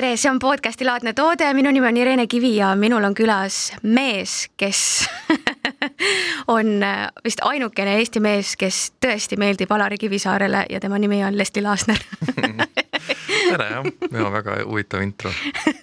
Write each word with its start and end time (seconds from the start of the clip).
tere, 0.00 0.16
see 0.16 0.30
on 0.30 0.38
podcasti 0.40 0.86
laadne 0.88 1.12
toode, 1.12 1.44
minu 1.52 1.68
nimi 1.76 1.84
on 1.86 1.96
Irene 2.00 2.24
Kivi 2.30 2.54
ja 2.56 2.70
minul 2.76 3.04
on 3.04 3.12
külas 3.14 3.74
mees, 3.82 4.46
kes 4.56 4.78
on 6.54 6.70
äh, 6.86 7.02
vist 7.24 7.42
ainukene 7.44 7.98
Eesti 8.00 8.22
mees, 8.24 8.54
kes 8.56 8.78
tõesti 9.04 9.36
meeldib 9.36 9.72
Alari 9.76 9.98
Kivisaarele 10.00 10.64
ja 10.72 10.80
tema 10.80 10.96
nimi 10.98 11.20
on 11.26 11.36
Leslie 11.36 11.60
Laasner 11.60 12.00
tere 13.50 13.68
jah, 13.74 13.90
ja 14.14 14.32
väga 14.32 14.56
huvitav 14.64 15.04
intro. 15.04 15.32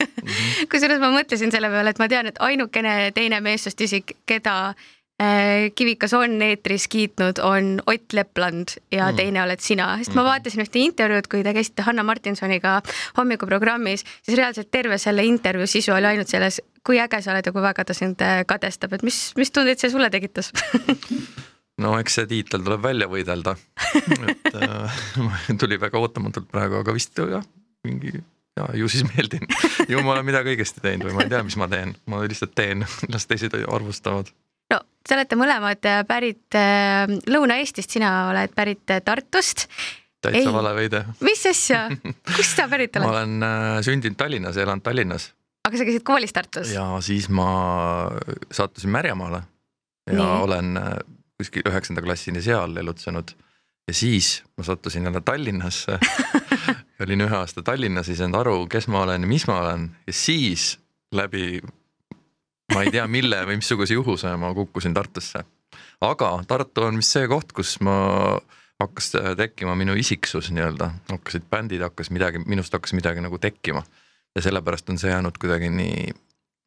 Kusjuures 0.71 1.01
ma 1.03 1.11
mõtlesin 1.13 1.53
selle 1.53 1.69
peale, 1.69 1.93
et 1.93 2.01
ma 2.01 2.09
tean, 2.09 2.31
et 2.31 2.41
ainukene 2.41 3.11
teine 3.13 3.41
meessoost 3.43 3.85
isik, 3.85 4.17
keda 4.25 4.73
Kivikas 5.75 6.13
on 6.13 6.35
eetris 6.45 6.83
kiitnud, 6.93 7.39
on 7.41 7.79
Ott 7.89 8.13
Lepland 8.13 8.75
ja 8.91 9.07
mm. 9.07 9.15
teine 9.17 9.41
oled 9.41 9.61
sina, 9.65 9.87
sest 9.97 10.13
ma 10.13 10.21
mm. 10.21 10.27
vaatasin 10.27 10.61
ühte 10.61 10.77
intervjuud, 10.77 11.29
kui 11.31 11.41
te 11.41 11.55
käisite 11.57 11.81
Hanna 11.87 12.05
Martinsoniga 12.05 12.75
hommikuprogrammis, 13.17 14.05
siis 14.21 14.37
reaalselt 14.37 14.69
terve 14.71 14.99
selle 15.01 15.25
intervjuu 15.25 15.65
sisu 15.65 15.95
oli 15.95 16.11
ainult 16.11 16.29
selles, 16.29 16.61
kui 16.85 17.01
äge 17.01 17.23
sa 17.25 17.33
oled 17.33 17.49
ja 17.49 17.55
kui 17.55 17.65
väga 17.65 17.87
ta 17.89 17.97
sind 17.97 18.21
äh, 18.21 18.43
kadestab, 18.45 18.93
et 18.93 19.05
mis, 19.07 19.17
mis 19.41 19.51
tundeid 19.51 19.81
see 19.81 19.93
sulle 19.93 20.13
tekitas? 20.13 20.53
No 21.77 21.91
eks 22.01 22.15
see 22.17 22.25
tiitel 22.25 22.63
tuleb 22.65 22.81
välja 22.81 23.05
võidelda, 23.05 23.51
et 23.93 24.55
äh, 24.57 24.95
tuli 25.61 25.77
väga 25.77 25.99
ootamatult 26.01 26.47
praegu, 26.49 26.79
aga 26.81 26.95
vist 26.95 27.21
jah, 27.21 27.43
mingi 27.85 28.15
ja 28.57 28.65
ju 28.73 28.89
siis 28.89 29.05
meeldin, 29.05 29.45
ju 29.85 30.01
ma 30.01 30.15
olen 30.15 30.25
midagi 30.25 30.55
õigesti 30.55 30.81
teinud 30.81 31.05
või 31.09 31.19
ma 31.19 31.25
ei 31.27 31.31
tea, 31.35 31.43
mis 31.45 31.57
ma 31.61 31.67
teen, 31.69 31.93
ma 32.09 32.23
lihtsalt 32.23 32.55
teen, 32.57 32.81
las 33.13 33.29
teised 33.29 33.53
arvustavad 33.61 34.33
no 34.73 34.81
te 35.07 35.15
olete 35.17 35.39
mõlemad 35.39 35.87
äh, 35.89 36.01
pärit 36.07 36.57
äh, 36.57 37.07
Lõuna-Eestist, 37.29 37.95
sina 37.97 38.29
oled 38.31 38.53
pärit 38.57 38.93
äh, 38.93 39.01
Tartust. 39.05 39.67
täitsa 40.23 40.53
vale 40.53 40.73
väide. 40.75 41.03
mis 41.25 41.45
asja, 41.49 41.87
kust 42.35 42.57
sa 42.57 42.67
pärit 42.71 42.95
oled? 42.99 43.07
ma 43.07 43.15
olen 43.15 43.83
sündinud 43.85 44.19
Tallinnas 44.19 44.59
ja 44.59 44.67
elan 44.67 44.81
Tallinnas. 44.81 45.31
aga 45.67 45.79
sa 45.79 45.87
käisid 45.87 46.05
koolis 46.07 46.35
Tartus? 46.35 46.71
ja 46.75 46.89
siis 47.01 47.29
ma 47.29 47.49
sattusin 48.51 48.93
Märjamaale 48.93 49.43
ja 50.07 50.23
Nii. 50.23 50.41
olen 50.47 50.79
kuskil 51.37 51.67
üheksanda 51.69 52.01
klassini 52.01 52.41
seal 52.41 52.75
elutsenud 52.79 53.35
ja 53.87 53.93
siis 53.93 54.43
ma 54.57 54.63
sattusin 54.63 55.03
jälle 55.03 55.21
Tallinnasse 55.21 55.99
olin 57.03 57.21
ühe 57.21 57.35
aasta 57.35 57.63
Tallinnas, 57.63 58.09
ei 58.09 58.19
saanud 58.19 58.39
aru, 58.39 58.57
kes 58.71 58.87
ma 58.91 59.03
olen 59.05 59.23
ja 59.23 59.29
mis 59.29 59.47
ma 59.47 59.59
olen 59.61 59.89
ja 60.07 60.13
siis 60.13 60.77
läbi 61.15 61.61
ma 62.73 62.83
ei 62.83 62.91
tea, 62.91 63.07
mille 63.07 63.43
või 63.47 63.59
missuguse 63.61 63.93
juhuse 63.93 64.33
ma 64.37 64.53
kukkusin 64.53 64.93
Tartusse. 64.93 65.43
aga 66.01 66.31
Tartu 66.47 66.87
on 66.89 67.01
vist 67.01 67.15
see 67.15 67.27
koht, 67.27 67.53
kus 67.55 67.79
ma 67.79 67.97
hakkas 68.79 69.11
tekkima 69.37 69.75
minu 69.75 69.95
isiksus 69.97 70.51
nii-öelda, 70.53 70.91
hakkasid 71.09 71.47
bändid, 71.49 71.81
hakkas 71.81 72.11
midagi, 72.13 72.43
minust 72.45 72.73
hakkas 72.73 72.93
midagi 72.93 73.23
nagu 73.23 73.37
tekkima. 73.37 73.83
ja 74.35 74.41
sellepärast 74.41 74.89
on 74.89 74.99
see 75.01 75.09
jäänud 75.09 75.37
kuidagi 75.41 75.69
nii 75.69 76.13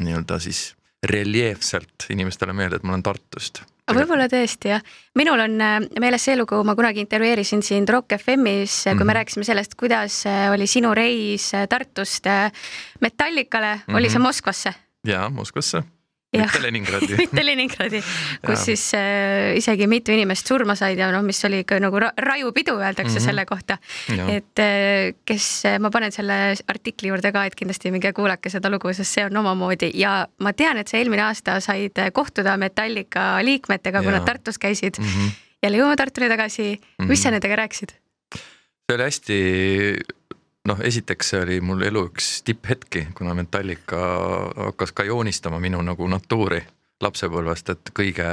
nii-öelda 0.03 0.39
siis 0.43 0.75
reljeefselt 1.07 2.09
inimestele 2.11 2.53
meelde, 2.53 2.77
et 2.77 2.83
ma 2.83 2.93
olen 2.93 3.03
Tartust. 3.05 3.63
võib-olla 3.91 4.27
tõesti 4.31 4.71
jah, 4.71 4.83
minul 5.19 5.41
on 5.41 5.55
äh, 5.65 5.79
meeles 6.01 6.25
see 6.25 6.37
lugu, 6.39 6.61
ma 6.65 6.77
kunagi 6.79 7.03
intervjueerisin 7.05 7.63
sind 7.67 7.89
Rock 7.91 8.17
FM-is, 8.19 8.83
kui 8.85 8.95
mm 8.95 8.99
-hmm. 8.99 9.05
me 9.05 9.05
mhm. 9.05 9.17
rääkisime 9.19 9.45
sellest, 9.45 9.75
kuidas 9.75 10.27
äh, 10.27 10.53
oli 10.53 10.67
sinu 10.67 10.95
reis 10.95 11.55
äh, 11.55 11.69
Tartust 11.69 12.25
Metallicale 13.01 13.75
mm, 13.75 13.81
-hmm. 13.81 13.97
oli 13.97 14.11
see 14.11 14.19
mhm. 14.19 14.27
Moskvasse? 14.27 14.75
Jaa, 15.07 15.31
Moskvasse 15.31 15.83
mitte 16.31 16.63
Leningradi 16.63 17.17
mitte 17.23 17.43
Leningradi, 17.43 18.01
kus 18.47 18.65
siis 18.69 18.85
äh, 18.95 19.57
isegi 19.59 19.89
mitu 19.91 20.15
inimest 20.15 20.47
surma 20.47 20.77
said 20.79 20.99
ja 21.01 21.11
noh, 21.11 21.25
mis 21.27 21.41
oli 21.49 21.63
ka 21.67 21.81
nagu 21.83 21.99
ra 22.03 22.13
rajupidu 22.15 22.77
öeldakse 22.79 23.17
mm 23.17 23.17
-hmm. 23.17 23.25
selle 23.25 23.45
kohta. 23.47 23.79
et 24.29 24.59
äh, 24.63 25.15
kes, 25.25 25.63
ma 25.81 25.91
panen 25.91 26.13
selle 26.13 26.55
artikli 26.69 27.09
juurde 27.09 27.33
ka, 27.33 27.45
et 27.45 27.55
kindlasti 27.55 27.91
minge 27.91 28.13
kuulake 28.13 28.51
seda 28.51 28.71
lugu, 28.71 28.93
sest 28.95 29.11
see 29.11 29.25
on 29.25 29.37
omamoodi 29.37 29.91
ja 29.95 30.27
ma 30.39 30.53
tean, 30.53 30.77
et 30.77 30.89
sa 30.89 30.99
eelmine 30.99 31.23
aasta 31.23 31.61
said 31.61 31.99
kohtuda 32.13 32.57
Metallica 32.57 33.43
liikmetega, 33.43 34.03
kui 34.03 34.13
nad 34.13 34.25
Tartus 34.25 34.59
käisid 34.59 34.99
mm. 34.99 35.05
-hmm. 35.05 35.31
jälle 35.63 35.79
jõuame 35.79 35.97
Tartule 35.97 36.29
tagasi 36.29 36.63
mm, 36.63 37.05
-hmm. 37.05 37.09
mis 37.09 37.23
sa 37.23 37.31
nendega 37.31 37.57
rääkisid? 37.57 37.91
see 38.87 38.95
oli 38.95 39.03
hästi 39.03 39.41
noh, 40.71 40.81
esiteks 40.87 41.33
see 41.33 41.43
oli 41.45 41.59
mul 41.65 41.83
elu 41.87 42.05
üks 42.11 42.41
tipphetki, 42.47 43.09
kuna 43.17 43.35
Metallica 43.39 44.01
hakkas 44.71 44.95
ka 44.97 45.07
joonistama 45.09 45.61
minu 45.63 45.83
nagu 45.85 46.09
natuuri 46.11 46.61
lapsepõlvest, 47.03 47.73
et 47.75 47.93
kõige, 47.97 48.29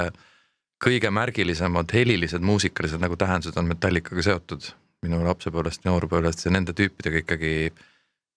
kõige 0.84 1.12
märgilisemad 1.14 1.94
helilised 1.96 2.44
muusikalised 2.44 3.02
nagu 3.02 3.18
tähendused 3.20 3.58
on 3.58 3.72
Metallicaga 3.72 4.26
seotud. 4.32 4.74
minu 5.06 5.20
lapsepõlvest, 5.22 5.84
noorpõlvest 5.86 6.48
ja 6.48 6.52
nende 6.52 6.74
tüüpidega 6.74 7.20
ikkagi 7.22 7.52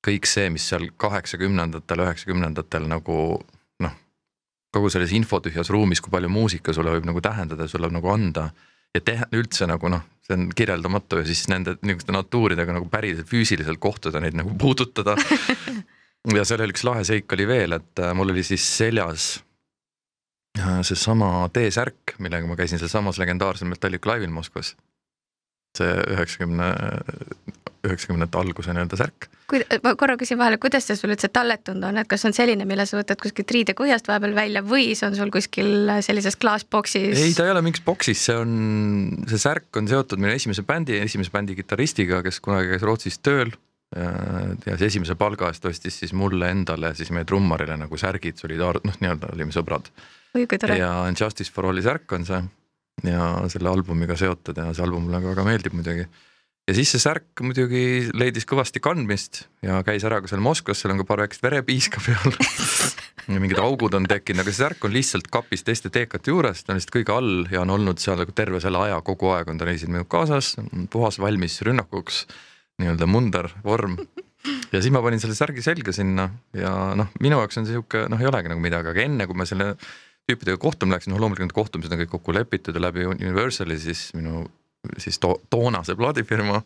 kõik 0.04 0.26
see, 0.28 0.50
mis 0.52 0.66
seal 0.68 0.90
kaheksakümnendatel, 1.00 2.02
üheksakümnendatel 2.04 2.84
nagu 2.88 3.16
noh, 3.80 3.94
kogu 4.72 4.90
selles 4.92 5.14
infotühjas 5.16 5.70
ruumis, 5.72 6.02
kui 6.04 6.12
palju 6.12 6.28
muusika 6.28 6.74
sulle 6.76 6.92
võib 6.92 7.08
nagu 7.08 7.22
tähendada, 7.24 7.68
sulle 7.68 7.88
nagu 7.88 8.12
anda 8.12 8.50
ja 8.94 9.00
teha 9.00 9.30
üldse 9.32 9.66
nagu 9.66 9.88
noh, 9.88 10.04
see 10.30 10.38
on 10.38 10.48
kirjeldamatu 10.56 11.20
ja 11.20 11.26
siis 11.28 11.44
nende 11.50 11.76
niisuguste 11.82 12.14
natuuridega 12.14 12.76
nagu 12.76 12.88
päriselt 12.90 13.28
füüsiliselt 13.30 13.80
kohtuda, 13.82 14.22
neid 14.22 14.38
nagu 14.38 14.54
puudutada. 14.58 15.16
ja 16.36 16.44
seal 16.46 16.62
oli 16.62 16.76
üks 16.76 16.86
lahe 16.86 17.04
seik 17.06 17.32
oli 17.36 17.48
veel, 17.50 17.78
et 17.80 18.02
äh, 18.02 18.14
mul 18.16 18.30
oli 18.34 18.44
siis 18.46 18.64
seljas 18.78 19.32
äh, 20.60 20.80
seesama 20.86 21.48
T-särk, 21.54 22.16
millega 22.22 22.48
ma 22.48 22.58
käisin 22.58 22.80
sealsamas 22.80 23.18
legendaarsel 23.20 23.70
Metallica 23.70 24.12
laivil 24.12 24.32
Moskvas. 24.34 24.76
see 25.78 25.90
üheksakümne 26.10 26.66
üheksakümnendate 27.86 28.38
alguse 28.40 28.72
nii-öelda 28.74 28.98
särk. 28.98 29.28
Kui, 29.50 29.62
ma 29.84 29.94
korra 29.98 30.16
küsin 30.20 30.38
vahele, 30.40 30.58
kuidas 30.62 30.86
see 30.86 30.98
sul 30.98 31.12
üldse 31.14 31.30
talletunud 31.32 31.88
on, 31.88 32.00
et 32.02 32.10
kas 32.10 32.24
on 32.28 32.36
selline, 32.36 32.66
mille 32.68 32.86
sa 32.88 33.00
võtad 33.00 33.20
kuskilt 33.22 33.50
riidekuhjast 33.56 34.10
vahepeal 34.10 34.36
välja 34.36 34.62
või 34.66 34.92
see 34.98 35.08
on 35.08 35.16
sul 35.18 35.32
kuskil 35.34 35.90
sellises 36.06 36.38
klaasboksis? 36.40 37.18
ei, 37.18 37.34
ta 37.36 37.48
ei 37.48 37.54
ole 37.54 37.64
mingis 37.66 37.82
boksis, 37.86 38.22
see 38.28 38.36
on, 38.38 38.52
see 39.30 39.40
särk 39.42 39.80
on 39.80 39.90
seotud 39.90 40.22
minu 40.22 40.34
esimese 40.36 40.64
bändi, 40.66 41.00
esimese 41.02 41.34
bändi 41.34 41.58
kitarristiga, 41.58 42.22
kes 42.26 42.40
kunagi 42.44 42.72
käis 42.74 42.86
Rootsis 42.86 43.18
tööl 43.24 43.52
ja, 43.96 44.12
ja 44.68 44.78
see 44.78 44.92
esimese 44.92 45.16
palga 45.18 45.50
eest 45.50 45.66
ostis 45.70 45.98
siis 46.02 46.14
mulle 46.16 46.52
endale, 46.54 46.94
siis 46.98 47.10
meie 47.14 47.26
trummarile 47.28 47.76
nagu 47.80 48.00
särgid, 48.00 48.38
solidaar-, 48.40 48.82
noh, 48.86 48.96
nii-öelda 49.02 49.34
olime 49.34 49.54
sõbrad. 49.54 49.90
ja 50.78 50.94
Justice 51.10 51.50
for 51.52 51.70
All'i 51.70 51.82
särk 51.84 52.12
on 52.14 52.26
see 52.28 52.42
ja 53.08 53.30
selle 53.48 53.70
albumiga 53.70 54.16
seotud 54.18 54.58
ja 54.60 54.70
see 54.74 54.84
album 54.84 55.08
mulle 55.08 55.22
väga 55.24 55.44
meeldib 55.46 55.74
muidugi 55.76 56.04
ja 56.70 56.76
siis 56.76 56.92
see 56.94 57.02
särk 57.02 57.42
muidugi 57.42 58.10
leidis 58.14 58.46
kõvasti 58.48 58.82
kandmist 58.82 59.44
ja 59.66 59.80
käis 59.86 60.04
ära 60.06 60.20
ka 60.22 60.30
seal 60.30 60.42
Moskvas, 60.44 60.78
seal 60.78 60.94
on 60.94 61.00
ka 61.02 61.06
paar 61.08 61.24
väikest 61.24 61.42
verepiiska 61.42 62.02
peal 62.06 62.36
mingid 63.30 63.58
augud 63.62 63.94
on 63.98 64.06
tekkinud, 64.10 64.42
aga 64.44 64.52
see 64.52 64.62
särk 64.62 64.86
on 64.86 64.94
lihtsalt 64.94 65.26
kapis 65.32 65.64
teiste 65.66 65.90
teekate 65.92 66.32
juures, 66.32 66.62
ta 66.62 66.72
on 66.72 66.78
lihtsalt 66.78 66.94
kõige 66.94 67.14
all 67.14 67.32
ja 67.50 67.64
on 67.64 67.74
olnud 67.74 68.02
seal 68.02 68.20
nagu 68.22 68.34
terve 68.36 68.62
selle 68.62 68.84
aja, 68.86 69.00
kogu 69.06 69.32
aeg 69.34 69.50
on 69.50 69.58
ta 69.60 69.68
reisil 69.68 69.90
minuga 69.90 70.08
kaasas, 70.14 70.54
puhas 70.92 71.18
valmis 71.22 71.58
rünnakuks, 71.66 72.22
nii-öelda 72.82 73.10
munder, 73.10 73.50
vorm. 73.66 73.98
ja 74.70 74.78
siis 74.78 74.92
ma 74.94 75.02
panin 75.04 75.22
selle 75.22 75.38
särgi 75.38 75.64
selga 75.66 75.94
sinna 75.94 76.30
ja 76.56 76.74
noh, 76.98 77.10
minu 77.22 77.42
jaoks 77.42 77.60
on 77.60 77.66
see 77.66 77.76
sihuke 77.76 78.06
noh, 78.10 78.22
ei 78.22 78.30
olegi 78.30 78.52
nagu 78.52 78.62
midagi, 78.62 78.94
aga 78.94 79.04
enne 79.08 79.26
kui 79.26 79.38
ma 79.38 79.48
selle 79.48 79.74
tüüpidega 80.30 80.60
kohtuma 80.62 80.96
läksin, 80.96 81.14
noh 81.14 81.20
loomulikult 81.22 81.50
need 81.50 81.58
kohtumised 81.58 81.92
on 81.94 82.02
kõik 82.04 82.14
kokku 82.14 82.34
lepitud 82.36 82.76
ja 82.76 82.86
läbi 82.86 83.08
Universali 83.10 83.78
siis 83.82 84.10
minu 84.14 84.46
siis 84.98 85.18
to 85.22 85.34
toonase 85.50 85.96
plaadifirma. 85.98 86.60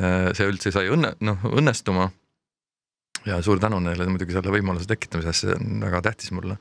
Äh, 0.00 0.30
see 0.36 0.48
üldse 0.48 0.72
sai 0.72 0.88
õnne, 0.92 1.16
noh 1.20 1.48
õnnestuma. 1.52 2.10
ja 3.28 3.36
suur 3.44 3.60
tänu 3.62 3.78
neile 3.78 4.08
muidugi 4.10 4.34
selle 4.34 4.50
võimaluse 4.50 4.88
tekitamise 4.90 5.28
eest, 5.30 5.44
see 5.44 5.52
on 5.54 5.84
väga 5.84 6.00
tähtis 6.08 6.32
mulle. 6.34 6.56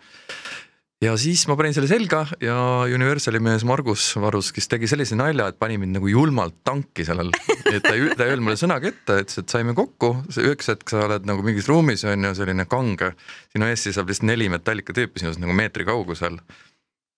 ja 1.01 1.16
siis 1.18 1.47
ma 1.47 1.56
panin 1.57 1.74
selle 1.74 1.88
selga 1.90 2.25
ja 2.44 2.57
Universali 2.91 3.40
mees 3.40 3.63
Margus 3.66 4.12
Varus, 4.19 4.51
kes 4.51 4.68
tegi 4.68 4.90
sellise 4.91 5.16
nalja, 5.16 5.47
et 5.47 5.57
pani 5.57 5.80
mind 5.81 5.96
nagu 5.97 6.12
julmalt 6.12 6.59
tanki 6.68 7.07
sellel, 7.07 7.31
et 7.72 7.81
ta 7.81 7.96
ei, 7.96 8.12
ta 8.13 8.27
ei 8.27 8.36
öelnud 8.36 8.50
mulle 8.50 8.60
sõnagi 8.60 8.92
ette, 8.92 9.21
ütles, 9.24 9.39
et 9.39 9.56
saime 9.56 9.74
kokku, 9.74 10.12
üks 10.51 10.69
hetk 10.74 10.92
sa 10.92 11.07
oled 11.07 11.25
nagu 11.25 11.42
mingis 11.48 11.71
ruumis 11.71 12.04
on 12.06 12.30
ju 12.30 12.36
selline 12.44 12.68
kange, 12.69 13.13
sinu 13.56 13.71
ees 13.71 13.88
seisab 13.88 14.12
lihtsalt 14.12 14.27
neli 14.30 14.51
metallika 14.51 14.94
tüüpi 14.94 15.24
sinust 15.24 15.42
nagu 15.42 15.56
meetri 15.56 15.88
kaugusel 15.88 16.38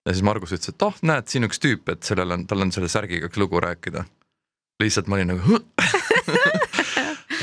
ja 0.04 0.12
siis 0.12 0.24
Margus 0.26 0.52
ütles, 0.52 0.74
et 0.74 0.84
oh, 0.84 0.96
näed, 1.06 1.28
siin 1.32 1.48
üks 1.48 1.60
tüüp, 1.62 1.88
et 1.94 2.04
sellel 2.06 2.36
on, 2.36 2.46
tal 2.48 2.64
on 2.64 2.72
selle 2.74 2.90
särgiga 2.92 3.30
üks 3.30 3.40
lugu 3.40 3.60
rääkida. 3.64 4.04
lihtsalt 4.82 5.08
ma 5.08 5.16
olin 5.16 5.30
nagu 5.32 5.60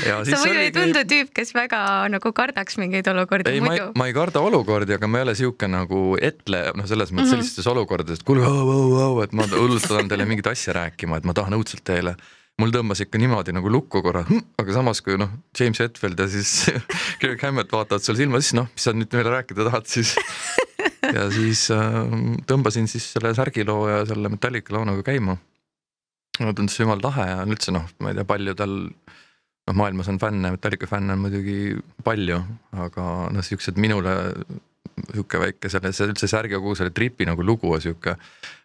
sa 0.02 0.38
muidu 0.42 0.60
ei 0.60 0.72
tundu 0.74 1.02
tüüp, 1.08 1.32
kes 1.34 1.54
väga 1.56 1.80
nagu 2.12 2.32
kardaks 2.36 2.78
mingeid 2.80 3.08
olukordi 3.12 3.50
ei, 3.50 3.62
muidu. 3.64 3.90
ma 3.98 4.08
ei 4.10 4.14
karda 4.16 4.42
olukordi, 4.44 4.96
aga 4.98 5.10
ma 5.10 5.20
ei 5.20 5.26
ole 5.28 5.34
sihuke 5.38 5.70
nagu 5.70 6.02
etle, 6.20 6.64
noh, 6.78 6.86
selles 6.88 7.10
mõttes 7.10 7.32
mm 7.32 7.38
-hmm. 7.38 7.48
sellistes 7.48 7.70
olukordades, 7.72 8.20
et 8.20 8.26
kuule, 8.26 8.46
et 9.24 9.32
ma 9.32 9.48
hullult 9.56 9.88
tahan 9.88 10.12
teile 10.12 10.28
mingit 10.28 10.46
asja 10.46 10.76
rääkima, 10.78 11.18
et 11.18 11.28
ma 11.28 11.34
tahan 11.34 11.58
õudselt 11.58 11.84
teile. 11.84 12.16
Mul 12.62 12.72
tõmbas 12.74 13.02
ikka 13.02 13.18
niimoodi 13.18 13.54
nagu 13.56 13.70
lukku 13.72 14.02
korra, 14.04 14.22
hm, 14.28 14.42
aga 14.62 14.76
samas 14.76 15.02
kui 15.04 15.18
noh, 15.18 15.30
James 15.58 15.80
Hetfield 15.82 16.20
ja 16.22 16.28
siis 16.30 16.52
Kirk 17.22 17.42
Hammett 17.42 17.72
vaatavad 17.74 18.04
sul 18.04 18.18
silma, 18.18 18.40
siis 18.42 18.54
noh, 18.58 18.68
mis 18.70 18.86
sa 18.86 18.94
nüüd 18.94 19.12
meile 19.16 19.34
rääkida 19.34 19.66
tahad 19.66 19.88
siis 19.90 20.14
ja 21.16 21.26
siis 21.34 21.66
äh, 21.74 21.98
tõmbasin 22.48 22.86
siis 22.90 23.10
selle 23.16 23.34
särgiloo 23.36 23.88
ja 23.90 24.02
selle 24.08 24.30
Metallica 24.32 24.76
loo 24.76 24.84
nagu 24.88 25.02
käima. 25.06 25.36
mulle 26.38 26.54
tundus 26.56 26.78
see 26.78 26.86
jumala 26.86 27.10
lahe 27.10 27.28
ja 27.32 27.42
üldse 27.44 27.74
noh, 27.74 27.86
ma 28.00 28.12
ei 28.12 28.18
tea, 28.18 28.28
palju 28.28 28.56
tal 28.58 28.76
noh, 28.78 29.74
maailmas 29.74 30.10
on 30.12 30.20
fänne, 30.22 30.54
Metallica 30.54 30.88
fänne 30.90 31.16
on 31.16 31.24
muidugi 31.26 31.58
palju, 32.04 32.40
aga 32.86 33.08
noh, 33.34 33.46
siuksed 33.46 33.80
minule 33.82 34.14
sihuke 35.10 35.40
väike 35.40 35.70
selle, 35.72 35.92
see 35.96 36.10
üldse 36.10 36.28
särgi 36.30 36.58
kogu 36.58 36.76
selle 36.78 36.92
tripi 36.94 37.26
nagu 37.28 37.44
lugu 37.46 37.70
on 37.74 37.82
sihuke 37.82 38.16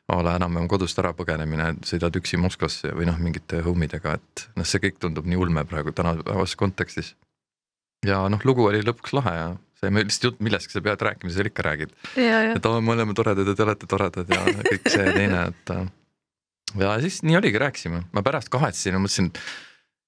a 0.07 0.17
la 0.23 0.37
enam-vähem 0.39 0.69
kodust 0.71 0.99
ära 1.01 1.11
põgenemine, 1.15 1.73
sõidad 1.87 2.15
üksi 2.15 2.39
Moskvasse 2.39 2.93
või 2.95 3.09
noh, 3.09 3.17
mingite 3.19 3.59
homidega, 3.65 4.15
et 4.15 4.45
noh, 4.55 4.67
see 4.67 4.81
kõik 4.83 5.01
tundub 5.03 5.27
nii 5.27 5.39
ulme 5.39 5.65
praegu 5.67 5.91
tänapäevases 5.95 6.55
kontekstis. 6.59 7.15
ja 8.07 8.21
noh, 8.31 8.43
lugu 8.47 8.67
oli 8.69 8.83
lõpuks 8.85 9.15
lahe 9.17 9.33
ja 9.35 9.49
see 9.81 9.91
lihtsalt 9.93 10.29
jutt 10.29 10.39
millestki 10.45 10.77
sa 10.77 10.83
pead 10.85 11.03
rääkima, 11.03 11.33
sa 11.33 11.45
ikka 11.45 11.65
räägid. 11.67 11.91
et 12.15 12.65
aa, 12.65 12.81
me 12.81 12.95
oleme 12.95 13.13
toredad 13.17 13.47
ja 13.47 13.55
te 13.55 13.67
olete 13.67 13.89
toredad 13.89 14.31
ja 14.31 14.45
kõik 14.69 14.87
see 14.87 15.03
ja 15.09 15.17
teine, 15.17 15.43
et. 15.51 15.75
ja 16.85 16.95
siis 17.03 17.19
nii 17.27 17.37
oligi, 17.41 17.59
rääkisime, 17.61 18.05
ma 18.13 18.23
pärast 18.23 18.51
kahetsesin 18.53 18.95
ja 18.95 19.03
mõtlesin, 19.03 19.29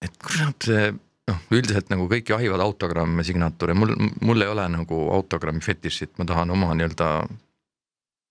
et 0.06 0.16
kurat, 0.24 0.64
see 0.64 0.94
noh, 1.30 1.44
üldiselt 1.54 1.92
nagu 1.92 2.08
kõik 2.10 2.32
jahivad 2.32 2.64
autogramme, 2.64 3.28
signatuure, 3.28 3.76
mul, 3.78 3.94
mul 4.24 4.48
ei 4.48 4.50
ole 4.50 4.66
nagu 4.80 5.04
autogrammi 5.20 5.62
fetišit, 5.66 6.16
ma 6.22 6.28
tahan 6.30 6.56
oma 6.56 6.72
nii-öelda 6.72 7.12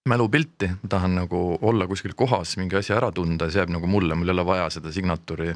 mälupilti, 0.08 0.68
ma 0.82 0.88
tahan 0.88 1.18
nagu 1.22 1.58
olla 1.62 1.86
kuskil 1.86 2.14
kohas, 2.16 2.56
mingi 2.56 2.78
asja 2.78 2.96
ära 2.96 3.10
tunda 3.12 3.48
ja 3.48 3.54
see 3.54 3.62
jääb 3.62 3.74
nagu 3.74 3.90
mulle, 3.90 4.14
mul 4.14 4.30
ei 4.30 4.36
ole 4.36 4.46
vaja 4.46 4.70
seda 4.78 4.92
signatuuri 4.94 5.52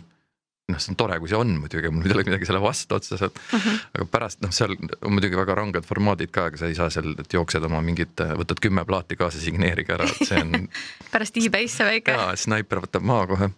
noh, 0.71 0.81
see 0.81 0.93
on 0.93 0.99
tore, 0.99 1.17
kui 1.21 1.31
see 1.31 1.39
on 1.39 1.53
muidugi, 1.61 1.91
mul 1.93 2.07
ei 2.07 2.15
ole 2.15 2.25
midagi 2.27 2.47
selle 2.49 2.61
vastu 2.63 2.97
otseselt. 2.97 3.39
Mhm. 3.53 3.61
-huh. 3.61 3.81
aga 3.97 4.07
pärast 4.13 4.43
noh, 4.45 4.53
seal 4.55 4.77
on 4.77 5.13
muidugi 5.13 5.37
väga 5.37 5.57
ranged 5.59 5.87
formaadid 5.89 6.31
ka, 6.35 6.47
aga 6.51 6.61
sa 6.61 6.71
ei 6.71 6.77
saa 6.79 6.91
seal, 6.91 7.15
et 7.19 7.35
jooksed 7.35 7.65
oma 7.69 7.83
mingit, 7.83 8.23
võtad 8.41 8.63
kümme 8.63 8.85
plaati 8.89 9.19
kaasa, 9.19 9.41
signeerige 9.43 9.97
ära, 9.97 10.07
et 10.09 10.29
see 10.29 10.41
on 10.41 10.69
pärast 11.13 11.37
e-base'e 11.37 11.89
väike. 11.91 12.17
jaa, 12.17 12.37
snaiper 12.37 12.83
võtab 12.87 13.07
maha 13.07 13.27
kohe 13.27 13.51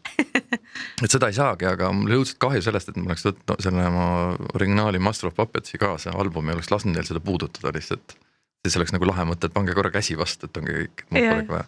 et 1.05 1.11
seda 1.11 1.31
ei 1.31 1.37
saagi, 1.37 1.69
aga 1.69 1.93
mul 1.93 2.11
oli 2.11 2.21
õudselt 2.23 2.41
kahju 2.43 2.63
sellest, 2.65 2.91
et 2.91 2.99
ma 2.99 3.13
oleks 3.13 3.27
võtnud 3.29 3.63
selle 3.63 3.87
oma 3.91 4.07
originaali 4.55 4.99
Master 5.03 5.31
of 5.31 5.37
Puppetsi 5.39 5.79
kaasa 5.81 6.15
albumi, 6.19 6.55
oleks 6.57 6.73
lasknud 6.73 6.97
neil 6.97 7.09
seda 7.09 7.23
puudutada 7.25 7.75
lihtsalt. 7.75 8.17
Siis 8.65 8.79
oleks 8.81 8.95
nagu 8.95 9.09
lahe 9.09 9.27
mõte, 9.29 9.49
et 9.49 9.55
pange 9.55 9.77
korra 9.77 9.93
käsi 9.93 10.17
vastu, 10.19 10.49
et 10.49 10.61
ongi 10.61 10.77
kõik, 10.81 11.07
mul 11.11 11.29
polegi 11.29 11.53
vaja. 11.53 11.67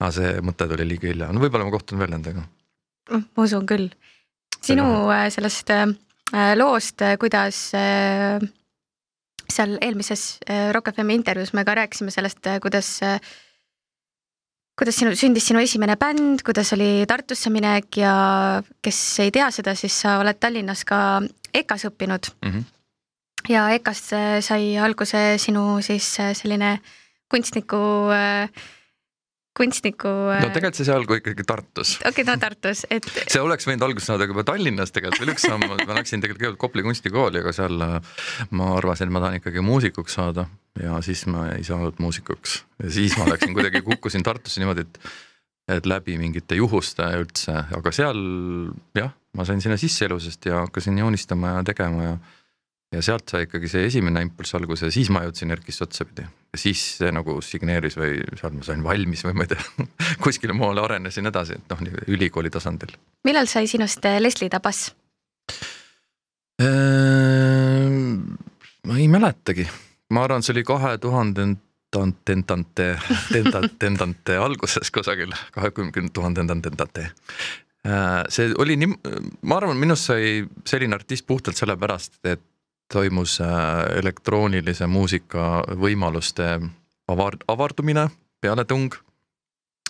aga 0.00 0.10
see 0.16 0.32
mõte 0.46 0.68
tuli 0.70 0.88
liiga 0.88 1.10
hilja, 1.10 1.30
no 1.34 1.42
võib-olla 1.42 1.66
ma 1.66 1.74
kohtun 1.74 2.02
veel 2.02 2.14
nendega. 2.14 2.46
ma 3.10 3.44
usun 3.46 3.66
küll 3.66 3.90
sinu 4.62 4.86
äh, 5.10 5.28
sellest 5.34 5.70
äh, 5.74 5.86
loost, 6.58 7.02
äh, 7.02 7.16
kuidas 7.20 7.70
seal 9.52 9.72
eelmises 9.84 10.38
Rock 10.72 10.94
FM 10.94 11.10
intervjuus 11.12 11.52
me 11.52 11.64
ka 11.66 11.74
rääkisime 11.76 12.12
sellest, 12.14 12.46
kuidas 12.62 12.94
kuidas 14.78 14.96
sinu, 14.96 15.12
sündis 15.18 15.44
sinu 15.50 15.60
esimene 15.60 15.98
bänd, 16.00 16.40
kuidas 16.46 16.72
oli 16.72 17.04
Tartusse 17.08 17.50
minek 17.52 17.98
ja 18.00 18.14
kes 18.80 19.00
ei 19.26 19.34
tea 19.34 19.50
seda, 19.52 19.74
siis 19.76 19.98
sa 20.04 20.16
oled 20.22 20.38
Tallinnas 20.40 20.86
ka 20.88 21.20
EKA-s 21.52 21.90
õppinud 21.90 22.30
mm. 22.32 22.48
-hmm. 22.48 22.71
Ja 23.48 23.68
EKA-st 23.74 24.14
sai 24.46 24.76
alguse 24.78 25.24
sinu 25.42 25.80
siis 25.82 26.14
selline 26.38 26.76
kunstniku 27.32 27.82
äh, 28.12 28.62
kunstniku. 29.56 30.08
no 30.08 30.32
äh, 30.34 30.52
tegelikult 30.52 30.78
see 30.78 30.86
sai 30.88 30.96
alguse 30.96 31.20
ikkagi 31.20 31.44
Tartus. 31.48 31.94
okei 32.00 32.10
okay,, 32.10 32.26
no 32.28 32.36
Tartus, 32.40 32.84
et. 32.90 33.08
see 33.28 33.42
oleks 33.42 33.68
võinud 33.68 33.84
algust 33.86 34.08
saada 34.08 34.28
juba 34.28 34.44
Tallinnas 34.48 34.94
tegelikult 34.94 35.22
veel 35.22 35.34
üks 35.34 35.46
samm, 35.48 35.66
ma 35.68 35.98
läksin 35.98 36.24
tegelikult 36.24 36.42
kõigepealt 36.42 36.62
Kopli 36.62 36.86
kunstikooli, 36.86 37.42
aga 37.42 37.54
seal 37.56 37.86
äh, 37.86 37.98
ma 38.58 38.72
arvasin, 38.78 39.10
et 39.10 39.16
ma 39.16 39.24
tahan 39.24 39.40
ikkagi 39.40 39.64
muusikuks 39.64 40.16
saada 40.18 40.46
ja 40.80 41.00
siis 41.04 41.26
ma 41.30 41.50
ei 41.56 41.66
saanud 41.68 42.00
muusikuks 42.02 42.62
ja 42.82 42.94
siis 42.96 43.16
ma 43.20 43.28
läksin 43.28 43.52
kuidagi, 43.56 43.84
kukkusin 43.86 44.24
Tartusse 44.26 44.62
niimoodi, 44.62 44.88
et 44.88 45.04
et 45.70 45.86
läbi 45.86 46.16
mingite 46.18 46.56
juhuste 46.58 47.04
üldse, 47.20 47.52
aga 47.76 47.92
seal 47.94 48.18
jah, 48.98 49.12
ma 49.38 49.44
sain 49.46 49.60
sinna 49.62 49.76
sisse 49.80 50.08
elusasti 50.08 50.50
ja 50.50 50.64
hakkasin 50.64 50.98
joonistama 50.98 51.58
ja 51.58 51.60
tegema 51.68 52.08
ja 52.08 52.16
ja 52.92 53.02
sealt 53.02 53.32
sai 53.32 53.46
ikkagi 53.46 53.70
see 53.72 53.86
esimene 53.88 54.22
impulss 54.26 54.56
alguse 54.58 54.88
ja 54.88 54.94
siis 54.94 55.10
ma 55.12 55.22
jõudsin 55.24 55.54
Erkisse 55.54 55.86
otsapidi. 55.86 56.24
ja 56.24 56.60
siis 56.60 56.82
see 56.98 57.12
nagu 57.14 57.38
signeeris 57.44 57.96
või 57.98 58.18
seal 58.38 58.52
ma 58.56 58.66
sain 58.66 58.84
valmis 58.84 59.24
või 59.26 59.36
ma 59.38 59.46
ei 59.46 59.52
tea 59.54 59.86
kuskile 60.24 60.56
maale 60.56 60.84
arenesin 60.84 61.30
edasi, 61.32 61.58
et 61.58 61.72
noh, 61.72 61.80
ülikooli 62.12 62.52
tasandil. 62.52 62.94
millal 63.24 63.48
sai 63.50 63.66
sinust 63.70 64.04
äh, 64.08 64.20
Leslie 64.20 64.52
Tabas 64.52 64.90
ehm,? 66.60 68.36
ma 68.86 68.98
ei 68.98 69.08
mäletagi, 69.08 69.68
ma 70.12 70.26
arvan, 70.26 70.44
see 70.44 70.56
oli 70.56 70.66
kahe 70.66 70.96
tuhandendate 71.00 71.70
tendante, 72.24 72.86
tendante, 73.28 73.74
tendante 73.78 74.36
alguses 74.46 74.88
kusagil, 74.92 75.32
kahekümne 75.52 76.08
tuhande 76.12 76.44
tendante 76.44 77.08
ehm, 77.84 78.28
see 78.32 78.52
oli 78.60 78.76
nii, 78.80 78.94
ma 79.48 79.60
arvan, 79.60 79.80
minust 79.80 80.08
sai 80.12 80.40
selline 80.68 80.96
artist 80.96 81.26
puhtalt 81.28 81.56
sellepärast, 81.56 82.20
et 82.24 82.48
toimus 82.92 83.38
äh, 83.44 83.52
elektroonilise 84.00 84.86
muusika 84.90 85.62
võimaluste 85.78 86.54
avar-, 87.10 87.40
avardumine, 87.50 88.08
pealetung 88.42 88.92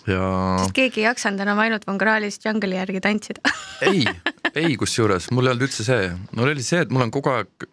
ja. 0.07 0.23
sest 0.63 0.75
keegi 0.77 1.03
ei 1.03 1.09
jaksanud 1.09 1.43
enam 1.45 1.61
ainult 1.63 1.87
Von 1.87 1.99
Krahlis 2.01 2.39
Jungle'i 2.43 2.79
järgi 2.79 3.03
tantsida. 3.03 3.53
Ei, 3.89 4.05
ei 4.55 4.75
kusjuures 4.79 5.29
mul 5.33 5.47
ei 5.47 5.55
olnud 5.55 5.67
üldse 5.67 5.85
see, 5.85 6.09
mul 6.37 6.51
oli 6.53 6.63
see, 6.63 6.83
et 6.85 6.91
mul 6.93 7.03
on 7.07 7.11
kogu 7.11 7.31
aeg 7.33 7.67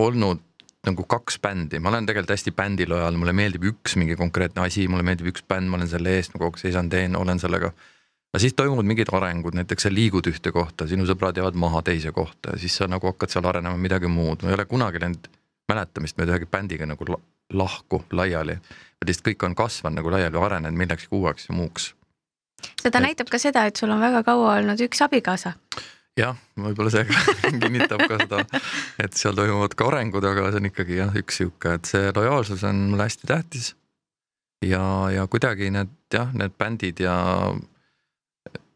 olnud 0.00 0.40
nagu 0.84 1.04
kaks 1.08 1.38
bändi, 1.40 1.80
ma 1.80 1.90
olen 1.90 2.06
tegelikult 2.06 2.34
hästi 2.34 2.52
bändilojal, 2.56 3.16
mulle 3.16 3.32
meeldib 3.36 3.64
üks 3.70 3.96
mingi 4.00 4.16
konkreetne 4.20 4.66
asi, 4.66 4.84
mulle 4.90 5.04
meeldib 5.06 5.30
üks 5.32 5.44
bänd, 5.48 5.70
ma 5.70 5.78
olen 5.78 5.88
selle 5.90 6.12
eest, 6.18 6.34
ma 6.34 6.42
kogu 6.42 6.58
aeg 6.58 6.64
seisan, 6.66 6.90
teen, 6.92 7.16
olen 7.16 7.40
sellega 7.40 7.72
aga 8.34 8.40
siis 8.42 8.54
toimuvad 8.58 8.86
mingid 8.90 9.12
arengud, 9.14 9.54
näiteks 9.54 9.86
sa 9.86 9.90
liigud 9.94 10.26
ühte 10.26 10.50
kohta, 10.50 10.88
sinu 10.90 11.04
sõbrad 11.06 11.36
jäävad 11.38 11.54
maha 11.54 11.84
teise 11.86 12.10
kohta 12.12 12.56
ja 12.56 12.58
siis 12.58 12.74
sa 12.80 12.88
nagu 12.90 13.06
hakkad 13.06 13.30
seal 13.30 13.46
arenema 13.46 13.78
midagi 13.78 14.08
muud, 14.10 14.42
ma 14.42 14.50
ei 14.50 14.56
ole 14.56 14.64
kunagi 14.66 14.98
läinud 14.98 15.28
mäletamist 15.70 16.18
mööda 16.18 16.34
ühegi 16.34 16.48
bändiga 16.50 16.88
nagu 16.90 17.06
lahku 17.54 18.00
laiali. 18.10 18.56
lihtsalt 19.06 19.28
kõik 19.28 19.44
on 19.46 19.54
kasvanud 19.54 20.00
nagu 20.00 20.10
laiali, 20.10 20.40
arenenud 20.40 20.78
millekski 20.80 21.14
uueks 21.14 21.46
ja 21.46 21.54
muuks. 21.54 21.92
seda 22.82 22.98
et... 22.98 23.04
näitab 23.04 23.30
ka 23.30 23.38
seda, 23.38 23.66
et 23.70 23.76
sul 23.76 23.94
on 23.94 24.02
väga 24.02 24.24
kaua 24.26 24.56
olnud 24.56 24.82
üks 24.82 25.02
abikaasa. 25.06 25.52
jah, 26.18 26.34
võib-olla 26.58 26.90
see 26.90 27.06
kinnitab 27.62 28.02
ka 28.08 28.18
seda, 28.18 28.40
et 28.98 29.14
seal 29.14 29.38
toimuvad 29.38 29.76
ka 29.78 29.86
arengud, 29.92 30.26
aga 30.26 30.48
see 30.50 30.62
on 30.62 30.70
ikkagi 30.72 30.98
jah, 30.98 31.14
üks 31.22 31.38
sihuke, 31.38 31.76
et 31.78 31.92
see 31.92 32.10
lojaalsus 32.16 32.66
on 32.66 32.82
mulle 32.90 33.06
hästi 33.06 33.30
tähtis. 33.30 33.70
ja, 34.66 34.82
ja 35.14 35.28
kuidagi 35.30 35.70
need 35.70 35.94
jah, 36.10 36.34
need 36.34 36.58
bändid 36.58 37.04
ja 37.06 37.14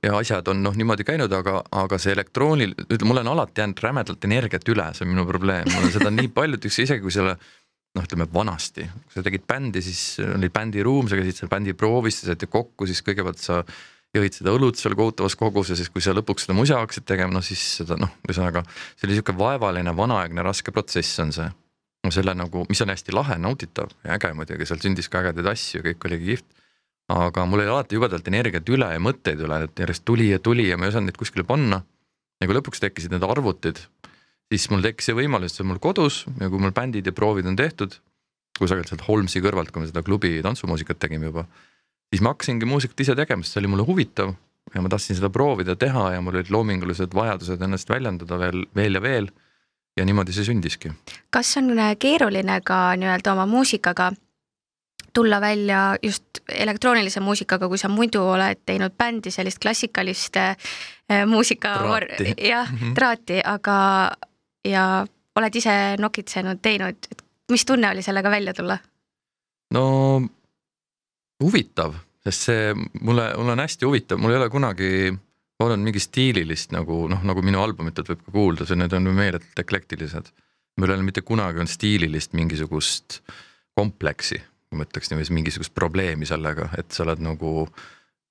ja 0.03 0.17
asjad 0.19 0.49
on 0.53 0.63
noh 0.63 0.77
niimoodi 0.79 1.07
käinud, 1.07 1.33
aga, 1.35 1.61
aga 1.83 1.99
see 2.01 2.15
elektroonil, 2.15 2.75
ütleme, 2.87 3.11
mul 3.11 3.23
on 3.25 3.33
alati 3.35 3.63
jäänud 3.63 3.83
rämedalt 3.83 4.27
energiat 4.29 4.69
üle, 4.71 4.87
see 4.95 5.07
on 5.07 5.13
minu 5.15 5.27
probleem, 5.29 5.69
mul 5.73 5.89
on 5.89 5.95
seda 5.95 6.13
nii 6.15 6.31
palju, 6.35 6.59
et 6.59 6.69
isegi 6.71 7.03
kui 7.03 7.15
selle 7.15 7.35
noh, 7.35 8.05
ütleme 8.05 8.29
vanasti, 8.33 8.87
kui 9.07 9.19
sa 9.19 9.25
tegid 9.27 9.47
bändi, 9.49 9.83
siis 9.83 10.03
oli 10.23 10.51
bändiruum, 10.55 11.09
sa 11.11 11.19
käisid 11.19 11.41
seal 11.41 11.51
bändi 11.53 11.75
proovis, 11.79 12.21
sa 12.21 12.31
saite 12.31 12.51
kokku, 12.51 12.87
siis 12.87 13.03
kõigepealt 13.07 13.43
sa 13.43 13.63
jõid 14.15 14.37
seda 14.39 14.55
õlut 14.55 14.79
seal 14.79 14.95
kohutavas 14.97 15.37
koguses, 15.37 15.81
siis 15.81 15.91
kui 15.93 16.05
sa 16.05 16.15
lõpuks 16.17 16.47
seda 16.47 16.57
musa 16.57 16.79
hakkasid 16.81 17.07
tegema, 17.09 17.35
no 17.35 17.43
siis 17.45 17.63
seda 17.81 17.99
noh, 18.01 18.13
ühesõnaga 18.29 18.63
see 18.71 19.09
oli 19.09 19.19
sihuke 19.19 19.35
vaevaline, 19.37 19.93
vanaaegne, 19.97 20.45
raske 20.47 20.73
protsess 20.75 21.19
on 21.25 21.35
see. 21.35 21.49
no 22.07 22.13
selle 22.15 22.33
nagu, 22.39 22.63
mis 22.71 22.81
on 22.85 22.93
hästi 22.95 23.13
lahe, 23.13 23.37
nauditav 23.43 23.91
ja 24.05 24.15
äge 24.15 24.31
muidugi, 24.39 24.69
seal 24.69 24.81
sündis 24.81 25.11
ka 25.11 25.25
ägedaid 25.25 25.51
asju, 25.51 25.83
kõik 25.85 26.09
oligi 26.09 26.31
kihvt 26.33 26.58
aga 27.09 27.45
mul 27.49 27.63
oli 27.63 27.71
alati 27.73 27.97
jubedalt 27.97 28.27
energiat 28.29 28.69
üle 28.69 28.89
ja 28.93 29.01
mõtteid 29.01 29.41
üle, 29.45 29.63
et 29.65 29.81
järjest 29.81 30.05
tuli 30.09 30.29
ja 30.31 30.39
tuli 30.39 30.69
ja 30.69 30.77
ma 30.77 30.87
ei 30.87 30.93
osanud 30.93 31.11
neid 31.11 31.21
kuskile 31.21 31.45
panna. 31.49 31.83
ja 32.41 32.47
kui 32.47 32.55
lõpuks 32.55 32.83
tekkisid 32.83 33.15
need 33.15 33.25
arvutid, 33.27 33.81
siis 34.53 34.69
mul 34.71 34.85
tekkis 34.85 35.09
see 35.11 35.17
võimalus, 35.17 35.57
see 35.57 35.65
on 35.65 35.73
mul 35.73 35.81
kodus 35.83 36.21
ja 36.39 36.51
kui 36.53 36.61
mul 36.63 36.75
bändid 36.77 37.09
ja 37.09 37.13
proovid 37.13 37.49
on 37.51 37.57
tehtud, 37.59 37.97
kusagilt 38.59 38.91
sealt 38.91 39.07
Holmsi 39.09 39.43
kõrvalt, 39.43 39.73
kui 39.73 39.83
me 39.83 39.89
seda 39.91 40.05
klubi 40.07 40.37
tantsumuusikat 40.45 41.01
tegime 41.03 41.33
juba, 41.33 41.49
siis 42.13 42.23
ma 42.23 42.35
hakkasingi 42.35 42.69
muusikat 42.69 43.03
ise 43.03 43.17
tegema, 43.19 43.43
sest 43.43 43.57
see 43.57 43.65
oli 43.65 43.73
mulle 43.73 43.89
huvitav 43.89 44.37
ja 44.75 44.85
ma 44.85 44.93
tahtsin 44.93 45.19
seda 45.19 45.31
proovida 45.33 45.77
teha 45.77 46.13
ja 46.15 46.23
mul 46.23 46.37
olid 46.37 46.53
loomingulised 46.53 47.15
vajadused 47.17 47.63
ennast 47.65 47.91
väljendada 47.91 48.39
veel, 48.39 48.65
veel 48.77 49.01
ja 49.01 49.03
veel. 49.03 49.31
ja 49.99 50.05
niimoodi 50.07 50.33
see 50.33 50.47
sündiski. 50.47 50.93
kas 51.31 51.57
on 51.59 51.73
keeruline 51.99 52.61
ka 52.63 52.95
nii-öelda 53.01 53.33
oma 53.33 53.47
muusikaga 53.51 54.13
tulla 55.19 55.41
välja 55.43 55.97
just 56.03 56.39
elektroonilise 56.49 57.21
muusikaga, 57.21 57.67
kui 57.69 57.79
sa 57.81 57.91
muidu 57.91 58.23
oled 58.23 58.61
teinud 58.67 58.95
bändi, 58.95 59.33
sellist 59.35 59.59
klassikalist 59.63 60.37
äh, 60.39 60.57
muusika, 61.27 61.75
jah, 62.39 62.71
mhm. 62.71 62.95
traati, 62.95 63.41
aga 63.45 63.79
ja 64.69 64.85
oled 65.39 65.57
ise 65.59 65.75
nokitsenud, 65.99 66.61
teinud, 66.63 67.09
et 67.11 67.25
mis 67.51 67.65
tunne 67.67 67.91
oli 67.91 68.05
sellega 68.05 68.31
välja 68.31 68.55
tulla? 68.55 68.79
no 69.75 69.85
huvitav, 71.43 71.97
sest 72.25 72.47
see 72.49 72.69
mulle, 73.01 73.33
mul 73.37 73.55
on 73.55 73.65
hästi 73.65 73.89
huvitav, 73.89 74.21
mul 74.23 74.35
ei 74.35 74.39
ole 74.39 74.49
kunagi 74.53 74.93
olnud 75.59 75.83
mingi 75.83 76.01
stiililist 76.03 76.71
nagu 76.77 77.01
noh, 77.11 77.25
nagu 77.27 77.43
minu 77.43 77.59
albumitelt 77.63 78.13
võib 78.13 78.23
ka 78.23 78.37
kuulda, 78.37 78.69
see, 78.69 78.79
need 78.79 78.95
on 78.95 79.11
ju 79.11 79.17
meeletult 79.17 79.65
eklektilised. 79.65 80.31
mul 80.79 80.93
ei 80.93 80.95
ole 80.95 81.09
mitte 81.11 81.27
kunagi 81.27 81.59
olnud 81.59 81.75
stiililist 81.75 82.39
mingisugust 82.39 83.19
kompleksi 83.75 84.39
ma 84.75 84.85
ütleks 84.85 85.11
niiviisi 85.11 85.35
mingisugust 85.37 85.75
probleemi 85.75 86.27
sellega, 86.29 86.69
et 86.79 86.93
sa 86.93 87.05
oled 87.07 87.23
nagu, 87.25 87.67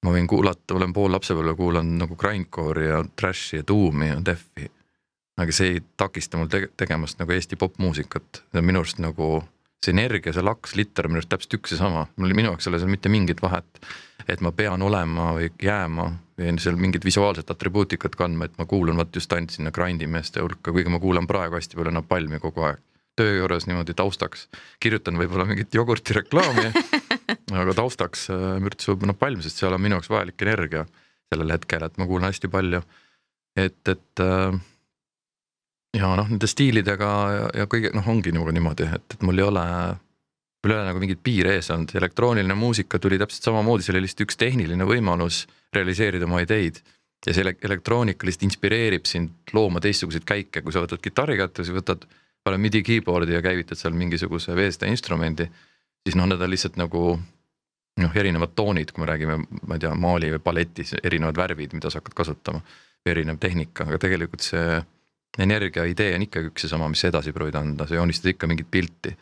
ma 0.06 0.14
võin 0.14 0.28
kuulata, 0.30 0.76
olen 0.78 0.94
pool 0.94 1.12
lapsepõlve 1.16 1.56
kuulanud 1.58 2.02
nagu 2.04 2.18
grindcore'i 2.20 2.90
ja 2.92 3.04
trash'i 3.20 3.62
ja 3.62 3.68
doom'i 3.68 4.12
ja 4.12 4.18
death'i. 4.26 4.70
aga 5.38 5.54
see 5.54 5.76
ei 5.76 5.84
takista 5.98 6.38
mul 6.38 6.50
tege-, 6.50 6.72
tegemast 6.78 7.20
nagu 7.20 7.32
Eesti 7.34 7.56
popmuusikat, 7.56 8.44
see 8.52 8.62
on 8.62 8.66
minu 8.66 8.82
arust 8.82 9.02
nagu 9.02 9.44
see 9.86 9.94
energia, 9.94 10.34
see 10.34 10.46
laks, 10.46 10.76
liter 10.76 11.06
on 11.06 11.14
minu 11.14 11.22
arust 11.22 11.32
täpselt 11.34 11.58
üks 11.60 11.76
ja 11.76 11.82
sama, 11.82 12.06
mul 12.18 12.34
minu 12.38 12.52
jaoks 12.52 12.68
ei 12.68 12.72
ole 12.72 12.82
seal 12.82 12.94
mitte 12.94 13.12
mingit 13.14 13.42
vahet. 13.42 13.86
et 14.28 14.42
ma 14.42 14.52
pean 14.52 14.82
olema 14.82 15.30
või 15.38 15.52
jääma 15.64 16.08
või 16.38 16.58
seal 16.60 16.76
mingit 16.76 17.06
visuaalset 17.06 17.52
atribuutikat 17.52 18.16
kandma, 18.16 18.46
et 18.46 18.58
ma 18.58 18.66
kuulun 18.66 18.98
vot 18.98 19.16
just 19.16 19.34
ainult 19.34 19.54
sinna 19.54 19.72
grind'i 19.72 20.08
meeste 20.08 20.42
hulka, 20.42 20.72
kuigi 20.72 20.90
ma 20.90 21.00
kuulan 21.00 21.28
praegu 21.28 21.56
hästi 21.56 21.78
palju 21.78 21.94
Napalmi 21.96 22.40
kogu 22.44 22.66
aeg. 22.68 22.82
Töö 23.18 23.40
juures 23.40 23.66
niimoodi 23.68 23.96
taustaks, 23.98 24.48
kirjutan 24.84 25.18
võib-olla 25.20 25.48
mingit 25.50 25.74
jogurtireklaami 25.74 26.70
aga 27.62 27.76
taustaks 27.78 28.30
äh, 28.34 28.48
mürtsub 28.64 29.04
Napalm, 29.08 29.42
sest 29.44 29.62
seal 29.62 29.76
on 29.76 29.84
minu 29.84 29.98
jaoks 29.98 30.12
vajalik 30.14 30.48
energia 30.48 30.86
sellel 31.28 31.52
hetkel, 31.56 31.84
et 31.84 32.00
ma 32.00 32.08
kuulan 32.08 32.32
hästi 32.32 32.50
palju. 32.52 32.82
et, 33.58 33.82
et 33.92 34.24
äh, 34.24 34.60
ja 35.98 36.12
noh, 36.20 36.28
nende 36.28 36.50
stiilidega 36.50 37.14
ja, 37.34 37.48
ja 37.62 37.70
kõige 37.70 37.94
noh, 37.96 38.12
ongi 38.12 38.34
nagu 38.36 38.52
niimoodi, 38.54 38.90
et, 38.98 39.16
et 39.18 39.26
mul 39.26 39.42
ei 39.42 39.48
ole, 39.48 39.64
mul 40.64 40.74
ei 40.74 40.80
ole 40.80 40.90
nagu 40.92 41.02
mingit 41.04 41.24
piire 41.24 41.58
ees 41.58 41.72
olnud, 41.74 41.96
elektrooniline 41.98 42.58
muusika 42.58 43.00
tuli 43.02 43.20
täpselt 43.22 43.50
samamoodi, 43.50 43.86
see 43.86 43.96
oli 43.96 44.06
lihtsalt 44.06 44.28
üks 44.28 44.40
tehniline 44.40 44.88
võimalus 44.88 45.46
realiseerida 45.76 46.30
oma 46.30 46.44
ideid. 46.46 46.84
ja 47.26 47.34
see 47.34 47.44
elektroonika 47.66 48.28
lihtsalt 48.28 48.46
inspireerib 48.46 49.08
sind 49.10 49.54
looma 49.58 49.82
teistsuguseid 49.82 50.26
käike, 50.28 50.62
kui 50.62 50.74
sa 50.74 50.84
võtad 50.84 51.02
kitarri 51.02 51.40
kätte, 51.40 51.66
siis 51.66 51.76
võtad, 51.76 52.06
paned 52.48 52.64
midi 52.64 52.84
keyboard'i 52.88 53.36
ja 53.36 53.44
käivitad 53.44 53.80
seal 53.80 53.96
mingisuguse 53.98 54.56
veeste 54.56 54.90
instrumendi, 54.90 55.48
siis 56.08 56.16
noh, 56.16 56.28
need 56.32 56.42
on 56.42 56.54
lihtsalt 56.54 56.80
nagu 56.80 57.04
noh, 58.02 58.16
erinevad 58.16 58.54
toonid, 58.56 58.92
kui 58.94 59.04
me 59.04 59.10
räägime, 59.12 59.38
ma 59.68 59.78
ei 59.78 59.84
tea, 59.84 59.94
maali 59.98 60.32
või 60.36 60.44
balletis, 60.44 60.96
erinevad 61.04 61.40
värvid, 61.40 61.74
mida 61.78 61.92
sa 61.92 62.02
hakkad 62.02 62.16
kasutama, 62.18 62.62
erinev 63.08 63.40
tehnika, 63.42 63.88
aga 63.88 64.00
tegelikult 64.04 64.46
see 64.46 64.78
energia 65.44 65.86
idee 65.88 66.16
on 66.16 66.26
ikkagi 66.26 66.52
üks 66.52 66.66
ja 66.66 66.72
sama, 66.74 66.90
mis 66.92 67.04
sa 67.04 67.12
edasi 67.12 67.34
proovid 67.36 67.58
anda, 67.60 67.88
sa 67.88 67.98
joonistad 67.98 68.34
ikka 68.34 68.50
mingit 68.50 68.70
pilti. 68.72 69.16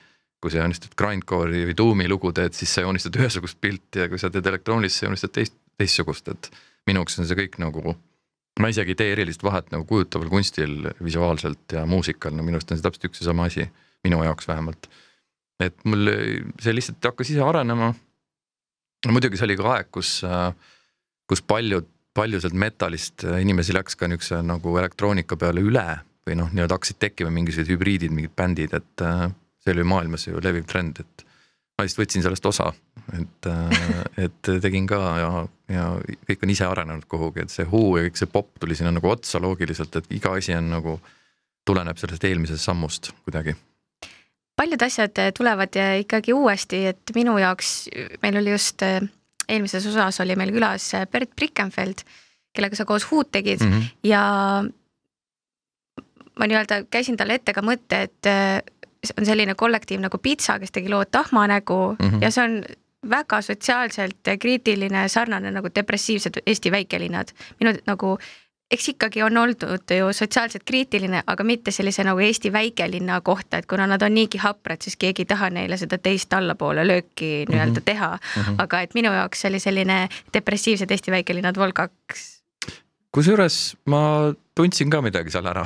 kui 0.43 0.51
sa 0.53 0.59
joonistad 0.59 0.91
grindcore'i 0.99 1.63
või 1.65 1.73
tuumi 1.73 2.05
lugu 2.05 2.29
teed, 2.35 2.53
siis 2.53 2.69
sa 2.75 2.83
joonistad 2.83 3.15
ühesugust 3.17 3.57
pilti 3.57 4.03
ja 4.03 4.09
kui 4.11 4.19
sa 4.21 4.29
teed 4.29 4.45
elektroonilist, 4.45 4.99
sa 4.99 5.07
joonistad 5.07 5.31
teist, 5.33 5.55
teistsugust, 5.79 6.27
et 6.29 6.49
minu 6.85 7.01
jaoks 7.01 7.17
on 7.17 7.25
see 7.25 7.37
kõik 7.39 7.55
nagu 7.63 7.95
ma 8.59 8.69
isegi 8.71 8.93
ei 8.93 8.99
tee 8.99 9.11
erilist 9.15 9.43
vahet 9.43 9.71
nagu 9.73 9.85
kujutaval 9.89 10.29
kunstil 10.31 10.89
visuaalselt 11.03 11.75
ja 11.75 11.85
muusikal, 11.89 12.35
no 12.35 12.45
minu 12.45 12.59
arust 12.59 12.71
on 12.71 12.79
see 12.79 12.85
täpselt 12.85 13.09
üks 13.09 13.21
ja 13.21 13.29
sama 13.29 13.49
asi, 13.49 13.67
minu 14.07 14.21
jaoks 14.23 14.47
vähemalt. 14.47 14.89
et 15.59 15.75
mul 15.87 16.11
see 16.61 16.75
lihtsalt 16.75 17.03
hakkas 17.11 17.31
ise 17.33 17.43
arenema. 17.43 17.93
no 19.05 19.15
muidugi 19.15 19.39
see 19.39 19.49
oli 19.49 19.59
ka 19.59 19.73
aeg, 19.75 19.91
kus, 19.91 20.21
kus 21.27 21.43
paljud 21.43 21.91
palju 22.15 22.39
sealt 22.39 22.55
metallist 22.55 23.25
äh, 23.27 23.41
inimesi 23.43 23.75
läks 23.75 23.97
ka 23.99 24.07
niisuguse 24.07 24.39
nagu 24.47 24.77
elektroonika 24.79 25.35
peale 25.39 25.63
üle 25.63 25.85
või 26.25 26.37
noh, 26.39 26.47
nii-öelda 26.55 26.77
hakkasid 26.77 26.97
tekkima 27.01 27.29
mingisugused 27.35 27.69
hübriidid, 27.69 28.13
mingid 28.15 28.33
bändid, 28.39 28.71
et 28.73 29.03
see 29.61 29.73
oli 29.75 29.83
maailmas 29.85 30.23
ju 30.25 30.39
leviv 30.41 30.63
trend, 30.65 31.03
et 31.03 31.24
ma 31.75 31.83
lihtsalt 31.83 32.03
võtsin 32.05 32.23
sellest 32.23 32.45
osa, 32.47 32.69
et, 33.17 33.49
äh, 33.51 33.85
et 34.25 34.51
tegin 34.63 34.87
ka 34.87 34.99
ja, 35.19 35.29
ja 35.71 35.85
kõik 36.29 36.45
on 36.45 36.53
ise 36.53 36.67
arenenud 36.69 37.07
kuhugi, 37.11 37.43
et 37.43 37.53
see 37.53 37.67
huu 37.67 37.97
ja 37.97 38.05
kõik 38.07 38.19
see 38.21 38.31
popp 38.31 38.59
tuli 38.63 38.77
sinna 38.77 38.93
nagu 38.95 39.11
otsa 39.11 39.41
loogiliselt, 39.43 39.95
et 39.99 40.11
iga 40.15 40.35
asi 40.39 40.55
on 40.55 40.71
nagu, 40.77 40.99
tuleneb 41.65 41.97
sellest 41.97 42.23
eelmisest 42.27 42.61
sammust 42.61 43.11
kuidagi. 43.25 43.55
Paljud 44.55 44.83
asjad 44.85 45.19
tulevad 45.35 45.75
ikkagi 45.99 46.33
uuesti, 46.33 46.85
et 46.93 47.11
minu 47.15 47.35
jaoks 47.41 47.71
meil 48.23 48.37
oli 48.39 48.53
just 48.53 48.85
eelmises 48.85 49.87
osas 49.89 50.21
oli 50.23 50.37
meil 50.39 50.53
külas 50.55 50.91
Bert 51.11 51.33
Brickenfeld, 51.35 52.05
kellega 52.55 52.77
sa 52.79 52.85
koos 52.87 53.09
Huut 53.11 53.31
tegid. 53.35 53.65
Mm 53.65 53.73
-hmm. 53.73 53.89
ja 54.03 54.23
ma 56.39 56.47
nii-öelda 56.47 56.83
käisin 56.91 57.17
talle 57.17 57.39
ette 57.39 57.53
ka 57.53 57.61
mõtte, 57.61 58.01
et 58.07 58.29
äh, 58.29 58.61
on 59.19 59.25
selline 59.25 59.55
kollektiiv 59.55 59.99
nagu 59.99 60.17
Pitsa, 60.17 60.59
kes 60.59 60.71
tegi 60.71 60.89
loo 60.89 61.05
Tahmanägu 61.05 61.95
mm 61.99 62.09
-hmm. 62.09 62.21
ja 62.21 62.31
see 62.31 62.43
on 62.43 62.63
väga 63.09 63.41
sotsiaalselt 63.41 64.27
kriitiline, 64.39 65.07
sarnane 65.07 65.51
nagu 65.51 65.67
depressiivsed 65.75 66.41
Eesti 66.45 66.71
väikelinnad. 66.71 67.27
minu 67.59 67.73
nagu 67.87 68.17
eks 68.71 68.89
ikkagi 68.89 69.23
on 69.23 69.37
olnud 69.37 69.61
ju 69.97 70.13
sotsiaalselt 70.13 70.63
kriitiline, 70.65 71.23
aga 71.27 71.43
mitte 71.43 71.71
sellise 71.71 72.03
nagu 72.03 72.19
Eesti 72.19 72.51
väikelinna 72.53 73.21
kohta, 73.21 73.57
et 73.57 73.65
kuna 73.65 73.87
nad 73.87 74.01
on 74.01 74.13
niigi 74.13 74.37
haprad, 74.41 74.81
siis 74.81 74.97
keegi 74.97 75.21
ei 75.21 75.25
taha 75.29 75.49
neile 75.49 75.77
seda 75.77 75.97
teist 75.97 76.33
allapoole 76.33 76.87
lööki 76.87 77.45
nii-öelda 77.49 77.71
mm 77.71 77.77
-hmm. 77.77 77.85
teha 77.85 78.17
mm. 78.17 78.41
-hmm. 78.41 78.55
aga 78.57 78.81
et 78.81 78.93
minu 78.93 79.13
jaoks 79.13 79.41
see 79.41 79.49
oli 79.49 79.59
selline 79.59 80.07
depressiivsed 80.33 80.91
Eesti 80.91 81.11
väikelinnad 81.11 81.57
vol 81.57 81.71
kaks. 81.71 82.34
Kusjuures 83.15 83.59
ma 83.91 84.01
tundsin 84.57 84.91
ka 84.91 85.01
midagi 85.03 85.31
seal 85.33 85.47
ära. 85.49 85.63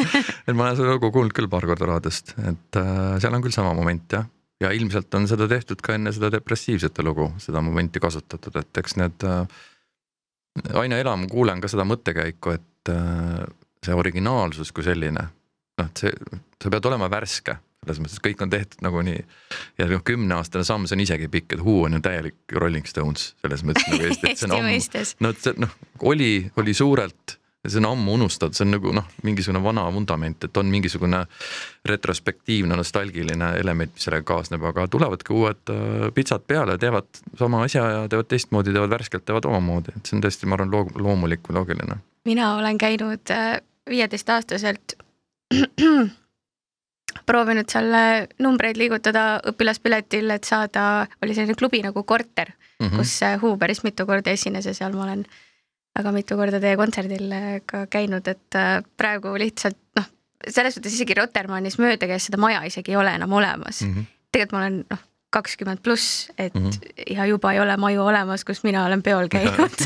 Et 0.46 0.54
ma 0.54 0.68
olen 0.68 0.78
seda 0.78 0.94
lugu 0.94 1.10
kuulnud 1.14 1.34
küll 1.36 1.50
paar 1.50 1.66
korda 1.68 1.88
raadiost, 1.88 2.34
et 2.42 2.78
äh, 2.78 3.18
seal 3.22 3.34
on 3.36 3.44
küll 3.44 3.54
sama 3.54 3.74
moment 3.78 4.16
jah. 4.16 4.28
Ja 4.62 4.70
ilmselt 4.74 5.14
on 5.18 5.26
seda 5.26 5.48
tehtud 5.50 5.80
ka 5.82 5.96
enne 5.96 6.12
seda 6.14 6.28
depressiivsete 6.30 7.02
lugu, 7.02 7.32
seda 7.42 7.62
momenti 7.64 7.98
kasutatud, 8.02 8.54
et 8.60 8.78
eks 8.78 8.94
need 9.00 9.26
äh, 9.26 9.42
aina 10.78 11.00
enam 11.02 11.26
kuulen 11.30 11.62
ka 11.62 11.70
seda 11.70 11.86
mõttekäiku, 11.88 12.54
et 12.54 12.92
äh, 12.92 13.42
see 13.82 13.96
originaalsus 13.98 14.70
kui 14.74 14.86
selline, 14.86 15.24
noh, 15.78 15.90
et 15.90 16.04
see, 16.04 16.14
sa 16.62 16.70
pead 16.70 16.86
olema 16.90 17.10
värske, 17.10 17.56
selles 17.82 18.00
mõttes, 18.02 18.18
et 18.18 18.26
kõik 18.28 18.42
on 18.44 18.50
tehtud 18.52 18.84
nagunii. 18.86 19.20
ja 19.78 19.90
noh, 19.90 20.02
kümneaastane 20.06 20.64
samm, 20.64 20.86
see 20.86 20.96
on 20.98 21.04
isegi 21.04 21.28
pikk, 21.32 21.56
et 21.56 21.62
Who 21.62 21.82
on 21.88 21.98
ju 21.98 22.02
täielik 22.04 22.56
Rolling 22.56 22.86
Stones 22.86 23.32
selles 23.42 23.64
mõttes 23.66 23.88
nagu 23.90 24.08
Eesti, 24.08 24.30
et 24.30 24.38
see 24.38 24.50
on 24.50 24.58
ammu, 24.58 25.06
no 25.20 25.32
et 25.34 25.46
see 25.46 25.62
noh, 25.62 25.78
oli, 26.12 26.32
oli 26.62 26.74
suurelt 26.78 27.38
see 27.68 27.78
on 27.78 27.86
ammu 27.92 28.14
unustatud, 28.14 28.56
see 28.58 28.64
on 28.66 28.72
nagu 28.74 28.92
noh, 28.94 29.06
mingisugune 29.22 29.60
vana 29.62 29.84
vundament, 29.94 30.46
et 30.46 30.56
on 30.58 30.70
mingisugune 30.70 31.20
retrospektiivne 31.86 32.74
nostalgiline 32.78 33.52
element, 33.60 33.92
mis 33.94 34.06
sellega 34.06 34.26
kaasneb, 34.32 34.64
aga 34.72 34.88
tulevadki 34.90 35.34
uued 35.36 35.74
äh, 35.74 36.08
pitsad 36.14 36.46
peale, 36.50 36.74
teevad 36.82 37.22
sama 37.38 37.62
asja 37.66 37.84
ja 37.86 38.00
teevad 38.10 38.30
teistmoodi, 38.32 38.74
teevad 38.74 38.96
värskelt, 38.96 39.26
teevad 39.28 39.46
omamoodi, 39.50 39.94
et 39.94 40.10
see 40.10 40.18
on 40.18 40.24
tõesti, 40.24 40.50
ma 40.50 40.58
arvan, 40.58 40.74
loog-, 40.74 40.98
loomulik 40.98 41.46
või 41.48 41.60
loogiline. 41.60 42.00
mina 42.26 42.56
olen 42.56 42.82
käinud 42.82 43.30
äh, 43.30 43.60
viieteistaastaselt 43.90 44.98
proovinud 47.26 47.70
seal 47.70 47.94
numbreid 48.38 48.76
liigutada 48.76 49.40
õpilaspiletil, 49.52 50.30
et 50.30 50.44
saada, 50.44 51.06
oli 51.22 51.34
selline 51.34 51.54
klubi 51.58 51.82
nagu 51.82 52.02
Korter 52.02 52.52
mm, 52.52 52.86
-hmm. 52.86 52.96
kus 52.96 53.20
Who 53.42 53.56
päris 53.56 53.84
mitu 53.84 54.06
korda 54.06 54.30
esines 54.30 54.66
ja 54.66 54.74
seal 54.74 54.92
ma 54.92 55.04
olen 55.04 55.26
väga 55.98 56.12
mitu 56.12 56.36
korda 56.36 56.60
teie 56.60 56.76
kontserdil 56.76 57.32
äh, 57.32 57.60
ka 57.66 57.86
käinud, 57.86 58.28
et 58.28 58.58
äh, 58.58 58.82
praegu 58.96 59.34
lihtsalt 59.38 59.78
noh, 59.98 60.08
selles 60.48 60.76
mõttes 60.78 60.98
isegi 60.98 61.16
Rotermannis 61.18 61.78
mööda 61.78 62.08
käes 62.10 62.28
seda 62.28 62.40
maja 62.40 62.64
isegi 62.68 62.94
ei 62.94 63.00
ole 63.00 63.14
enam 63.18 63.32
olemas 63.32 63.82
mm. 63.82 63.94
-hmm. 63.94 64.12
tegelikult 64.32 64.56
ma 64.56 64.64
olen 64.64 64.78
noh, 64.90 65.04
kakskümmend 65.32 65.80
pluss, 65.82 66.30
et 66.38 66.54
mm 66.54 66.70
-hmm. 66.70 67.14
ja 67.16 67.26
juba 67.26 67.52
ei 67.52 67.60
ole 67.60 67.76
maju 67.76 68.02
olemas, 68.02 68.44
kus 68.44 68.64
mina 68.64 68.86
olen 68.86 69.02
peol 69.02 69.28
käinud 69.36 69.78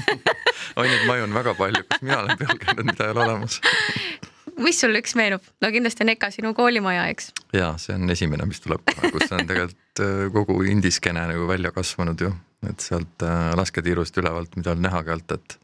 neid 0.76 1.06
maju 1.06 1.22
on 1.22 1.34
väga 1.34 1.54
palju, 1.54 1.82
kus 1.90 2.02
mina 2.02 2.18
olen 2.18 2.38
peol 2.38 2.58
käinud, 2.58 2.84
mida 2.84 3.04
ei 3.04 3.10
ole 3.10 3.24
olemas 3.24 3.60
mis 4.62 4.80
sul 4.80 4.96
üks 4.98 5.16
meenub? 5.18 5.44
no 5.62 5.70
kindlasti 5.74 6.06
on 6.06 6.14
EKA 6.14 6.32
sinu 6.34 6.54
koolimaja, 6.56 7.06
eks? 7.12 7.30
ja 7.56 7.74
see 7.82 7.96
on 7.98 8.10
esimene, 8.12 8.48
mis 8.48 8.62
tuleb 8.64 8.84
kohe, 8.88 9.12
kus 9.14 9.32
on 9.36 9.46
tegelikult 9.48 10.04
äh, 10.04 10.26
kogu 10.34 10.60
indiskeene 10.70 11.28
nagu 11.32 11.46
välja 11.50 11.72
kasvanud 11.74 12.26
ju, 12.26 12.32
et 12.70 12.82
sealt 12.84 13.24
lasketiirust 13.58 14.18
ülevalt, 14.22 14.56
mida 14.58 14.74
on 14.74 14.84
näha 14.84 15.04
ka 15.06 15.16
alt, 15.16 15.38
et 15.38 15.58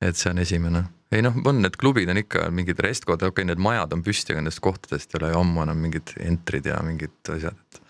et 0.00 0.18
see 0.18 0.30
on 0.30 0.38
esimene. 0.42 0.84
ei 1.14 1.22
noh, 1.22 1.36
on 1.46 1.62
need 1.62 1.78
klubid 1.80 2.10
on 2.12 2.20
ikka 2.20 2.48
mingid 2.52 2.80
restkod, 2.82 3.22
okei 3.22 3.30
okay,, 3.30 3.48
need 3.48 3.62
majad 3.62 3.94
on 3.94 4.02
püsti, 4.04 4.34
aga 4.34 4.42
nendest 4.42 4.60
kohtadest 4.64 5.14
ei 5.14 5.20
ole 5.20 5.32
ju 5.32 5.40
ammu 5.40 5.62
enam 5.64 5.80
mingid 5.80 6.12
entrid 6.20 6.66
ja 6.66 6.80
mingid 6.84 7.32
asjad, 7.32 7.56
et. 7.56 7.80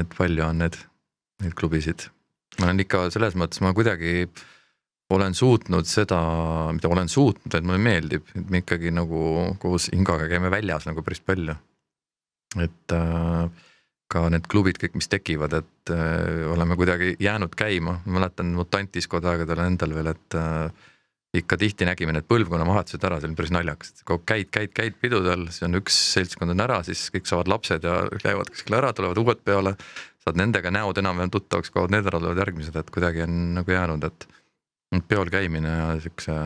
et 0.00 0.16
palju 0.16 0.44
on 0.46 0.60
need, 0.62 0.78
neid 1.42 1.56
klubisid. 1.58 2.06
ma 2.58 2.68
olen 2.68 2.84
ikka 2.84 3.06
selles 3.14 3.38
mõttes, 3.38 3.62
ma 3.64 3.72
kuidagi 3.74 4.28
olen 5.10 5.34
suutnud 5.34 5.88
seda, 5.88 6.20
mida 6.74 6.90
olen 6.90 7.08
suutnud, 7.10 7.54
et 7.54 7.66
mulle 7.66 7.80
meeldib, 7.82 8.28
et 8.36 8.52
me 8.52 8.62
ikkagi 8.62 8.92
nagu 8.94 9.22
koos 9.62 9.88
Ingaga 9.94 10.28
käime 10.30 10.50
väljas 10.52 10.86
nagu 10.88 11.02
päris 11.06 11.22
palju. 11.24 11.56
et 12.58 12.92
äh, 12.94 13.50
ka 14.10 14.26
need 14.32 14.46
klubid 14.50 14.78
kõik, 14.82 14.96
mis 14.98 15.10
tekivad, 15.10 15.54
et 15.60 15.92
äh, 15.94 16.46
oleme 16.50 16.74
kuidagi 16.78 17.14
jäänud 17.22 17.54
käima, 17.54 18.00
ma 18.04 18.16
mäletan 18.18 18.50
Mutantis 18.58 19.06
koduaegadel 19.10 19.62
endal 19.62 19.94
veel, 19.94 20.10
et 20.10 20.38
äh, 20.38 20.88
ikka 21.38 21.60
tihti 21.60 21.86
nägime 21.86 22.14
need 22.16 22.26
põlvkonnavahetused 22.30 23.04
ära, 23.06 23.20
see 23.22 23.30
on 23.30 23.36
päris 23.38 23.52
naljakas, 23.54 23.92
et 23.94 24.02
kogu 24.08 24.24
käid, 24.26 24.50
käid, 24.50 24.72
käid 24.74 24.98
pidudel, 25.02 25.46
siis 25.54 25.68
on 25.68 25.78
üks 25.78 25.98
seltskond 26.16 26.50
on 26.56 26.64
ära, 26.66 26.80
siis 26.86 27.04
kõik 27.14 27.30
saavad 27.30 27.50
lapsed 27.52 27.86
ja 27.86 28.00
käivad 28.18 28.50
kuskil 28.50 28.78
ära, 28.80 28.90
tulevad 28.96 29.22
uued 29.22 29.44
peale. 29.46 29.76
saad 30.20 30.36
nendega 30.36 30.68
näod 30.74 30.98
enam-vähem 31.00 31.30
tuttavaks, 31.32 31.70
kaovad 31.72 31.94
need 31.94 32.04
ära, 32.10 32.18
tulevad 32.18 32.42
järgmised, 32.42 32.74
et 32.76 32.90
kuidagi 32.92 33.22
on 33.24 33.38
nagu 33.56 33.72
jäänud, 33.72 34.02
et 34.10 34.26
peol 35.08 35.30
käimine 35.30 35.68
ja 35.68 35.88
siukse 36.02 36.36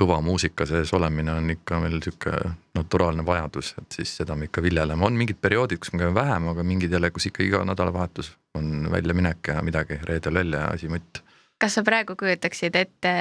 kõva 0.00 0.18
muusika 0.22 0.66
sees 0.66 0.90
olemine 0.94 1.32
on 1.32 1.50
ikka 1.54 1.78
meil 1.82 2.00
sihuke 2.02 2.32
naturaalne 2.74 3.22
vajadus, 3.26 3.74
et 3.78 3.98
siis 3.98 4.16
seda 4.16 4.34
me 4.36 4.48
ikka 4.48 4.62
viljeleme, 4.62 5.06
on 5.06 5.14
mingid 5.18 5.38
perioodid, 5.42 5.78
kus 5.82 5.92
me 5.94 6.02
käime 6.02 6.14
vähem, 6.14 6.48
aga 6.50 6.64
mingid 6.66 6.92
jälle, 6.92 7.10
kus 7.14 7.28
ikka 7.30 7.44
iga 7.46 7.62
nädalavahetus 7.66 8.32
on 8.58 8.90
väljaminek 8.90 9.52
ja 9.54 9.62
midagi 9.62 10.00
reedel 10.02 10.34
välja 10.34 10.66
ja 10.66 10.74
asi 10.74 10.88
mutt. 10.88 11.22
kas 11.60 11.78
sa 11.78 11.82
praegu 11.86 12.16
kujutaksid 12.18 12.74
ette 12.76 13.14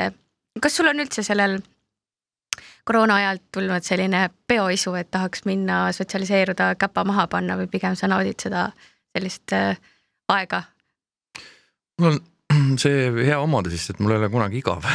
kas 0.61 0.75
sul 0.75 0.89
on 0.89 1.01
üldse 1.03 1.23
sellel 1.25 1.59
koroona 2.85 3.15
ajalt 3.21 3.43
tulnud 3.51 3.85
selline 3.85 4.27
peoisu, 4.47 4.93
et 4.99 5.09
tahaks 5.11 5.45
minna 5.45 5.85
sotsialiseeruda, 5.95 6.73
käpa 6.75 7.03
maha 7.07 7.27
panna 7.31 7.57
või 7.57 7.69
pigem 7.71 7.95
sa 7.95 8.09
naudid 8.11 8.43
seda 8.43 8.67
sellist 9.15 9.55
äh, 9.55 9.79
aega? 10.29 10.63
mul 12.01 12.15
on 12.15 12.21
see 12.83 13.09
hea 13.23 13.39
omadus, 13.39 13.89
et 13.91 13.99
mul 14.03 14.15
ei 14.15 14.21
ole 14.21 14.31
kunagi 14.33 14.61
igav. 14.61 14.87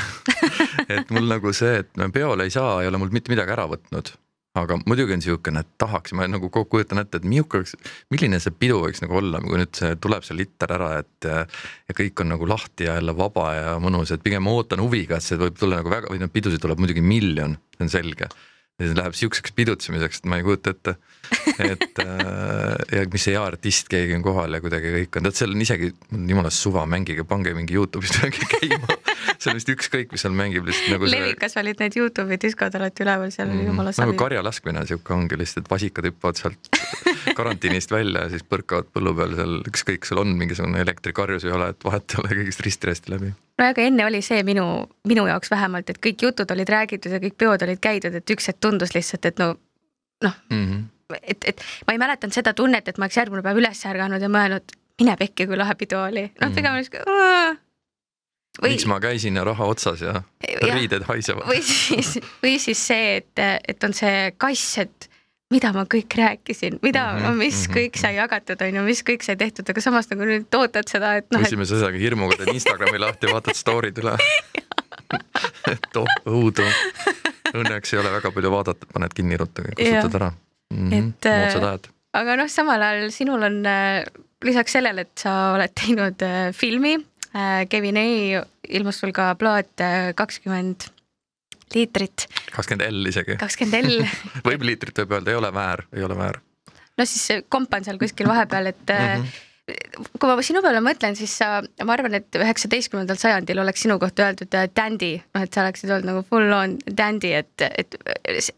Et 0.89 1.11
mul 1.13 1.27
nagu 1.29 1.51
see, 1.53 1.83
et 1.83 1.91
peole 2.15 2.47
ei 2.47 2.53
saa, 2.55 2.79
ei 2.81 2.89
ole 2.89 2.97
mul 3.01 3.11
mitte 3.13 3.29
midagi 3.29 3.53
ära 3.53 3.67
võtnud. 3.69 4.09
Aga 4.57 4.79
muidugi 4.89 5.13
on 5.13 5.21
niisugune, 5.21 5.61
et 5.61 5.69
tahaks, 5.79 6.15
ma 6.17 6.25
nagu 6.33 6.49
kujutan 6.49 7.03
ette, 7.03 7.21
et 7.21 7.27
milline 7.29 7.77
milline 8.11 8.41
see 8.41 8.55
pidu 8.57 8.79
võiks 8.81 9.03
nagu 9.05 9.19
olla, 9.21 9.43
kui 9.45 9.61
nüüd 9.61 9.77
see 9.77 9.99
tuleb 10.01 10.25
see 10.25 10.39
liter 10.39 10.73
ära, 10.79 10.89
et 11.03 11.29
ja 11.29 11.97
kõik 11.99 12.25
on 12.25 12.33
nagu 12.33 12.49
lahti 12.49 12.89
ja 12.89 12.97
jälle 12.97 13.15
vaba 13.19 13.51
ja 13.55 13.77
mõnus, 13.83 14.15
et 14.15 14.25
pigem 14.25 14.49
ootan 14.49 14.81
huviga, 14.83 15.19
et 15.19 15.27
see 15.27 15.39
võib 15.39 15.61
tulla 15.61 15.83
nagu 15.83 15.93
väga, 15.93 16.09
või 16.11 16.23
noh, 16.25 16.33
pidusid 16.33 16.65
tuleb 16.65 16.81
muidugi 16.81 17.05
miljon, 17.05 17.59
see 17.77 17.87
on 17.87 17.93
selge 17.93 18.31
ja 18.79 18.87
siis 18.87 18.97
läheb 18.99 19.15
siukseks 19.19 19.53
pidutsemiseks, 19.59 20.21
et 20.21 20.27
ma 20.31 20.39
ei 20.39 20.45
kujuta 20.47 20.71
ette. 20.71 20.95
et 21.59 21.99
äh, 22.05 22.77
ja 22.95 23.07
mis 23.11 23.25
see 23.27 23.35
hea 23.35 23.43
artist, 23.43 23.89
keegi 23.91 24.15
on 24.15 24.23
kohal 24.23 24.55
ja 24.55 24.61
kuidagi 24.63 24.93
kõik 24.95 25.19
on, 25.19 25.27
tead, 25.27 25.39
seal 25.41 25.55
on 25.57 25.65
isegi 25.65 25.91
jumala 26.13 26.53
suva, 26.55 26.85
mängige, 26.87 27.27
pange 27.29 27.55
mingi 27.57 27.75
Youtube'is 27.75 28.15
midagi 28.21 28.47
käima. 28.55 28.99
see 29.41 29.51
on 29.51 29.59
vist 29.59 29.73
ükskõik, 29.75 30.15
mis 30.15 30.23
seal 30.23 30.37
mängib 30.39 30.69
lihtsalt 30.69 30.95
nagu. 30.95 31.11
levikas 31.11 31.57
see... 31.57 31.65
olid 31.65 31.83
need 31.83 31.99
Youtube'i 31.99 32.39
diskod 32.47 32.79
alati 32.79 33.07
üleval, 33.07 33.35
seal 33.35 33.51
oli 33.51 33.65
mm, 33.65 33.73
jumala 33.73 33.97
savi. 33.97 34.07
nagu 34.07 34.23
karjalaskmine 34.23 34.87
sihuke 34.93 35.17
ongi 35.17 35.41
lihtsalt, 35.43 35.67
vasikad 35.71 36.09
hüppavad 36.13 36.39
sealt 36.39 36.71
karantiinist 37.39 37.91
välja 37.93 38.29
ja 38.29 38.33
siis 38.37 38.47
põrkavad 38.47 38.95
põllu 38.95 39.17
peal 39.19 39.35
seal, 39.43 39.59
ükskõik, 39.73 40.07
sul 40.07 40.23
on 40.23 40.39
mingisugune 40.39 40.87
elektrikarjus 40.87 41.51
ei 41.51 41.59
ole, 41.59 41.73
et 41.75 41.91
vahet 41.91 42.15
ei 42.15 42.23
ole, 42.23 42.35
kõigist 42.43 42.67
risti-rästi 42.67 43.17
läbi 43.17 43.35
no 43.59 43.67
aga 43.67 43.85
enne 43.85 44.07
oli 44.07 44.21
see 44.25 44.43
minu, 44.47 44.65
minu 45.09 45.27
jaoks 45.29 45.51
vähemalt, 45.51 45.91
et 45.91 45.99
kõik 46.03 46.23
jutud 46.29 46.51
olid 46.55 46.71
räägitud 46.73 47.15
ja 47.15 47.21
kõik 47.23 47.37
peod 47.41 47.65
olid 47.67 47.81
käidud, 47.83 48.15
et 48.15 48.35
üks 48.35 48.51
hetk 48.51 48.61
tundus 48.69 48.95
lihtsalt, 48.95 49.33
et 49.33 49.43
no 49.43 49.55
noh 50.25 50.39
mm 50.51 50.67
-hmm., 50.67 50.85
et, 51.23 51.45
et 51.53 51.65
ma 51.87 51.95
ei 51.97 52.03
mäletanud 52.03 52.37
seda 52.37 52.53
tunnet, 52.55 52.89
et 52.89 52.99
ma 52.99 53.07
oleks 53.09 53.17
järgmine 53.17 53.43
päev 53.43 53.63
üles 53.63 53.87
ärganud 53.89 54.23
ja 54.23 54.29
mõelnud, 54.29 54.77
mine 55.01 55.17
pekki, 55.17 55.47
kui 55.49 55.57
lahe 55.57 55.75
pidu 55.75 55.97
oli. 56.03 56.29
noh, 56.41 56.55
pigem 56.55 56.75
oli 56.75 56.85
siuke 56.85 57.05
või.... 58.63 58.73
miks 58.75 58.87
ma 58.91 58.99
käisin 59.03 59.39
ja 59.39 59.45
raha 59.47 59.69
otsas 59.73 60.03
ja, 60.05 60.23
ja 60.49 60.75
riided 60.75 61.07
haisevad. 61.09 61.47
või 61.49 61.63
siis, 61.65 62.19
või 62.43 62.59
siis 62.63 62.83
see, 62.91 63.17
et, 63.23 63.45
et 63.69 63.85
on 63.85 63.95
see 63.97 64.33
kass, 64.37 64.79
et 64.85 65.09
mida 65.53 65.73
ma 65.73 65.87
kõik 65.89 66.13
rääkisin, 66.19 66.79
mida 66.85 67.07
mm, 67.13 67.25
-hmm, 67.25 67.39
mis 67.41 67.57
mm 67.57 67.65
-hmm. 67.65 67.77
kõik 67.79 68.01
sai 68.01 68.15
jagatud, 68.17 68.63
on 68.67 68.81
ju, 68.81 68.83
mis 68.91 69.03
kõik 69.11 69.25
sai 69.25 69.37
tehtud, 69.41 69.71
aga 69.71 69.81
samas 69.81 70.11
nagu 70.11 70.29
nüüd 70.29 70.59
ootad 70.61 70.89
seda, 70.91 71.17
et 71.23 71.31
noh. 71.33 71.41
esimese 71.41 71.79
asjaga 71.79 71.99
hirmuga 71.99 72.37
teed 72.37 72.53
Instagrami 72.55 73.01
lahti 73.01 73.33
vaatad 73.33 73.57
story'd 73.57 74.03
üle 74.03 74.17
et 75.73 76.01
oh 76.01 76.09
õudu. 76.29 76.67
Õnneks 77.55 77.95
ei 77.95 78.01
ole 78.03 78.13
väga 78.13 78.33
palju 78.35 78.53
vaadata, 78.53 78.89
paned 78.93 79.15
kinni 79.17 79.39
ruttu, 79.41 79.65
kustutad 79.71 80.19
ära 80.21 80.33
mm. 80.33 80.91
-hmm, 80.91 81.13
et 81.15 81.27
äh, 81.27 81.93
aga 82.21 82.37
noh, 82.41 82.51
samal 82.53 82.83
ajal 82.83 83.13
sinul 83.15 83.47
on 83.49 83.61
äh, 83.67 84.05
lisaks 84.45 84.77
sellele, 84.77 85.07
et 85.07 85.25
sa 85.25 85.55
oled 85.55 85.75
teinud 85.75 86.27
äh, 86.27 86.51
filmi 86.57 86.99
Kevin 87.69 87.99
A 88.01 88.05
ilmus 88.73 88.99
sul 89.03 89.13
ka 89.13 89.35
plaat 89.39 89.83
kakskümmend 90.17 90.87
liitrit. 91.75 92.25
kakskümmend 92.55 92.89
L 92.89 93.11
isegi. 93.11 93.37
kakskümmend 93.39 93.85
L 93.85 94.07
võib 94.49 94.65
liitrit 94.65 94.97
võib 95.05 95.13
öelda, 95.19 95.35
ei 95.35 95.37
ole 95.39 95.51
väär, 95.55 95.85
ei 95.93 96.07
ole 96.07 96.17
väär. 96.19 96.41
no 96.99 97.07
siis 97.07 97.45
komp 97.53 97.77
on 97.77 97.85
seal 97.85 98.01
kuskil 98.01 98.29
vahepeal, 98.33 98.73
et 98.73 98.87
mm. 98.89 99.13
-hmm 99.13 99.48
kui 99.69 100.31
ma 100.31 100.45
sinu 100.45 100.63
peale 100.65 100.81
mõtlen, 100.85 101.17
siis 101.19 101.33
sa, 101.41 101.59
ma 101.85 101.95
arvan, 101.95 102.17
et 102.19 102.39
üheksateistkümnendal 102.39 103.19
sajandil 103.21 103.61
oleks 103.63 103.85
sinu 103.85 103.99
kohta 104.01 104.29
öeldud 104.29 104.55
äh, 104.57 104.69
dandy, 104.75 105.17
noh, 105.35 105.45
et 105.45 105.55
sa 105.55 105.65
oleksid 105.65 105.93
olnud 105.93 106.09
nagu 106.09 106.23
full 106.29 106.55
on 106.55 106.79
dandy, 106.87 107.35
et, 107.37 107.67
et 107.69 107.99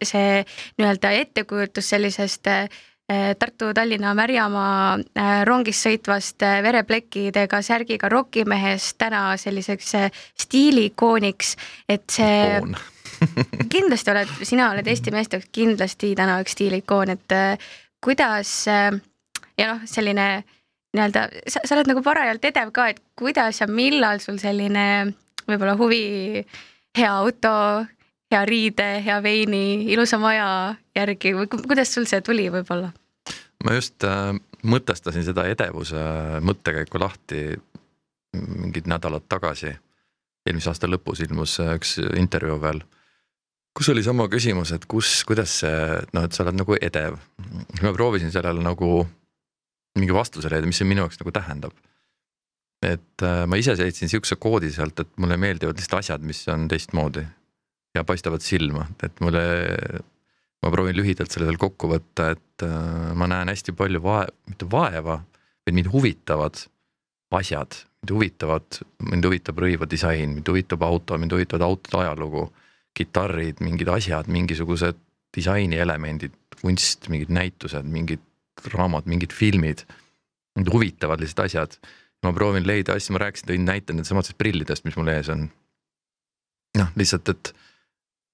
see 0.06 0.44
nii-öelda 0.78 1.12
ettekujutus 1.24 1.90
sellisest 1.94 2.50
äh, 2.52 2.68
Tartu-Tallinna 3.10 4.12
Märjamaa 4.14 4.84
äh, 5.00 5.32
rongis 5.48 5.80
sõitvast 5.82 6.44
vereplekkidega 6.66 7.58
särgiga 7.66 8.10
rokimehest 8.12 8.98
täna 9.02 9.24
selliseks 9.40 9.96
stiiliikooniks, 10.44 11.56
et 11.90 12.06
see 12.14 12.38
Ikoon. 12.60 12.78
kindlasti 13.74 14.14
oled, 14.14 14.30
sina 14.46 14.70
oled 14.70 14.86
Eesti 14.88 15.12
meeste 15.12 15.36
jaoks 15.36 15.50
kindlasti 15.52 16.14
täna 16.16 16.38
üks 16.44 16.54
stiilikoon, 16.54 17.16
et 17.18 17.34
kuidas 18.00 18.54
ja 19.60 19.74
noh, 19.74 19.82
selline 19.90 20.30
nii-öelda, 20.96 21.26
sa, 21.46 21.62
sa 21.64 21.76
oled 21.76 21.90
nagu 21.90 22.02
parajalt 22.04 22.44
edev 22.50 22.72
ka, 22.74 22.90
et 22.92 23.00
kuidas 23.18 23.60
ja 23.62 23.68
millal 23.70 24.20
sul 24.22 24.40
selline 24.42 25.12
võib-olla 25.46 25.76
huvi 25.78 26.42
hea 26.98 27.10
auto, 27.10 27.54
hea 28.30 28.42
riide, 28.48 28.88
hea 29.04 29.18
veini, 29.22 29.86
ilusa 29.92 30.18
maja 30.22 30.48
järgi 30.96 31.34
või 31.38 31.50
kuidas 31.52 31.94
sul 31.94 32.08
see 32.10 32.22
tuli 32.26 32.48
võib-olla? 32.52 32.92
ma 33.64 33.76
just 33.76 34.04
äh, 34.08 34.32
mõtestasin 34.64 35.24
seda 35.26 35.44
edevuse 35.50 36.00
mõttekäiku 36.44 37.00
lahti 37.00 37.42
mingid 38.36 38.86
nädalad 38.88 39.26
tagasi. 39.28 39.74
eelmise 40.46 40.70
aasta 40.70 40.88
lõpus 40.88 41.20
ilmus 41.26 41.58
üks 41.60 41.98
intervjuu 42.16 42.60
veel 42.62 42.80
kus 43.76 43.88
oli 43.92 44.02
sama 44.02 44.26
küsimus, 44.28 44.72
et 44.74 44.86
kus, 44.90 45.20
kuidas 45.28 45.60
see, 45.62 46.00
noh, 46.16 46.24
et 46.26 46.34
sa 46.34 46.44
oled 46.44 46.58
nagu 46.58 46.76
edev. 46.80 47.18
ma 47.82 47.92
proovisin 47.94 48.32
sellele 48.32 48.62
nagu 48.64 49.06
mingi 49.98 50.14
vastuse 50.14 50.50
leida, 50.52 50.68
mis 50.68 50.80
see 50.80 50.88
minu 50.88 51.04
jaoks 51.04 51.20
nagu 51.22 51.32
tähendab. 51.34 51.74
et 52.80 53.22
äh, 53.26 53.42
ma 53.44 53.58
ise 53.60 53.74
leidsin 53.76 54.08
sihukese 54.08 54.38
koodi 54.40 54.70
sealt, 54.72 55.02
et 55.02 55.10
mulle 55.20 55.36
meeldivad 55.36 55.76
lihtsalt 55.76 55.98
asjad, 55.98 56.22
mis 56.24 56.40
on 56.48 56.64
teistmoodi 56.68 57.26
ja 57.94 58.04
paistavad 58.08 58.40
silma, 58.40 58.86
et 59.04 59.20
mulle, 59.20 59.42
ma 60.62 60.70
proovin 60.72 60.96
lühidalt 60.96 61.32
selle 61.32 61.50
veel 61.50 61.60
kokku 61.60 61.90
võtta, 61.90 62.30
et 62.36 62.64
äh, 62.64 63.10
ma 63.12 63.28
näen 63.28 63.52
hästi 63.52 63.74
palju 63.76 64.00
vae-, 64.04 64.30
mitte 64.48 64.68
vaeva, 64.72 65.18
vaid 65.66 65.76
mind 65.76 65.90
huvitavad 65.92 66.62
asjad, 67.36 67.76
mind 68.00 68.14
huvitavad, 68.16 68.80
mind 69.10 69.28
huvitab 69.28 69.60
rõivadisain, 69.60 70.38
mind 70.38 70.48
huvitab 70.48 70.88
auto, 70.88 71.18
mind 71.20 71.36
huvitavad 71.36 71.66
autode 71.68 72.00
ajalugu 72.06 72.46
kitarrid, 72.96 73.60
mingid 73.60 73.92
asjad, 73.92 74.32
mingisugused 74.32 74.98
disainielemendid, 75.36 76.34
kunst, 76.62 77.06
mingid 77.12 77.30
näitused, 77.34 77.86
mingid 77.86 78.24
raamad, 78.74 79.08
mingid 79.10 79.34
filmid. 79.36 79.84
Mind 80.58 80.70
huvitavad 80.72 81.22
lihtsalt 81.22 81.46
asjad. 81.46 81.80
ma 82.20 82.34
proovin 82.36 82.66
leida 82.68 82.92
asju, 82.92 83.14
ma 83.16 83.22
rääkisin, 83.22 83.48
tõin 83.48 83.62
näite 83.64 83.94
nendest 83.96 84.36
prillidest, 84.36 84.84
mis 84.84 84.96
mul 84.96 85.08
ees 85.08 85.30
on. 85.32 85.48
noh, 86.76 86.90
lihtsalt, 86.96 87.28
et 87.32 87.54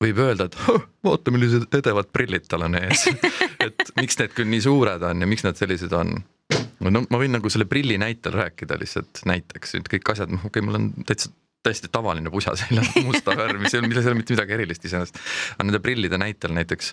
võib 0.02 0.18
öelda, 0.20 0.48
et 0.48 0.56
vaata, 1.06 1.32
millised 1.32 1.72
edevad 1.78 2.10
prillid 2.12 2.48
tal 2.50 2.66
on 2.66 2.76
ees 2.80 3.06
et 3.66 3.92
miks 3.96 4.18
need 4.20 4.34
küll 4.36 4.50
nii 4.50 4.64
suured 4.66 5.06
on 5.08 5.24
ja 5.24 5.28
miks 5.28 5.46
nad 5.46 5.56
sellised 5.56 5.94
on. 5.96 6.12
no 6.84 7.04
ma 7.06 7.20
võin 7.20 7.32
nagu 7.32 7.50
selle 7.52 7.68
prilli 7.70 7.96
näitel 8.00 8.36
rääkida 8.36 8.76
lihtsalt 8.80 9.22
näiteks, 9.28 9.78
et 9.80 9.90
kõik 9.94 10.12
asjad, 10.12 10.32
noh 10.34 10.44
okei 10.44 10.60
okay,, 10.60 10.66
mul 10.66 10.80
on 10.80 10.90
täitsa 11.08 11.32
täiesti 11.66 11.90
tavaline 11.92 12.30
pusa 12.30 12.54
seljas, 12.58 12.92
musta 13.02 13.34
värvi, 13.34 13.70
see, 13.72 13.82
milles 13.82 14.06
ei 14.06 14.12
ole 14.12 14.20
mitte 14.20 14.36
midagi 14.36 14.54
erilist 14.54 14.84
iseenesest. 14.86 15.18
aga 15.56 15.66
nende 15.66 15.80
prillide 15.82 16.20
näitel 16.20 16.54
näiteks, 16.54 16.92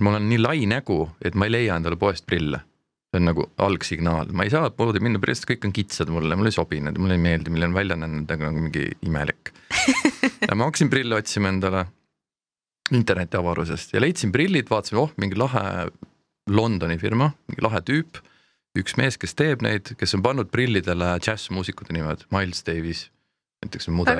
mul 0.00 0.18
on 0.18 0.28
nii 0.30 0.40
lai 0.40 0.66
nägu, 0.70 1.02
et 1.24 1.34
ma 1.34 1.48
ei 1.48 1.54
leia 1.56 1.78
endale 1.80 1.98
poest 2.00 2.26
prille. 2.26 2.62
see 3.10 3.18
on 3.18 3.26
nagu 3.26 3.44
algsignaal, 3.58 4.28
ma 4.38 4.44
ei 4.46 4.52
saa 4.52 4.68
poodi 4.70 5.00
minna, 5.02 5.18
sest 5.26 5.48
kõik 5.50 5.64
on 5.66 5.72
kitsad 5.74 6.12
mulle, 6.14 6.36
mulle 6.38 6.52
ei 6.52 6.54
sobi 6.54 6.78
need, 6.78 6.98
mulle 7.02 7.16
ei 7.18 7.22
meeldi, 7.24 7.50
milline 7.50 7.74
välja 7.74 7.96
näen, 7.98 8.20
nagu 8.22 8.50
mingi 8.54 8.84
imelik. 9.02 9.50
ja 10.48 10.54
ma 10.54 10.68
hakkasin 10.68 10.92
prille 10.92 11.18
otsima 11.18 11.50
endale 11.50 11.88
internetiavarusest 12.94 13.96
ja 13.96 14.02
leidsin 14.02 14.30
prillid, 14.30 14.70
vaatasin, 14.70 15.00
oh 15.02 15.10
mingi 15.18 15.38
lahe 15.38 15.88
Londoni 16.50 16.98
firma, 17.02 17.32
mingi 17.50 17.66
lahe 17.66 17.82
tüüp 17.86 18.22
üks 18.78 18.94
mees, 18.98 19.18
kes 19.18 19.34
teeb 19.38 19.64
neid, 19.66 19.94
kes 19.98 20.14
on 20.14 20.22
pannud 20.22 20.50
prillidele 20.52 21.16
džässmuusikute 21.22 21.94
nimed, 21.96 22.26
Miles 22.34 22.62
Davis 22.66 23.08
näiteks 23.64 23.90
mudel. 23.90 24.14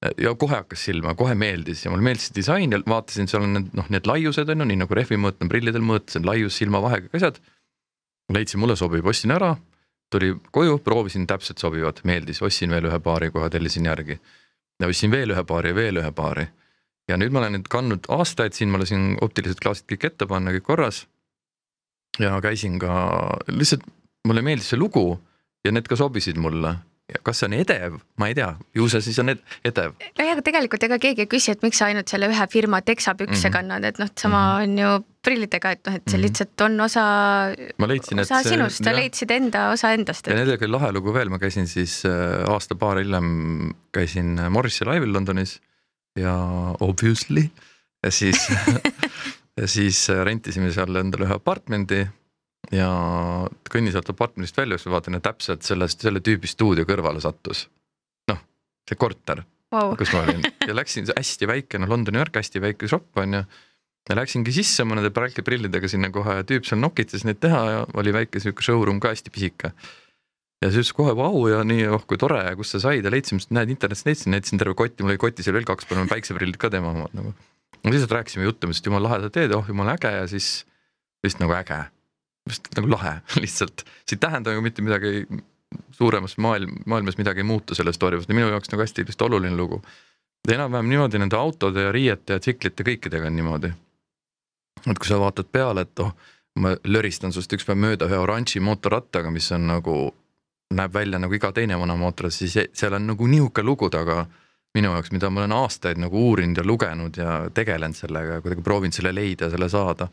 Ja 0.00 0.34
kohe 0.38 0.56
hakkas 0.56 0.84
silma, 0.88 1.14
kohe 1.18 1.34
meeldis 1.36 1.84
ja 1.84 1.92
mulle 1.92 2.04
meeldis 2.04 2.30
disain 2.36 2.72
ja 2.72 2.80
vaatasin, 2.88 3.28
seal 3.28 3.44
on 3.44 3.56
need 3.56 3.74
noh, 3.76 3.88
need 3.92 4.08
laiused 4.08 4.48
on 4.48 4.64
ju, 4.64 4.68
nii 4.70 4.80
nagu 4.82 4.96
rehvi 4.96 5.18
mõõt 5.20 5.42
on 5.44 5.50
prillidel 5.52 5.84
mõõt, 5.84 6.08
see 6.08 6.22
on 6.22 6.28
laius 6.30 6.56
silmavahega 6.60 7.12
asjad. 7.18 7.40
leidsin, 8.32 8.60
mulle 8.62 8.76
sobib, 8.78 9.06
ostsin 9.10 9.34
ära, 9.34 9.56
tuli 10.10 10.32
koju, 10.54 10.78
proovisin, 10.86 11.26
täpselt 11.26 11.58
sobivad, 11.58 12.00
meeldis, 12.06 12.40
ostsin 12.46 12.70
veel 12.70 12.86
ühe 12.88 13.00
paari 13.02 13.30
kohe, 13.34 13.50
tellisin 13.50 13.86
järgi. 13.90 14.20
ja 14.80 14.88
ostsin 14.88 15.10
veel 15.10 15.34
ühe 15.36 15.44
paari 15.44 15.74
ja 15.74 15.74
veel 15.74 16.00
ühe 16.02 16.12
paari. 16.12 16.48
ja 17.08 17.16
nüüd 17.20 17.32
ma 17.32 17.44
olen 17.44 17.58
nüüd 17.58 17.68
kandnud 17.68 18.08
aastaid 18.08 18.56
siin, 18.56 18.70
ma 18.70 18.80
lasin 18.80 19.16
optilised 19.20 19.60
klaasid 19.60 19.88
kõik 19.90 20.06
ette 20.12 20.26
panna, 20.26 20.54
kõik 20.56 20.64
korras. 20.64 21.06
ja 22.18 22.40
käisin 22.40 22.78
ka, 22.78 23.36
lihtsalt 23.48 23.84
mulle 24.24 24.42
meeldis 24.42 24.72
see 24.72 24.80
lugu 24.80 25.20
ja 25.64 25.72
need 25.72 25.88
ka 25.88 25.96
sobisid 25.96 26.40
mulle 26.40 26.78
kas 27.26 27.40
see 27.40 27.48
on 27.48 27.54
edev, 27.56 27.98
ma 28.20 28.30
ei 28.30 28.36
tea, 28.38 28.48
ju 28.76 28.88
see 28.92 29.04
siis 29.04 29.18
on 29.22 29.32
ed 29.32 29.40
edev. 29.66 29.94
nojah, 30.18 30.32
aga 30.36 30.44
tegelikult 30.46 30.84
ega 30.88 30.98
keegi 31.02 31.24
ei 31.24 31.30
küsi, 31.30 31.54
et 31.54 31.64
miks 31.66 31.80
sa 31.80 31.88
ainult 31.90 32.10
selle 32.12 32.28
ühe 32.30 32.46
firma 32.52 32.82
teksapükse 32.86 33.36
mm 33.36 33.46
-hmm. 33.46 33.56
kannad, 33.56 33.84
et 33.84 33.98
noh, 34.02 34.10
sama 34.16 34.42
mm 34.42 34.58
-hmm. 34.58 34.62
on 34.62 34.78
ju 34.78 35.04
prillidega, 35.22 35.72
et 35.76 35.86
noh, 35.86 35.94
et 35.94 36.02
see 36.06 36.16
mm 36.16 36.20
-hmm. 36.20 36.24
lihtsalt 36.26 36.60
on 36.60 36.80
osa, 36.80 37.04
osa 38.20 38.42
sinust, 38.42 38.84
sa 38.84 38.92
leidsid 38.92 39.30
enda 39.30 39.70
osa 39.70 39.92
endast 39.92 40.28
et.... 40.28 40.32
ja 40.32 40.38
nendega 40.38 40.64
oli 40.64 40.72
lahe 40.72 40.92
lugu 40.92 41.14
veel, 41.14 41.28
ma 41.28 41.38
käisin 41.38 41.66
siis 41.66 42.04
äh, 42.04 42.44
aasta-paar 42.48 42.98
hiljem 42.98 43.74
käisin 43.92 44.40
Morrisi 44.50 44.84
laivil 44.84 45.12
Londonis 45.12 45.60
ja 46.16 46.34
obviously 46.80 47.50
ja 48.04 48.10
siis 48.10 48.48
ja 49.60 49.66
siis 49.66 50.08
rentisime 50.24 50.72
seal 50.72 50.96
endale 50.96 51.28
ühe 51.28 51.34
apartmendi 51.34 52.06
ja 52.74 52.90
kõnnin 53.70 53.94
sealt 53.94 54.10
apartmendist 54.12 54.58
välja, 54.58 54.78
siis 54.78 54.92
vaatan 54.92 55.18
ja 55.18 55.24
täpselt 55.24 55.66
sellest, 55.66 56.02
selle 56.04 56.22
tüübi 56.24 56.50
stuudio 56.50 56.86
kõrvale 56.88 57.22
sattus. 57.22 57.66
noh, 58.30 58.38
see 58.88 58.98
korter 58.98 59.42
wow., 59.74 59.96
kus 59.98 60.12
ma 60.14 60.24
olin 60.26 60.44
ja 60.68 60.76
läksin, 60.76 61.08
hästi 61.10 61.48
väike, 61.50 61.80
noh 61.82 61.90
Londoni 61.90 62.20
värk, 62.22 62.40
hästi 62.40 62.62
väike 62.62 62.90
šopp 62.90 63.18
on 63.22 63.40
ju. 63.40 63.42
ja 64.10 64.16
läksingi 64.18 64.54
sisse 64.54 64.86
mõnede 64.88 65.10
prillidega 65.12 65.88
sinna 65.90 66.10
kohe 66.14 66.40
ja 66.40 66.46
tüüp 66.46 66.68
seal 66.68 66.80
nokitas 66.82 67.26
neid 67.26 67.40
teha 67.42 67.64
ja 67.74 67.82
oli 68.00 68.14
väike 68.14 68.42
sihuke 68.42 68.64
showroom 68.64 69.02
ka 69.02 69.14
hästi 69.14 69.34
pisike. 69.34 69.72
ja 70.62 70.70
siis 70.70 70.86
ütles 70.86 70.96
kohe 70.96 71.14
vau 71.18 71.46
ja 71.50 71.62
nii, 71.66 71.86
oh 71.90 72.06
kui 72.06 72.18
tore 72.18 72.42
ja 72.46 72.56
kust 72.56 72.76
sa 72.76 72.82
said 72.86 73.04
ja 73.04 73.12
leidsime, 73.12 73.42
näed 73.50 73.74
internetist 73.74 74.06
leidsin, 74.06 74.34
näitasin 74.36 74.62
terve 74.62 74.78
kotti, 74.78 75.02
mul 75.02 75.16
oli 75.16 75.22
kotis 75.22 75.48
oli 75.48 75.60
veel 75.60 75.70
kaks, 75.70 75.90
paneme 75.90 76.10
päikseprillid 76.10 76.60
ka 76.60 76.70
tema 76.70 76.94
omad 76.94 77.14
nagu. 77.18 77.34
lihtsalt 77.86 78.12
rääkisime 78.18 78.44
juttu, 78.44 78.66
ma 78.66 78.74
ütlesin, 78.74 78.84
et 78.84 78.92
jumala 78.92 79.08
lahe 79.08 79.24
sa 79.24 79.32
teed, 79.34 79.56
oh 79.56 79.64
jumala 79.66 79.96
äge 79.98 80.12
ja 80.18 80.26
siis 80.30 80.52
lihtsalt 81.24 81.46
nagu 81.46 81.58
äge 81.58 81.80
just 82.48 82.68
nagu 82.76 82.90
lahe 82.90 83.16
lihtsalt, 83.42 83.84
see 84.06 84.16
ei 84.16 84.24
tähenda 84.26 84.52
ju 84.52 84.62
mitte 84.64 84.82
midagi 84.82 85.26
suuremas 85.92 86.36
maailm, 86.36 86.72
maailmas 86.86 87.18
midagi 87.18 87.40
ei 87.40 87.44
muutu 87.44 87.74
selle 87.74 87.92
story 87.92 88.18
pealt, 88.18 88.32
minu 88.34 88.48
jaoks 88.50 88.72
nagu 88.72 88.82
hästi 88.82 89.04
lihtsalt 89.04 89.28
oluline 89.28 89.56
lugu. 89.56 89.82
enam-vähem 90.48 90.88
niimoodi 90.88 91.18
nende 91.18 91.36
autode 91.36 91.82
ja 91.82 91.92
riiete 91.92 92.32
ja 92.32 92.40
tsiklite 92.40 92.84
kõikidega 92.84 93.26
on 93.26 93.36
niimoodi. 93.36 93.72
et 94.90 94.98
kui 94.98 95.08
sa 95.08 95.20
vaatad 95.20 95.50
peale, 95.52 95.80
et 95.80 95.98
oh, 95.98 96.14
ma 96.58 96.74
löristan 96.84 97.32
sinust 97.32 97.52
üks 97.52 97.66
päev 97.66 97.78
mööda 97.78 98.08
ühe 98.08 98.18
oranži 98.18 98.60
mootorrattaga, 98.60 99.30
mis 99.30 99.52
on 99.52 99.66
nagu, 99.66 99.96
näeb 100.74 100.94
välja 100.94 101.18
nagu 101.18 101.34
iga 101.34 101.52
teine 101.52 101.78
vana 101.78 101.96
mootor, 101.96 102.30
siis 102.30 102.56
seal 102.72 102.96
on 102.96 103.06
nagu 103.12 103.26
nihuke 103.26 103.62
lugu 103.62 103.90
taga 103.90 104.24
minu 104.74 104.92
jaoks, 104.94 105.12
mida 105.12 105.30
ma 105.30 105.42
olen 105.42 105.52
aastaid 105.52 105.98
nagu 105.98 106.18
uurinud 106.30 106.56
ja 106.56 106.64
lugenud 106.64 107.16
ja 107.16 107.38
tegelenud 107.54 107.98
sellega 107.98 108.38
ja 108.38 108.42
kuidagi 108.42 108.62
proovinud 108.62 108.94
selle 108.94 109.14
leida 109.14 109.50
selle 109.50 109.68
saada 109.68 110.08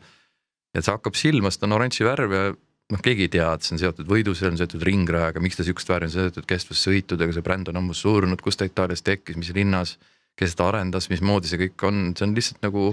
et 0.78 0.86
see 0.86 0.94
hakkab 0.94 1.18
silma, 1.18 1.50
sest 1.52 1.62
ta 1.62 1.68
on 1.68 1.76
oranži 1.76 2.06
värv 2.06 2.34
ja 2.34 2.44
noh, 2.92 3.02
keegi 3.04 3.26
ei 3.26 3.32
tea, 3.32 3.48
et 3.54 3.66
see 3.66 3.74
on 3.76 3.82
seotud 3.82 4.08
võidu, 4.08 4.34
see 4.36 4.48
on 4.50 4.58
seotud 4.60 4.84
ringrajaga, 4.86 5.42
miks 5.44 5.58
ta 5.58 5.66
sihukest 5.66 5.90
värvi 5.92 6.08
on 6.08 6.14
seotud 6.14 6.48
kestvussõitudega, 6.48 7.36
see 7.36 7.44
bränd 7.44 7.68
on 7.72 7.80
ammu 7.82 7.96
surnud, 7.96 8.40
kust 8.44 8.62
ta 8.62 8.68
Itaalias 8.68 9.04
tekkis, 9.06 9.36
mis 9.40 9.52
linnas, 9.56 9.96
kes 10.38 10.54
seda 10.54 10.70
arendas, 10.70 11.10
mismoodi 11.12 11.50
see 11.50 11.60
kõik 11.66 11.86
on, 11.88 12.02
see 12.16 12.28
on 12.28 12.34
lihtsalt 12.36 12.64
nagu 12.64 12.88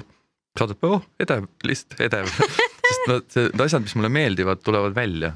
saadab, 0.60 0.84
oh 0.88 1.08
edev, 1.22 1.48
lihtsalt 1.68 2.04
edev 2.08 2.30
sest 2.86 3.34
see, 3.36 3.48
need 3.48 3.66
asjad, 3.68 3.86
mis 3.86 3.96
mulle 4.00 4.12
meeldivad, 4.14 4.62
tulevad 4.66 4.96
välja. 4.96 5.34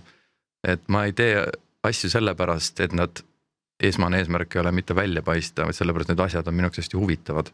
et 0.67 0.83
ma 0.91 1.05
ei 1.07 1.15
tee 1.15 1.43
asju 1.87 2.11
sellepärast, 2.11 2.79
et 2.83 2.95
nad, 2.97 3.23
esmane 3.79 4.19
eesmärk 4.19 4.55
ei 4.55 4.59
ole 4.59 4.73
mitte 4.75 4.95
välja 4.95 5.21
paista, 5.23 5.63
vaid 5.63 5.77
sellepärast 5.77 6.09
need 6.11 6.19
asjad 6.19 6.47
on 6.51 6.55
minu 6.55 6.67
jaoks 6.67 6.81
hästi 6.81 6.97
huvitavad. 6.99 7.51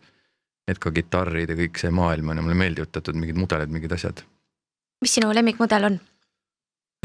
et 0.66 0.80
ka 0.82 0.90
kitarrid 0.90 1.52
ja 1.52 1.56
kõik 1.60 1.78
see 1.78 1.92
maailm 1.94 2.32
on 2.34 2.40
ja 2.40 2.42
mulle 2.42 2.58
meeldivad 2.58 2.90
teatud 2.90 3.20
mingid 3.22 3.38
mudelid, 3.38 3.70
mingid 3.70 3.92
asjad 3.94 4.24
mis 5.06 5.18
sinu 5.20 5.32
lemmikmudel 5.36 5.92
on? 5.92 6.00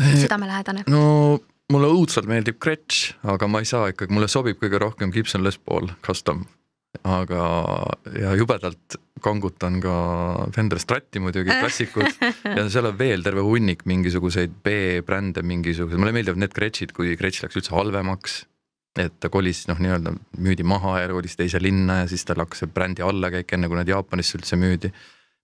Eh, 0.00 0.14
südamelähedane? 0.24 0.86
no 0.88 1.40
mulle 1.70 1.90
õudselt 1.92 2.28
meeldib 2.30 2.58
Gretsch, 2.62 3.12
aga 3.28 3.48
ma 3.50 3.60
ei 3.62 3.68
saa 3.68 3.92
ikkagi, 3.92 4.14
mulle 4.16 4.30
sobib 4.30 4.58
kõige 4.62 4.80
rohkem 4.80 5.12
Gibson 5.14 5.44
Les 5.44 5.58
Paul 5.58 5.92
Custom. 6.06 6.46
aga, 7.06 7.42
ja 8.18 8.32
jubedalt 8.34 8.96
kangutan 9.22 9.76
ka 9.78 9.92
Fender 10.56 10.80
Stratti 10.82 11.20
muidugi, 11.22 11.52
klassikud 11.52 12.08
ja 12.56 12.64
seal 12.72 12.88
on 12.88 12.96
veel 12.98 13.22
terve 13.22 13.44
hunnik 13.46 13.84
mingisuguseid 13.86 14.56
B-brände, 14.64 15.44
mingisuguseid, 15.46 16.00
mulle 16.00 16.16
meeldivad 16.16 16.40
need 16.42 16.56
Gretschid, 16.56 16.96
kui 16.96 17.14
Gretsch 17.20 17.44
läks 17.44 17.60
üldse 17.60 17.76
halvemaks 17.76 18.40
et 18.98 19.20
ta 19.22 19.30
kolis 19.30 19.62
noh, 19.70 19.78
nii-öelda 19.78 20.16
müüdi 20.42 20.66
maha 20.66 20.96
ja 21.04 21.12
kolis 21.12 21.36
teise 21.38 21.60
linna 21.62 22.00
ja 22.00 22.10
siis 22.10 22.24
tal 22.26 22.42
hakkas 22.42 22.64
see 22.64 22.72
brändi 22.74 23.04
allakäik, 23.06 23.52
enne 23.54 23.70
kui 23.70 23.78
nad 23.78 23.88
Jaapanisse 23.88 24.40
üldse 24.40 24.58
müüdi 24.58 24.90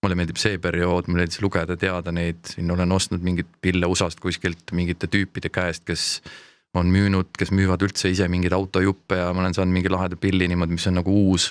mulle 0.07 0.19
meeldib 0.19 0.39
see 0.41 0.61
periood, 0.63 1.11
mulle 1.11 1.25
meeldis 1.25 1.43
lugeda, 1.43 1.77
teada 1.81 2.15
neid, 2.15 2.43
siin 2.55 2.71
olen 2.73 2.95
ostnud 2.95 3.25
mingeid 3.27 3.49
pille 3.63 3.89
USA-st 3.91 4.23
kuskilt 4.23 4.75
mingite 4.77 5.11
tüüpide 5.11 5.51
käest, 5.53 5.85
kes 5.89 6.07
on 6.77 6.91
müünud, 6.93 7.33
kes 7.39 7.51
müüvad 7.55 7.83
üldse 7.83 8.11
ise 8.13 8.29
mingeid 8.31 8.55
autojuppe 8.55 9.19
ja 9.19 9.33
ma 9.35 9.43
olen 9.43 9.57
saanud 9.57 9.75
mingi 9.75 9.91
laheda 9.93 10.19
pilli 10.21 10.49
niimoodi, 10.51 10.77
mis 10.79 10.87
on 10.91 11.01
nagu 11.01 11.15
uus. 11.27 11.51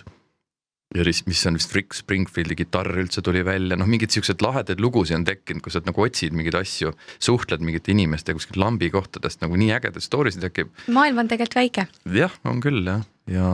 Ja 0.93 1.06
mis 1.26 1.41
on 1.50 1.58
vist 1.58 1.74
Rick 1.76 1.98
Springfieldi 1.98 2.58
kitarr 2.60 3.00
üldse 3.02 3.24
tuli 3.26 3.41
välja, 3.45 3.78
noh, 3.80 3.89
mingeid 3.89 4.13
siukseid 4.13 4.43
lahedaid 4.45 4.84
lugusid 4.84 5.17
on 5.17 5.26
tekkinud, 5.28 5.63
kus 5.65 5.76
sa 5.76 5.82
nagu 5.86 6.06
otsid 6.06 6.36
mingeid 6.38 6.60
asju, 6.60 6.93
suhtled 7.17 7.65
mingite 7.65 7.91
inimestega 7.95 8.38
kuskilt 8.38 8.62
lambi 8.62 8.91
kohtadest 8.93 9.41
nagu 9.43 9.58
nii 9.60 9.74
ägedaid 9.76 10.06
story 10.06 10.34
sid 10.36 10.45
tekib. 10.45 10.71
maailm 10.88 11.24
on 11.24 11.32
tegelikult 11.32 11.60
väike. 11.60 11.88
jah, 12.21 12.39
on 12.45 12.62
küll 12.63 12.86
jah 12.86 13.04
ja 13.32 13.45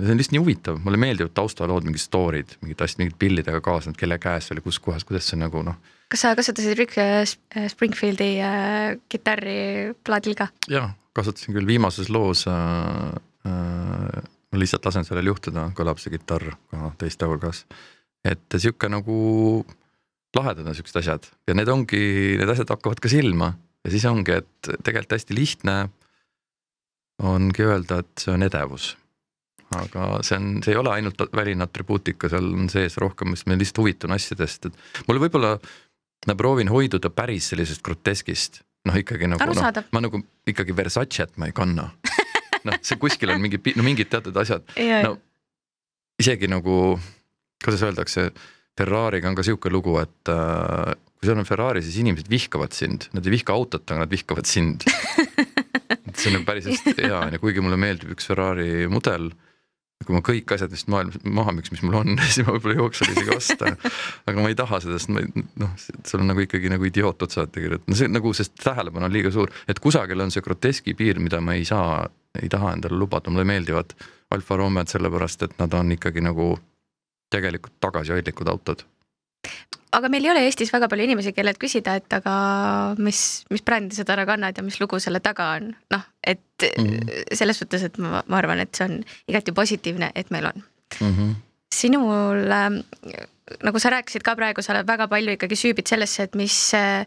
see 0.00 0.12
on 0.14 0.20
lihtsalt 0.20 0.36
nii 0.36 0.42
huvitav, 0.42 0.78
mulle 0.84 1.00
meeldivad 1.00 1.34
taustalood, 1.36 1.84
mingid 1.84 2.00
story'd, 2.00 2.56
mingid 2.64 2.80
asjad, 2.84 3.02
mingid 3.02 3.18
pillidega 3.20 3.60
kaasnevad, 3.64 3.98
kelle 4.00 4.16
käes 4.22 4.48
oli, 4.54 4.64
kus 4.64 4.80
kohas, 4.80 5.04
kuidas 5.08 5.28
see 5.28 5.40
nagu 5.40 5.60
noh. 5.66 5.76
kas 6.12 6.24
sa 6.24 6.32
kasutasid 6.38 6.78
Rick 6.80 6.96
äh, 7.00 7.20
äh, 7.56 7.68
Springfieldi 7.72 8.30
äh, 8.40 8.94
kitarri 9.12 9.92
plaadil 10.04 10.38
ka? 10.38 10.48
jaa, 10.72 10.88
kasutasin 11.12 11.58
küll 11.58 11.68
viimases 11.68 12.12
loos 12.12 12.46
äh,. 12.48 13.20
Äh, 13.42 14.22
ma 14.52 14.60
lihtsalt 14.60 14.84
lasen 14.88 15.06
sellel 15.08 15.32
juhtuda, 15.32 15.70
kõlab 15.76 16.00
see 16.02 16.12
kitarr 16.14 16.52
ka 16.70 16.92
teiste 17.00 17.28
hulgas. 17.28 17.64
et 18.24 18.58
sihuke 18.58 18.88
nagu 18.92 19.16
lahedad 20.36 20.66
on 20.66 20.76
siuksed 20.76 21.00
asjad 21.02 21.28
ja 21.48 21.56
need 21.58 21.68
ongi, 21.68 22.02
need 22.40 22.48
asjad 22.48 22.70
hakkavad 22.76 23.02
ka 23.02 23.10
silma 23.10 23.52
ja 23.82 23.92
siis 23.92 24.06
ongi, 24.08 24.38
et 24.42 24.72
tegelikult 24.84 25.18
hästi 25.18 25.36
lihtne 25.36 25.76
ongi 27.22 27.64
öelda, 27.66 28.02
et 28.02 28.24
see 28.24 28.34
on 28.34 28.46
edevus 28.46 28.92
aga 29.78 30.18
see 30.24 30.36
on, 30.38 30.48
see 30.64 30.74
ei 30.74 30.80
ole 30.80 30.92
ainult 30.92 31.22
väline 31.36 31.64
atribuutika, 31.66 32.30
seal 32.32 32.50
on 32.52 32.68
sees 32.72 32.98
rohkem, 33.00 33.36
sest 33.36 33.48
ma 33.48 33.56
lihtsalt 33.58 33.82
huvitun 33.82 34.14
asjadest, 34.16 34.68
et 34.68 35.08
mulle 35.08 35.22
võib-olla, 35.24 35.54
ma 36.28 36.36
proovin 36.38 36.70
hoiduda 36.72 37.10
päris 37.14 37.50
sellisest 37.52 37.84
groteskist, 37.86 38.62
noh 38.88 38.98
ikkagi 38.98 39.30
nagu 39.30 39.48
noh, 39.48 39.82
ma 39.94 40.04
nagu 40.04 40.22
ikkagi 40.48 40.76
Versace't 40.76 41.38
ma 41.40 41.48
ei 41.48 41.56
kanna. 41.56 41.88
Noh, 42.68 42.78
see 42.84 42.98
kuskil 43.00 43.34
on 43.34 43.42
mingi, 43.42 43.60
no 43.76 43.86
mingid 43.86 44.10
teatud 44.12 44.36
asjad, 44.42 44.66
no 45.06 45.16
isegi 46.22 46.50
nagu, 46.50 46.96
kuidas 47.62 47.84
öeldakse, 47.86 48.30
Ferrari'ga 48.78 49.28
on 49.28 49.36
ka 49.36 49.44
sihuke 49.44 49.70
lugu, 49.72 49.98
et 50.00 50.30
äh, 50.32 50.92
kui 51.18 51.28
sul 51.28 51.40
on 51.40 51.48
Ferrari, 51.48 51.82
siis 51.84 51.98
inimesed 52.00 52.30
vihkavad 52.30 52.74
sind, 52.76 53.08
nad 53.12 53.26
ei 53.26 53.34
vihka 53.34 53.54
autot, 53.54 53.84
aga 53.88 54.04
nad 54.04 54.12
vihkavad 54.12 54.48
sind. 54.48 54.86
See 56.12 56.28
on 56.28 56.38
nagu 56.38 56.46
päris 56.48 56.66
hästi 56.68 56.92
hea. 56.98 57.18
On 57.18 57.32
ju, 57.32 57.40
kuigi 57.40 57.62
mulle 57.64 57.78
meeldib 57.80 58.12
üks 58.14 58.26
Ferrari 58.28 58.86
mudel 58.90 59.30
kui 60.02 60.16
ma 60.16 60.22
kõik 60.24 60.50
asjad 60.54 60.72
vist 60.72 60.88
maailmas 60.90 61.18
maha 61.22 61.52
müüks, 61.54 61.70
mis 61.74 61.82
mul 61.86 61.98
on, 62.00 62.16
siis 62.26 62.42
ma 62.46 62.56
võib-olla 62.56 62.80
jooksen 62.80 63.12
isegi 63.12 63.34
osta. 63.36 63.72
aga 64.26 64.42
ma 64.42 64.50
ei 64.50 64.56
taha 64.58 64.80
seda, 64.82 64.98
sest 64.98 65.12
ma 65.14 65.22
noh, 65.62 65.76
sul 65.78 66.24
on 66.24 66.32
nagu 66.32 66.42
ikkagi 66.42 66.72
nagu 66.72 66.88
idioot 66.88 67.22
otsa 67.26 67.46
kirjutatud, 67.46 67.86
no 67.92 67.98
see 67.98 68.10
nagu, 68.10 68.32
sest 68.36 68.56
tähelepanu 68.62 69.08
on 69.08 69.14
liiga 69.14 69.32
suur, 69.34 69.52
et 69.70 69.78
kusagil 69.82 70.24
on 70.24 70.34
see 70.34 70.44
groteski 70.44 70.96
piir, 70.98 71.22
mida 71.22 71.38
ma 71.44 71.54
ei 71.58 71.66
saa, 71.68 72.02
ei 72.40 72.48
taha 72.48 72.72
endale 72.72 72.96
lubada, 72.96 73.30
mulle 73.30 73.44
meeldivad 73.44 73.92
Alfa 74.32 74.56
Romeod 74.56 74.88
sellepärast, 74.88 75.42
et 75.42 75.58
nad 75.58 75.74
on 75.76 75.92
ikkagi 75.92 76.24
nagu 76.24 76.54
tegelikult 77.32 77.76
tagasihoidlikud 77.80 78.48
autod 78.48 78.86
aga 79.92 80.08
meil 80.12 80.24
ei 80.24 80.32
ole 80.32 80.44
Eestis 80.46 80.72
väga 80.72 80.88
palju 80.90 81.04
inimesi, 81.04 81.34
kellelt 81.36 81.60
küsida, 81.60 81.96
et 82.00 82.16
aga 82.16 82.34
mis, 83.02 83.20
mis 83.52 83.64
brändi 83.64 83.96
sa 83.96 84.06
täna 84.08 84.24
kannad 84.28 84.56
ja 84.56 84.64
mis 84.64 84.78
lugu 84.80 85.00
selle 85.02 85.20
taga 85.24 85.50
on, 85.58 85.72
noh, 85.92 86.06
et 86.24 86.66
mm 86.68 86.86
-hmm. 86.86 87.34
selles 87.36 87.60
mõttes, 87.62 87.84
et 87.88 87.98
ma, 87.98 88.22
ma 88.26 88.38
arvan, 88.40 88.62
et 88.64 88.74
see 88.74 88.88
on 88.88 89.02
igati 89.28 89.52
positiivne, 89.52 90.12
et 90.14 90.30
meil 90.30 90.48
on 90.48 90.62
mm. 91.00 91.12
-hmm. 91.12 91.34
sinul 91.74 92.48
äh,, 92.50 92.70
nagu 93.62 93.78
sa 93.78 93.90
rääkisid 93.90 94.22
ka 94.22 94.36
praegu, 94.36 94.62
sa 94.62 94.72
oled 94.72 94.86
väga 94.86 95.08
palju 95.08 95.36
ikkagi 95.36 95.56
süübid 95.56 95.88
sellesse, 95.88 96.22
et 96.22 96.34
mis 96.34 96.74
äh, 96.74 97.06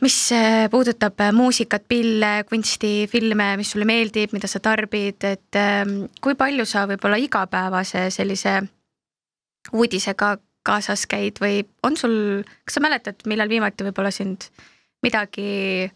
mis 0.00 0.16
äh, 0.32 0.68
puudutab 0.70 1.20
äh, 1.20 1.32
muusikat, 1.34 1.84
pille, 1.88 2.44
kunsti, 2.48 3.08
filme, 3.10 3.52
mis 3.58 3.72
sulle 3.74 3.86
meeldib, 3.88 4.32
mida 4.36 4.50
sa 4.50 4.60
tarbid, 4.62 5.24
et 5.26 5.58
ähm, 5.58 6.04
kui 6.22 6.36
palju 6.38 6.66
sa 6.68 6.86
võib-olla 6.90 7.18
igapäevase 7.20 8.08
sellise 8.14 8.60
uudisega 9.74 10.36
kaasas 10.68 11.06
käid 11.08 11.40
või 11.42 11.62
on 11.86 11.96
sul, 11.96 12.44
kas 12.66 12.78
sa 12.78 12.84
mäletad, 12.84 13.22
millal 13.30 13.50
viimati 13.50 13.86
võib-olla 13.86 14.12
sind 14.14 14.50
midagi 15.04 15.88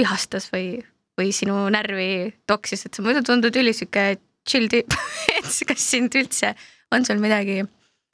vihastas 0.00 0.48
või, 0.52 0.80
või 1.18 1.32
sinu 1.36 1.66
närvi 1.72 2.30
toksis, 2.48 2.86
et 2.86 2.96
sa 2.96 3.04
muidu 3.04 3.22
tundud 3.26 3.56
ülisuke 3.56 4.14
chill 4.48 4.70
tüüp 4.72 4.96
et 5.38 5.50
kas 5.68 5.90
sind 5.92 6.16
üldse, 6.18 6.54
on 6.92 7.06
sul 7.06 7.20
midagi? 7.22 7.62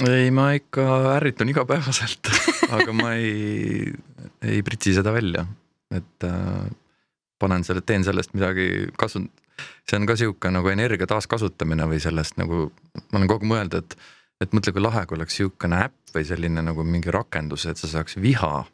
Ei, 0.05 0.31
ma 0.35 0.51
ikka 0.57 0.85
ärritun 1.17 1.49
igapäevaselt 1.53 2.33
aga 2.77 2.93
ma 2.97 3.15
ei, 3.17 3.93
ei 4.45 4.61
pritsi 4.67 4.93
seda 4.97 5.15
välja, 5.15 5.47
et 5.95 6.27
äh, 6.29 6.67
panen 7.39 7.65
selle, 7.65 7.85
teen 7.87 8.05
sellest 8.05 8.35
midagi 8.37 8.91
kasu-, 9.01 9.25
see 9.89 9.99
on 10.01 10.07
ka 10.09 10.17
sihuke 10.19 10.53
nagu 10.53 10.69
energia 10.73 11.09
taaskasutamine 11.09 11.89
või 11.89 12.03
sellest 12.03 12.37
nagu, 12.41 12.69
ma 13.09 13.21
olen 13.21 13.31
kogu 13.31 13.47
aeg 13.47 13.53
mõelnud, 13.55 13.81
et 13.81 13.99
et 14.43 14.53
mõtle, 14.53 14.73
kui 14.77 14.83
lahe, 14.85 15.07
kui 15.09 15.17
oleks 15.17 15.39
sihukene 15.39 15.79
äpp 15.87 16.13
või 16.13 16.27
selline 16.29 16.65
nagu 16.65 16.85
mingi 16.85 17.13
rakendus, 17.15 17.65
et 17.71 17.81
sa 17.81 17.89
saaks 17.89 18.19
viha 18.21 18.67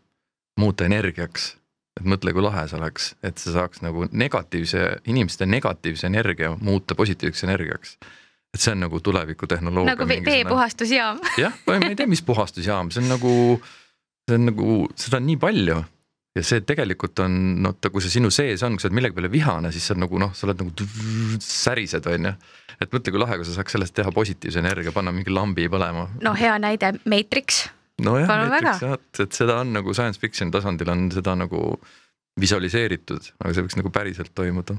muuta 0.59 0.87
energiaks. 0.89 1.57
et 2.01 2.07
mõtle, 2.09 2.33
kui 2.33 2.41
lahe 2.41 2.65
see 2.69 2.79
oleks, 2.79 3.11
et 3.23 3.39
sa 3.39 3.53
saaks 3.53 3.83
nagu 3.85 4.07
negatiivse, 4.11 5.03
inimeste 5.07 5.47
negatiivse 5.47 6.07
energia 6.09 6.55
muuta 6.61 6.95
positiivseks 6.95 7.45
energiaks. 7.45 7.99
Et 8.53 8.61
see 8.61 8.75
on 8.75 8.85
nagu 8.85 9.01
tulevikutehnoloogia. 9.01 9.95
nagu 9.95 10.09
veepuhastusjaam. 10.27 11.23
jah, 11.45 11.57
ma 11.67 11.79
ei 11.89 11.97
tea, 11.97 12.11
mis 12.11 12.23
puhastusjaam, 12.27 12.93
see 12.93 13.03
on 13.05 13.11
nagu, 13.15 13.33
see 14.29 14.39
on 14.39 14.49
nagu, 14.51 14.79
seda 15.01 15.21
on 15.23 15.29
nii 15.31 15.41
palju 15.41 15.81
ja 16.33 16.45
see 16.47 16.63
tegelikult 16.65 17.21
on, 17.25 17.35
no 17.65 17.75
kui 17.77 18.05
see 18.05 18.15
sinu 18.15 18.31
sees 18.33 18.63
on, 18.65 18.77
kui 18.77 18.85
sa 18.85 18.89
oled 18.89 18.97
millegi 18.97 19.17
peale 19.19 19.31
vihane, 19.33 19.73
siis 19.75 19.91
sa 19.91 19.97
nagu 19.99 20.21
noh, 20.21 20.33
sa 20.37 20.47
oled 20.49 20.63
nagu 20.65 20.87
särised, 21.45 22.09
on 22.09 22.31
ju. 22.31 22.33
et 22.79 22.95
mõtle, 22.95 23.13
kui 23.13 23.21
lahe, 23.21 23.39
kui 23.41 23.49
sa 23.49 23.57
saaks 23.59 23.77
sellest 23.77 23.97
teha 23.97 24.13
positiivse 24.15 24.63
energia, 24.63 24.95
panna 24.97 25.13
mingi 25.15 25.33
lambi 25.33 25.69
põlema. 25.73 26.09
no 26.25 26.33
hea 26.39 26.55
näide, 26.63 26.95
Matrix. 27.09 27.67
nojah, 28.05 28.31
Matrix 28.53 28.87
jah, 28.87 28.97
et 29.27 29.37
seda 29.37 29.61
on 29.61 29.75
nagu 29.77 29.97
science 29.97 30.21
fiction 30.21 30.53
tasandil 30.55 30.93
on 30.93 31.11
seda 31.13 31.37
nagu 31.37 31.77
visualiseeritud, 32.41 33.35
aga 33.43 33.53
see 33.53 33.67
võiks 33.67 33.77
nagu 33.77 33.93
päriselt 33.93 34.33
toimuda. 34.37 34.79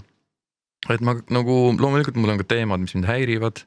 Et 0.92 1.04
ma 1.06 1.16
nagu 1.32 1.56
loomulikult 1.80 2.18
mul 2.20 2.34
on 2.34 2.42
ka 2.42 2.50
teemad, 2.56 2.84
mis 2.84 2.96
mind 2.98 3.08
häirivad. 3.08 3.64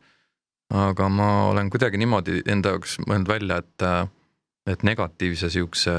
aga 0.74 1.07
ma 1.09 1.26
olen 1.52 1.68
kuidagi 1.70 1.98
niimoodi 2.02 2.40
enda 2.50 2.72
jaoks 2.74 2.96
mõelnud 3.05 3.29
välja, 3.31 3.61
et, 3.62 3.85
et 4.66 4.81
negatiivse 4.83 5.50
siukse 5.55 5.92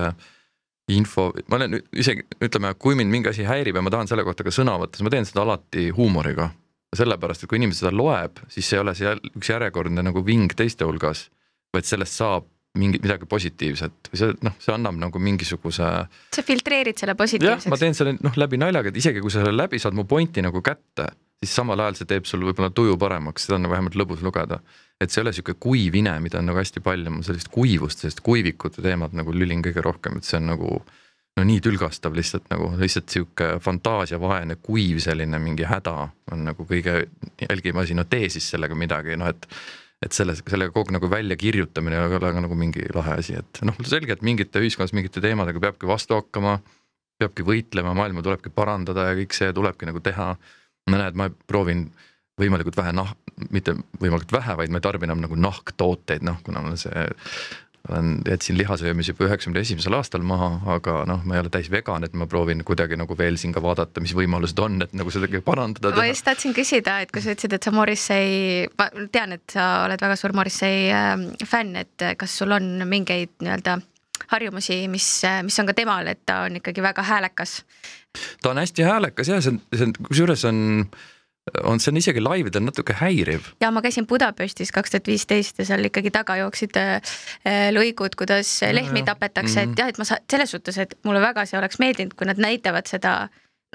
info, 0.92 1.30
ma 1.48 1.56
olen 1.56 1.78
isegi, 1.96 2.26
ütleme, 2.44 2.74
kui 2.80 2.96
mind 3.00 3.12
mingi 3.12 3.32
asi 3.32 3.46
häirib 3.48 3.80
ja 3.80 3.84
ma 3.84 3.94
tahan 3.94 4.12
selle 4.12 4.26
kohta 4.28 4.44
ka 4.44 4.52
sõna 4.52 4.76
võtta, 4.80 5.00
siis 5.00 5.08
ma 5.08 5.14
teen 5.14 5.28
seda 5.28 5.46
alati 5.46 5.90
huumoriga. 5.96 6.50
sellepärast, 6.98 7.44
et 7.44 7.50
kui 7.52 7.60
inimene 7.60 7.76
seda 7.76 7.92
loeb, 7.92 8.40
siis 8.48 8.68
see 8.70 8.78
ei 8.78 8.82
ole 8.82 8.94
see 8.96 9.12
üks 9.36 9.50
järjekordne 9.52 10.04
nagu 10.04 10.22
ving 10.26 10.54
teiste 10.56 10.86
hulgas, 10.88 11.26
vaid 11.76 11.86
sellest 11.86 12.16
saab 12.16 12.48
mingi, 12.80 13.00
midagi 13.04 13.28
positiivset 13.30 14.12
või 14.12 14.20
see 14.22 14.36
noh, 14.46 14.58
see 14.64 14.74
annab 14.74 14.98
nagu 15.02 15.22
mingisuguse. 15.22 15.92
sa 16.36 16.44
filtreerid 16.46 17.00
selle 17.00 17.16
positiivseks. 17.20 17.70
ma 17.72 17.80
teen 17.82 17.98
selle 17.98 18.18
noh 18.22 18.38
läbi 18.40 18.60
naljaga, 18.62 18.92
et 18.92 19.00
isegi 19.02 19.24
kui 19.24 19.34
sa 19.34 19.44
selle 19.44 19.56
läbi 19.58 19.82
saad 19.82 19.98
mu 19.98 20.08
pointi 20.10 20.44
nagu 20.46 20.62
kätte, 20.66 21.10
siis 21.42 21.56
samal 21.56 21.82
ajal 21.84 21.98
see 22.00 22.10
teeb 22.10 22.30
sul 22.30 22.46
võib-olla 22.48 22.72
tuju 22.74 22.98
paremaks, 23.02 23.48
seda 23.48 23.58
on 23.58 23.68
nagu 23.68 23.76
vähemalt 23.76 23.98
lõbus 24.00 24.24
lugeda. 24.26 24.62
et 25.02 25.12
see 25.14 25.22
ei 25.22 25.28
ole 25.28 25.34
sihuke 25.38 25.54
kuiv 25.62 25.96
ine, 26.00 26.16
mida 26.24 26.40
on 26.40 26.48
nagu 26.50 26.58
hästi 26.58 26.82
palju, 26.82 27.12
ma 27.14 27.26
sellist 27.26 27.52
kuivust, 27.54 28.02
sellist 28.02 28.24
kuivikute 28.26 28.82
teemat 28.82 29.14
nagu 29.14 29.34
lülin 29.34 29.62
kõige 29.66 29.84
rohkem, 29.86 30.18
et 30.18 30.26
see 30.26 30.40
on 30.40 30.50
nagu 30.50 30.72
no 31.38 31.46
nii 31.46 31.62
tülgastav 31.62 32.16
lihtsalt 32.18 32.48
nagu 32.50 32.72
lihtsalt 32.82 33.14
sihuke 33.14 33.50
fantaasiavaene, 33.64 34.58
kuiv 34.64 35.02
selline 35.04 35.40
mingi 35.42 35.68
häda 35.70 35.96
on 36.34 36.48
nagu 36.50 36.66
kõige 36.66 37.04
jälgim 37.44 37.78
asi, 37.84 37.98
no 37.98 38.08
tee 38.10 38.30
siis 38.34 38.50
sellega 38.56 38.78
midagi, 38.78 39.18
noh 39.20 39.30
et 39.30 39.46
et 40.06 40.14
selles, 40.14 40.44
sellega 40.46 40.74
kogu 40.76 40.94
nagu 40.94 41.10
välja 41.10 41.38
kirjutamine 41.40 41.98
ei 41.98 42.18
ole 42.20 42.34
ka 42.34 42.44
nagu 42.44 42.58
mingi 42.58 42.86
lahe 42.94 43.18
asi, 43.22 43.38
et 43.40 43.62
noh, 43.66 43.78
selge, 43.88 44.14
et 44.14 44.26
mingite 44.26 44.62
ühiskonnas 44.62 44.94
mingite 44.94 45.24
teemadega 45.24 45.62
peabki 45.64 45.90
vastu 45.90 46.20
hakkama, 46.20 46.60
peabki 47.18 47.46
võitlema, 47.46 47.96
maailma 47.98 48.22
tulebki 48.26 48.54
parandada 48.54 49.10
ja 49.10 49.18
kõik 49.18 49.34
see 49.34 49.50
tulebki 49.56 49.90
nagu 49.90 50.04
teha. 50.06 50.36
No 50.88 51.00
näed, 51.02 51.18
ma 51.20 51.32
proovin 51.50 51.88
võimalikult 52.40 52.78
vähe 52.78 52.94
nah-, 52.96 53.16
mitte 53.52 53.74
võimalikult 54.02 54.32
vähe, 54.38 54.56
vaid 54.60 54.74
ma 54.74 54.82
tarbin 54.84 55.10
enam 55.10 55.24
nagu 55.26 55.38
nahktooteid, 55.40 56.24
noh, 56.26 56.38
kuna 56.46 56.62
mul 56.64 56.78
see 56.80 57.08
olen, 57.90 58.22
jätsin 58.28 58.58
lihasöömise 58.58 59.14
juba 59.14 59.28
üheksakümne 59.28 59.62
esimesel 59.66 59.96
aastal 59.98 60.24
maha, 60.28 60.50
aga 60.78 61.02
noh, 61.10 61.24
ma 61.28 61.38
ei 61.38 61.44
ole 61.44 61.52
täis 61.54 61.70
vegan, 61.72 62.06
et 62.08 62.16
ma 62.18 62.28
proovin 62.30 62.64
kuidagi 62.68 63.00
nagu 63.00 63.18
veel 63.18 63.40
siin 63.40 63.54
ka 63.56 63.64
vaadata, 63.64 64.04
mis 64.04 64.16
võimalused 64.18 64.60
on, 64.64 64.82
et 64.86 64.96
nagu 64.98 65.14
seda 65.14 65.30
parandada. 65.46 65.94
ma 65.96 66.08
just 66.10 66.26
tahtsin 66.28 66.56
küsida, 66.58 67.00
et 67.04 67.14
kui 67.14 67.24
sa 67.24 67.36
ütlesid, 67.36 67.58
et 67.58 67.68
sa 67.68 67.74
Morrissey, 67.76 68.66
ma 68.80 68.90
tean, 69.14 69.38
et 69.38 69.58
sa 69.58 69.68
oled 69.86 70.08
väga 70.08 70.18
suur 70.20 70.36
Morrissey 70.38 70.90
ähm, 70.94 71.30
fänn, 71.46 71.76
et 71.80 72.10
kas 72.18 72.40
sul 72.42 72.56
on 72.56 72.88
mingeid 72.88 73.38
nii-öelda 73.42 73.80
harjumusi, 74.32 74.82
mis, 74.92 75.08
mis 75.46 75.60
on 75.62 75.70
ka 75.70 75.78
temal, 75.78 76.08
et 76.12 76.26
ta 76.28 76.42
on 76.48 76.60
ikkagi 76.60 76.84
väga 76.84 77.06
häälekas 77.06 77.62
ta 78.42 78.50
on 78.50 78.58
hästi 78.58 78.84
häälekas 78.84 79.30
ja 79.30 79.42
see 79.42 79.54
on, 79.54 79.62
see 79.76 79.86
on, 79.88 79.94
kusjuures 80.08 80.46
on, 80.50 80.58
on, 80.58 80.90
see 81.82 81.92
on 81.92 82.00
isegi 82.00 82.22
laividel 82.24 82.66
natuke 82.66 82.96
häiriv. 82.98 83.52
ja 83.62 83.72
ma 83.72 83.82
käisin 83.86 84.08
Budapestis 84.08 84.72
kaks 84.76 84.94
tuhat 84.94 85.08
viisteist 85.08 85.60
ja 85.62 85.66
seal 85.68 85.90
ikkagi 85.90 86.12
taga 86.14 86.38
jooksid 86.42 86.78
äh, 86.80 87.18
lõigud, 87.76 88.18
kuidas 88.20 88.52
ja, 88.62 88.74
lehmi 88.76 89.04
ja. 89.04 89.14
tapetakse, 89.14 89.64
et 89.64 89.70
mhm. 89.72 89.80
jah, 89.80 89.92
et 89.94 90.02
ma 90.02 90.08
saan 90.08 90.24
selles 90.32 90.56
suhtes, 90.56 90.80
et 90.84 90.98
mulle 91.08 91.22
väga 91.24 91.46
see 91.50 91.60
oleks 91.60 91.80
meeldinud, 91.84 92.18
kui 92.18 92.30
nad 92.30 92.42
näitavad 92.42 92.90
seda 92.90 93.16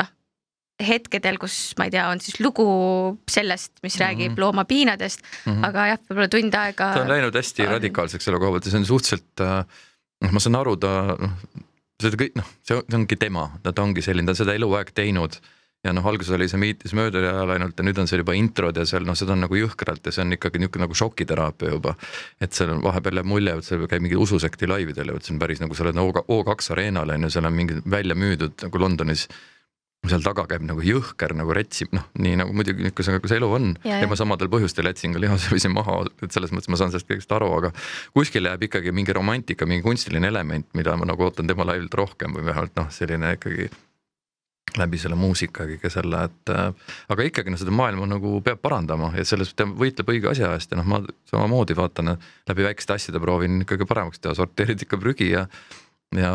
noh, 0.01 0.11
hetkedel, 0.83 1.41
kus 1.43 1.73
ma 1.81 1.89
ei 1.89 1.95
tea, 1.95 2.07
on 2.13 2.23
siis 2.25 2.41
lugu 2.45 2.67
sellest, 3.31 3.75
mis 3.83 3.99
räägib 4.01 4.33
mm 4.33 4.37
-hmm. 4.37 4.45
loomapiinadest 4.47 5.23
mm, 5.23 5.53
-hmm. 5.53 5.67
aga 5.69 5.87
jah, 5.93 6.05
võib-olla 6.11 6.29
tund 6.29 6.55
aega. 6.55 6.93
ta 6.95 7.03
on 7.07 7.13
läinud 7.17 7.41
hästi 7.41 7.67
on... 7.67 7.75
radikaalseks 7.79 8.25
selle 8.25 8.39
koha 8.39 8.57
pealt 8.57 8.67
ja 8.67 8.71
see 8.71 8.85
on 8.85 8.87
suhteliselt 8.87 9.41
äh, 9.41 9.65
noh, 10.25 10.33
ma 10.33 10.41
saan 10.41 10.61
aru, 10.61 10.77
ta 10.77 11.17
noh 11.19 11.37
seda 12.03 12.19
kõik 12.19 12.39
noh, 12.39 12.49
see 12.67 12.79
ongi 12.97 13.19
tema, 13.21 13.49
ta 13.63 13.75
ongi 13.83 14.03
selline, 14.05 14.27
ta 14.27 14.35
on 14.35 14.41
seda 14.43 14.57
eluaeg 14.59 14.93
teinud 14.97 15.39
ja 15.83 15.93
noh, 15.95 16.07
alguses 16.07 16.35
oli 16.37 16.47
see 16.51 16.61
Meetis 16.63 16.95
mööduja 16.95 17.33
ajal 17.33 17.55
ainult 17.57 17.79
ja 17.79 17.87
nüüd 17.87 17.99
on 17.99 18.11
seal 18.11 18.23
juba 18.23 18.37
introd 18.39 18.77
ja 18.79 18.85
seal 18.89 19.07
noh, 19.07 19.17
seda 19.19 19.35
on 19.35 19.43
nagu 19.47 19.59
jõhkralt 19.59 20.05
ja 20.07 20.15
see 20.15 20.25
on 20.25 20.37
ikkagi 20.37 20.63
niisugune 20.63 20.87
nagu 20.87 20.99
šokiteraapia 20.99 21.73
juba. 21.75 21.97
et 22.41 22.55
seal 22.55 22.71
on 22.77 22.83
vahepeal 22.85 23.23
jääb 23.23 23.31
mulje, 23.33 23.57
et 23.59 23.67
seal 23.67 23.87
käib 23.91 24.05
mingi 24.05 24.19
ususekti 24.19 24.71
laividel 24.71 25.11
ja 25.11 25.17
vot 25.17 25.27
see 25.27 25.35
on 25.35 25.43
päris 25.43 25.63
nagu 25.63 25.75
sa 25.75 25.87
oled 25.87 25.99
O2 26.03 26.77
areenal 26.77 27.17
on 27.17 27.27
ju, 27.27 27.33
seal 27.35 27.51
on 27.51 27.57
mingi 27.57 27.81
välja 27.83 28.19
müüdud 28.19 28.63
nagu 28.67 28.85
Londonis 28.85 29.27
seal 30.11 30.23
taga 30.25 30.45
käib 30.51 30.65
nagu 30.67 30.83
jõhker 30.83 31.31
nagu 31.39 31.55
retsib, 31.55 31.93
noh, 31.95 32.09
nii 32.19 32.35
nagu 32.41 32.55
muidugi 32.57 32.83
niisugune 32.83 33.21
see, 33.23 33.29
see 33.31 33.39
elu 33.39 33.51
on 33.55 33.69
ja, 33.87 34.01
ja 34.03 34.09
ma 34.11 34.19
samadel 34.19 34.51
põhjustel 34.51 34.89
jätsin 34.91 35.15
ka 35.15 35.23
lihasöömise 35.23 35.71
maha, 35.71 36.01
et 36.27 36.35
selles 36.35 36.51
mõttes 36.55 36.71
ma 36.73 36.79
saan 36.81 36.91
sellest 36.91 37.11
kõigest 37.11 37.35
aru, 37.37 37.53
aga 37.61 37.71
kuskil 38.17 38.51
jääb 38.51 38.67
ikkagi 38.67 38.95
mingi 38.95 39.15
romantika, 39.15 39.69
mingi 39.71 39.87
kunstiline 39.87 40.27
element, 40.31 40.67
mida 40.79 40.97
ma 40.99 41.07
nagu 41.07 41.29
ootan 41.29 41.47
tema 41.47 41.67
laivilt 41.71 41.95
rohkem 41.95 42.35
või 42.35 42.51
vähemalt 42.51 42.75
noh, 42.81 42.91
selline 42.91 43.37
ikkagi 43.39 43.71
läbi 44.81 44.99
selle 45.01 45.17
muusika 45.19 45.67
kõige 45.69 45.91
selle, 45.93 46.25
et 46.29 46.53
äh, 46.53 46.93
aga 47.13 47.29
ikkagi 47.29 47.53
no 47.53 47.61
seda 47.61 47.75
maailma 47.75 48.09
nagu 48.15 48.35
peab 48.45 48.63
parandama 48.65 49.13
ja 49.17 49.25
selles 49.29 49.55
ta 49.59 49.67
võitleb 49.67 50.13
õige 50.15 50.31
asja 50.33 50.53
eest 50.57 50.73
ja 50.73 50.81
noh, 50.81 50.89
ma 50.89 51.01
samamoodi 51.31 51.77
vaatan 51.79 52.17
läbi 52.49 52.69
väikeste 52.69 52.97
asjade 52.97 53.21
proovin 53.23 53.65
ikkagi 53.67 53.89
paremaks 53.89 54.23
teha, 54.23 54.37
sorteerid 54.39 54.87
ikka 54.87 55.01
prügi 55.01 55.33
ja 55.33 55.47
ja 56.17 56.33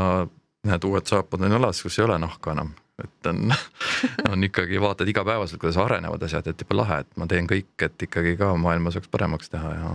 näed, 0.67 0.83
uued 0.89 1.05
saapad 1.05 1.45
on 1.45 1.53
jalas, 1.53 1.81
kus 1.85 1.99
ei 1.99 2.05
ole 2.07 2.17
nahka 2.21 2.53
enam 2.55 2.73
et 3.03 3.29
on, 3.29 3.53
on 4.31 4.43
ikkagi 4.43 4.81
vaatad 4.81 5.07
igapäevaselt, 5.07 5.61
kuidas 5.61 5.77
arenevad 5.77 6.23
asjad, 6.25 6.47
et 6.49 6.61
jube 6.61 6.77
lahe, 6.77 7.01
et 7.03 7.19
ma 7.19 7.27
teen 7.29 7.49
kõik, 7.49 7.73
et 7.85 8.07
ikkagi 8.07 8.35
ka 8.39 8.53
maailma 8.57 8.93
saaks 8.93 9.11
paremaks 9.13 9.53
teha 9.53 9.73
ja, 9.75 9.91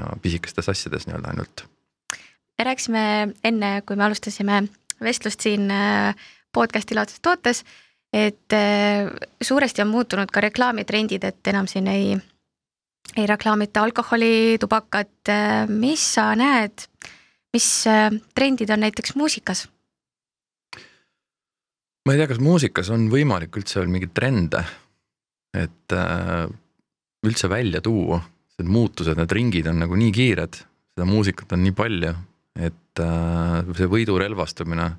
ja 0.00 0.10
pisikestes 0.22 0.68
asjades 0.72 1.06
nii-öelda 1.06 1.34
ainult. 1.34 1.66
me 2.58 2.66
rääkisime 2.70 3.04
enne, 3.44 3.70
kui 3.86 3.96
me 3.96 4.04
alustasime 4.08 4.64
vestlust 5.02 5.46
siin 5.46 5.70
äh, 5.70 6.14
podcast'i 6.54 6.96
laadses 6.96 7.20
tootes, 7.24 7.64
et 8.14 8.54
äh, 8.56 9.10
suuresti 9.42 9.82
on 9.84 9.92
muutunud 9.92 10.30
ka 10.32 10.44
reklaamitrendid, 10.44 11.26
et 11.26 11.52
enam 11.52 11.68
siin 11.70 11.90
ei, 11.90 12.14
ei 13.16 13.28
reklaamita 13.28 13.82
alkoholi, 13.82 14.56
tubakat. 14.62 15.14
Äh, 15.28 15.68
mis 15.68 16.06
sa 16.14 16.30
näed, 16.38 16.86
mis 17.54 17.70
trendid 18.34 18.70
on 18.74 18.86
näiteks 18.86 19.16
muusikas? 19.18 19.68
ma 22.04 22.12
ei 22.12 22.20
tea, 22.20 22.28
kas 22.28 22.40
muusikas 22.42 22.90
on 22.92 23.08
võimalik 23.12 23.56
üldse 23.56 23.80
veel 23.80 23.92
mingeid 23.92 24.12
trende, 24.16 24.60
et 25.56 25.94
äh, 25.96 26.44
üldse 27.24 27.48
välja 27.48 27.80
tuua, 27.84 28.20
need 28.60 28.70
muutused, 28.70 29.16
need 29.18 29.32
ringid 29.32 29.70
on 29.70 29.80
nagu 29.82 29.96
nii 29.98 30.12
kiired, 30.14 30.60
seda 30.94 31.08
muusikat 31.08 31.54
on 31.56 31.64
nii 31.64 31.76
palju, 31.76 32.12
et 32.60 33.02
äh, 33.02 33.72
see 33.78 33.90
võidurelvastumine, 33.90 34.90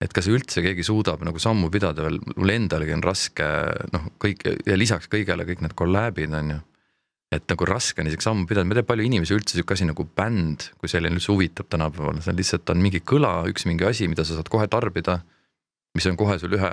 et 0.00 0.14
kas 0.16 0.30
üldse 0.32 0.62
keegi 0.64 0.84
suudab 0.86 1.22
nagu 1.26 1.40
sammu 1.42 1.68
pidada 1.72 2.06
veel, 2.06 2.18
mul 2.36 2.54
endalgi 2.54 2.96
on 2.96 3.04
raske 3.04 3.46
noh, 3.92 4.10
kõik 4.22 4.46
ja 4.66 4.78
lisaks 4.78 5.10
kõigele 5.12 5.44
kõik 5.48 5.64
need 5.64 5.76
kolläbid 5.76 6.36
on 6.36 6.54
ju 6.56 6.60
et 7.30 7.44
nagu 7.46 7.66
raske 7.68 8.02
on 8.02 8.08
isegi 8.10 8.24
sammu 8.26 8.48
pidada, 8.50 8.66
ma 8.66 8.74
ei 8.74 8.80
tea, 8.80 8.88
palju 8.88 9.04
inimesi 9.06 9.36
üldse 9.36 9.54
sihuke 9.54 9.76
asi 9.76 9.86
nagu 9.86 10.02
bänd, 10.18 10.72
kui 10.80 10.90
selline 10.90 11.14
üldse 11.14 11.30
huvitab 11.30 11.68
tänapäeval, 11.70 12.18
see 12.24 12.32
on 12.32 12.40
lihtsalt 12.40 12.72
on 12.72 12.80
mingi 12.82 13.04
kõla, 13.06 13.36
üks 13.52 13.68
mingi 13.70 13.86
asi, 13.86 14.08
mida 14.10 14.24
sa 14.26 14.34
saad 14.34 14.50
kohe 14.50 14.66
tarbida 14.72 15.20
mis 15.94 16.06
on 16.06 16.18
kohe 16.18 16.38
sul 16.38 16.54
ühe, 16.56 16.70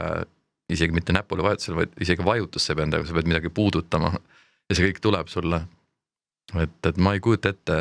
isegi 0.73 0.95
mitte 0.95 1.15
näpule 1.15 1.45
vajutusel, 1.45 1.77
vaid 1.79 1.95
isegi 2.03 2.25
vajutusse 2.25 2.73
ei 2.73 2.79
pea 2.79 2.87
endaga, 2.87 3.07
sa 3.07 3.15
pead 3.17 3.29
midagi 3.31 3.51
puudutama 3.53 4.11
ja 4.13 4.75
see 4.75 4.89
kõik 4.89 5.01
tuleb 5.03 5.31
sulle. 5.31 5.61
et, 6.55 6.77
et 6.87 6.99
ma 7.03 7.15
ei 7.15 7.23
kujuta 7.23 7.51
ette, 7.51 7.77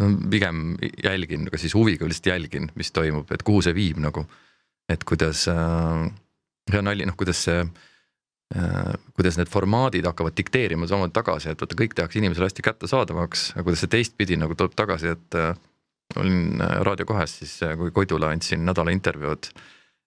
no 0.00 0.10
pigem 0.30 0.74
jälgin, 1.04 1.48
aga 1.50 1.60
siis 1.60 1.74
huviga 1.76 2.08
lihtsalt 2.08 2.30
jälgin, 2.32 2.70
mis 2.78 2.92
toimub, 2.94 3.30
et 3.34 3.42
kuhu 3.44 3.62
see 3.64 3.74
viib 3.76 4.00
nagu. 4.04 4.26
Et 4.90 5.04
kuidas 5.08 5.46
äh,, 5.50 6.06
hea 6.72 6.84
nali, 6.84 7.06
noh, 7.08 7.16
kuidas 7.18 7.44
see 7.46 7.60
äh, 7.64 8.94
kuidas 9.16 9.38
need 9.40 9.52
formaadid 9.52 10.06
hakkavad 10.08 10.36
dikteerima 10.36 10.88
samamoodi 10.90 11.16
tagasi, 11.16 11.52
et 11.52 11.62
vaata, 11.62 11.78
kõik 11.78 11.96
tehakse 11.98 12.20
inimesele 12.20 12.50
hästi 12.50 12.66
kättesaadavaks, 12.66 13.52
aga 13.54 13.68
kuidas 13.68 13.84
see 13.84 13.94
teistpidi 13.96 14.40
nagu 14.40 14.56
tuleb 14.58 14.76
tagasi, 14.78 15.14
et 15.16 15.38
äh, 15.40 15.54
olin 16.20 16.60
äh, 16.60 16.80
Raadio 16.86 17.08
kahes 17.08 17.38
siis, 17.40 17.56
äh, 17.64 17.76
kui 17.80 17.94
Koidule 17.94 18.28
andsin 18.32 18.66
nädala 18.66 18.92
intervjuud 18.94 19.52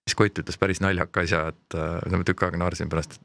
siis 0.08 0.16
Koit 0.16 0.40
ütles 0.40 0.58
päris 0.60 0.80
naljaka 0.80 1.24
asja, 1.24 1.42
et 1.52 1.76
äh, 1.76 2.16
ma 2.16 2.24
tükk 2.26 2.46
aega 2.46 2.60
naersin 2.60 2.90
pärast, 2.92 3.18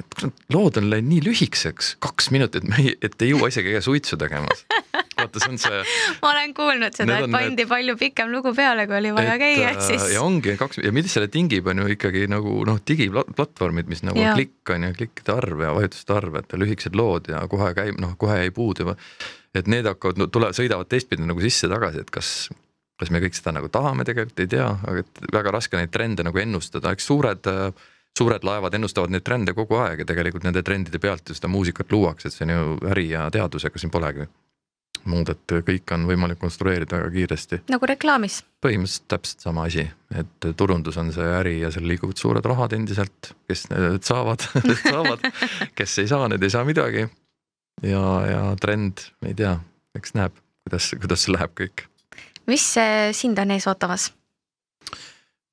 et 0.00 0.24
lood 0.54 0.78
on 0.80 0.88
läinud 0.92 1.10
nii 1.12 1.24
lühikeseks, 1.28 1.94
kaks 2.02 2.30
minutit, 2.34 2.64
et 3.04 3.22
ei 3.22 3.34
jõua 3.34 3.50
isegi 3.52 3.76
suitsu 3.84 4.18
tegemas. 4.20 4.64
vaata, 5.30 5.46
arvates 5.46 5.48
on 5.48 5.58
see. 5.58 5.82
ma 6.22 6.30
olen 6.32 6.54
kuulnud 6.54 6.96
seda, 6.96 7.18
et 7.18 7.30
pandi 7.30 7.62
need... 7.62 7.68
palju 7.70 7.96
pikem 8.00 8.30
lugu 8.32 8.52
peale, 8.54 8.86
kui 8.86 8.96
oli 8.98 9.12
vaja 9.14 9.34
et, 9.34 9.42
käia, 9.42 9.72
äh, 9.74 9.82
siis. 9.86 10.06
ja 10.14 10.22
ongi 10.22 10.56
kaks 10.60 10.80
ja 10.84 10.92
mida 10.92 11.08
selle 11.08 11.28
tingib, 11.32 11.66
on 11.70 11.82
ju 11.82 11.90
ikkagi 11.94 12.26
nagu 12.30 12.56
noh, 12.66 12.80
digiplatvormid, 12.86 13.90
mis 13.90 14.02
nagu 14.06 14.20
ja. 14.20 14.34
klikk 14.38 14.74
on 14.74 14.88
ju, 14.88 14.94
klikkide 15.00 15.36
arv 15.36 15.66
ja 15.66 15.74
vajutuste 15.76 16.16
arv, 16.16 16.40
et 16.40 16.56
lühikesed 16.58 16.98
lood 16.98 17.30
ja 17.32 17.44
kohe 17.50 17.72
käib, 17.76 18.00
noh, 18.00 18.16
kohe 18.20 18.40
jäi 18.42 18.50
puudu. 18.54 18.96
et 19.54 19.70
need 19.70 19.86
hakkavad 19.86 20.20
no,, 20.20 20.30
tule, 20.30 20.52
sõidavad 20.56 20.90
teistpidi 20.90 21.26
nagu 21.26 21.42
sisse-tagasi, 21.42 22.04
et 22.06 22.10
kas 22.14 22.50
kas 23.00 23.08
me 23.08 23.16
kõik 23.22 23.32
seda 23.32 23.54
nagu 23.56 23.70
tahame, 23.72 24.04
tegelikult 24.04 24.42
ei 24.42 24.50
tea, 24.52 24.66
aga 24.68 25.00
et 25.00 25.22
väga 25.32 25.54
raske 25.54 25.78
neid 25.78 25.88
trende 25.88 26.20
nagu 26.26 26.36
ennustada, 26.36 26.92
eks 26.92 27.06
suured 27.08 27.48
suured 28.18 28.44
laevad 28.44 28.74
ennustavad 28.74 29.12
neid 29.14 29.24
trende 29.24 29.54
kogu 29.56 29.78
aeg 29.80 30.02
ja 30.02 30.06
tegelikult 30.08 30.44
nende 30.44 30.62
trendide 30.66 30.98
pealt 31.02 31.30
ju 31.30 31.36
seda 31.36 31.48
muusikat 31.48 31.92
luuakse, 31.94 32.28
et 32.28 32.36
see 32.36 32.46
on 32.48 32.52
ju 32.54 32.90
äri 32.90 33.06
ja 33.12 33.28
teadus, 33.32 33.64
ega 33.68 33.80
siin 33.80 33.92
polegi 33.94 34.26
muud, 35.08 35.30
et 35.32 35.54
kõike 35.66 35.96
on 35.96 36.06
võimalik 36.08 36.40
konstrueerida 36.40 36.98
väga 36.98 37.10
kiiresti. 37.14 37.60
nagu 37.72 37.88
reklaamis. 37.88 38.40
põhimõtteliselt 38.64 39.08
täpselt 39.08 39.46
sama 39.46 39.64
asi, 39.70 39.86
et 40.14 40.50
turundus 40.56 40.98
on 41.00 41.12
see 41.14 41.30
äri 41.40 41.56
ja 41.60 41.70
seal 41.74 41.88
liiguvad 41.88 42.20
suured 42.20 42.44
rahad 42.44 42.76
endiselt, 42.76 43.32
kes 43.48 43.68
need 43.72 44.04
saavad 44.06 44.44
need 44.66 44.80
saavad, 44.82 45.26
kes 45.78 45.98
ei 46.04 46.10
saa, 46.10 46.28
need 46.28 46.42
ei 46.42 46.52
saa 46.52 46.64
midagi. 46.68 47.08
ja, 47.82 48.04
ja 48.28 48.42
trend, 48.60 49.06
ei 49.26 49.34
tea, 49.34 49.56
eks 49.98 50.16
näeb, 50.18 50.36
kuidas, 50.66 50.92
kuidas 51.00 51.26
see 51.26 51.36
läheb 51.36 51.56
kõik. 51.62 51.86
mis 52.50 52.72
sind 53.16 53.38
on 53.38 53.56
ees 53.56 53.68
ootamas? 53.70 54.10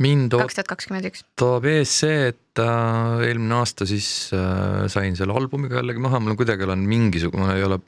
mind 0.03 0.35
ootab 0.37 1.65
ees 1.71 1.93
see, 2.03 2.27
et 2.31 2.61
äh, 2.61 3.23
eelmine 3.27 3.57
aasta 3.61 3.87
siis 3.89 4.29
äh, 4.35 4.85
sain 4.91 5.17
selle 5.17 5.33
albumiga 5.37 5.79
jällegi 5.79 6.03
maha, 6.03 6.21
mul 6.21 6.35
on 6.35 6.39
kuidagi 6.39 6.67
olen 6.67 6.83
mingisugune, 6.89 7.49
ei 7.57 7.65
ole 7.65 7.79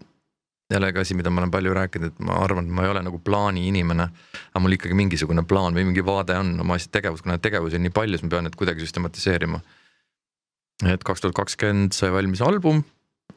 jällegi 0.73 1.01
asi, 1.01 1.17
mida 1.17 1.31
ma 1.33 1.41
olen 1.41 1.51
palju 1.51 1.73
rääkinud, 1.73 2.13
et 2.13 2.19
ma 2.25 2.37
arvan, 2.43 2.67
et 2.67 2.75
ma 2.77 2.85
ei 2.85 2.91
ole 2.93 3.01
nagu 3.05 3.19
plaani 3.25 3.67
inimene. 3.67 4.09
aga 4.51 4.61
mul 4.61 4.77
ikkagi 4.77 4.97
mingisugune 4.97 5.43
plaan 5.47 5.73
või 5.77 5.87
mingi 5.89 6.05
vaade 6.05 6.37
on 6.37 6.53
oma 6.61 6.77
asja 6.77 6.91
tegevus, 6.99 7.23
kuna 7.25 7.37
tegevusi 7.37 7.79
on 7.79 7.87
nii 7.87 7.95
palju, 7.95 8.17
siis 8.17 8.27
ma 8.27 8.35
pean 8.35 8.47
need 8.47 8.57
kuidagi 8.59 8.85
süstematiseerima. 8.85 9.61
et 10.93 11.03
kaks 11.03 11.21
tuhat 11.21 11.35
kakskümmend 11.35 11.93
sai 11.93 12.11
valmis 12.13 12.41
album 12.41 12.83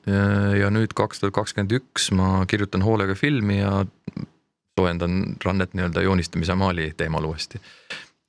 ja, 0.07 0.23
ja 0.61 0.71
nüüd 0.71 0.95
kaks 0.95 1.21
tuhat 1.21 1.35
kakskümmend 1.35 1.73
üks 1.81 2.13
ma 2.15 2.45
kirjutan 2.47 2.85
hoolega 2.87 3.17
filmi 3.19 3.59
ja 3.59 3.83
soojendan 4.79 5.37
rannet 5.45 5.75
nii-öelda 5.75 6.05
joonistamise 6.05 6.55
maali 6.55 6.93
teemal 6.97 7.25
uuesti 7.29 7.61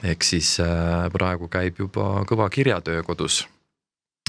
ehk 0.04 0.26
siis 0.26 0.58
äh, 0.64 1.08
praegu 1.14 1.48
käib 1.52 1.80
juba 1.80 2.24
kõva 2.30 2.50
kirjatöö 2.52 3.04
kodus. 3.08 3.44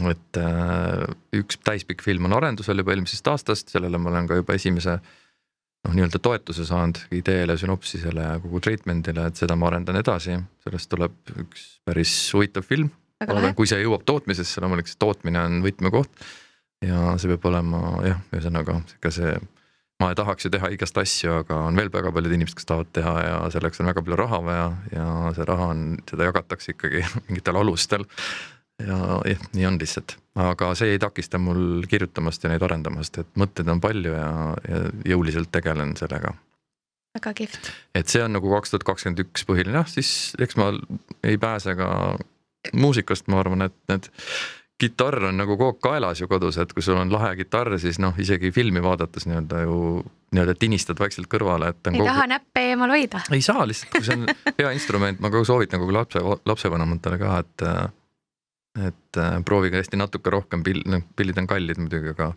Et 0.02 0.38
äh, 0.40 1.04
üks 1.38 1.60
täispikk 1.62 2.02
film 2.02 2.26
on 2.26 2.34
arendusel 2.34 2.80
juba 2.82 2.94
eelmisest 2.94 3.28
aastast, 3.30 3.70
sellele 3.70 4.00
ma 4.00 4.10
olen 4.10 4.26
ka 4.30 4.40
juba 4.40 4.56
esimese 4.58 4.96
noh, 4.98 5.94
nii-öelda 5.94 6.18
toetuse 6.22 6.66
saanud 6.66 6.98
ideele, 7.14 7.56
sünopsisele 7.60 8.26
ja 8.26 8.40
kogu 8.42 8.62
treatment'ile, 8.64 9.28
et 9.30 9.38
seda 9.38 9.56
ma 9.58 9.70
arendan 9.70 10.00
edasi, 10.00 10.38
sellest 10.66 10.90
tuleb 10.90 11.34
üks 11.44 11.66
päris 11.86 12.14
huvitav 12.34 12.66
film. 12.66 12.90
kui 13.54 13.68
see 13.70 13.78
jõuab 13.84 14.02
tootmisesse, 14.04 14.60
loomulikult 14.60 14.90
see 14.90 15.00
tootmine 15.00 15.44
on 15.46 15.62
võtmekoht 15.64 16.24
ja 16.84 17.14
see 17.20 17.30
peab 17.30 17.46
olema 17.52 17.82
jah, 18.04 18.24
ühesõnaga 18.34 18.80
sihuke 18.90 19.12
see 19.14 19.36
ma 20.02 20.10
ei 20.10 20.18
tahaks 20.18 20.46
ju 20.46 20.50
teha 20.52 20.70
igast 20.74 20.98
asju, 20.98 21.38
aga 21.44 21.60
on 21.68 21.78
veel 21.78 21.90
väga 21.92 22.10
paljud 22.14 22.34
inimesed, 22.34 22.58
kes 22.58 22.68
tahavad 22.68 22.90
teha 22.96 23.14
ja 23.22 23.36
selleks 23.54 23.80
on 23.80 23.88
väga 23.88 24.02
palju 24.02 24.18
raha 24.18 24.40
vaja 24.44 24.66
ja 24.92 25.06
see 25.36 25.46
raha 25.48 25.68
on, 25.74 25.84
seda 26.10 26.28
jagatakse 26.28 26.74
ikkagi 26.74 27.04
mingitel 27.28 27.60
alustel. 27.60 28.06
Ja 28.82 28.98
jah, 29.28 29.44
nii 29.54 29.66
on 29.68 29.78
lihtsalt, 29.80 30.16
aga 30.40 30.72
see 30.78 30.94
ei 30.94 31.02
takista 31.02 31.38
mul 31.38 31.84
kirjutamast 31.90 32.44
ja 32.44 32.50
neid 32.52 32.64
arendamast, 32.66 33.20
et 33.22 33.30
mõtteid 33.38 33.70
on 33.70 33.82
palju 33.82 34.16
ja, 34.16 34.30
ja 34.68 34.82
jõuliselt 35.14 35.52
tegelen 35.54 35.94
sellega. 36.00 36.34
väga 37.14 37.34
kihvt. 37.38 37.70
et 37.94 38.10
see 38.10 38.24
on 38.24 38.34
nagu 38.34 38.50
kaks 38.56 38.74
tuhat 38.74 38.88
kakskümmend 38.90 39.22
üks 39.26 39.46
põhiline, 39.46 39.78
jah, 39.78 39.88
siis 39.90 40.34
eks 40.42 40.58
ma 40.60 40.72
ei 41.22 41.38
pääse 41.38 41.76
ka 41.78 41.88
muusikast, 42.72 43.28
ma 43.28 43.40
arvan, 43.44 43.68
et 43.68 43.76
need 43.92 44.10
kitarr 44.80 45.28
on 45.30 45.38
nagu 45.38 45.56
aeg 45.68 45.80
kaelas 45.82 46.20
ju 46.20 46.28
kodus, 46.28 46.58
et 46.58 46.72
kui 46.74 46.82
sul 46.82 46.98
on 46.98 47.12
lahe 47.12 47.34
kitarr, 47.38 47.76
siis 47.78 48.00
noh, 48.02 48.16
isegi 48.18 48.50
filmi 48.54 48.82
vaadates 48.82 49.28
nii-öelda 49.30 49.62
ju 49.64 49.76
nii-öelda 50.34 50.54
tinistad 50.58 50.98
vaikselt 50.98 51.28
kõrvale, 51.30 51.70
et. 51.70 51.80
ei 51.86 52.00
kogu... 52.00 52.08
taha 52.10 52.26
näppe 52.34 52.64
eemal 52.70 52.90
hoida. 52.90 53.22
ei 53.30 53.44
saa 53.44 53.66
lihtsalt, 53.70 53.92
kui 53.94 54.06
see 54.06 54.16
on 54.18 54.26
hea 54.58 54.72
instrument, 54.74 55.20
ma 55.22 55.30
kogu 55.30 55.46
soovitan 55.46 55.82
kogu 55.82 55.94
lapse, 55.94 56.22
lapsevanematele 56.50 57.20
ka, 57.22 57.36
et. 57.44 57.68
Et 58.74 59.18
proovige 59.46 59.78
hästi 59.78 59.98
natuke 60.00 60.32
rohkem 60.34 60.64
pill, 60.66 60.82
noh 60.90 61.04
pillid 61.16 61.38
on 61.38 61.46
kallid 61.50 61.78
muidugi, 61.78 62.14
aga 62.14 62.32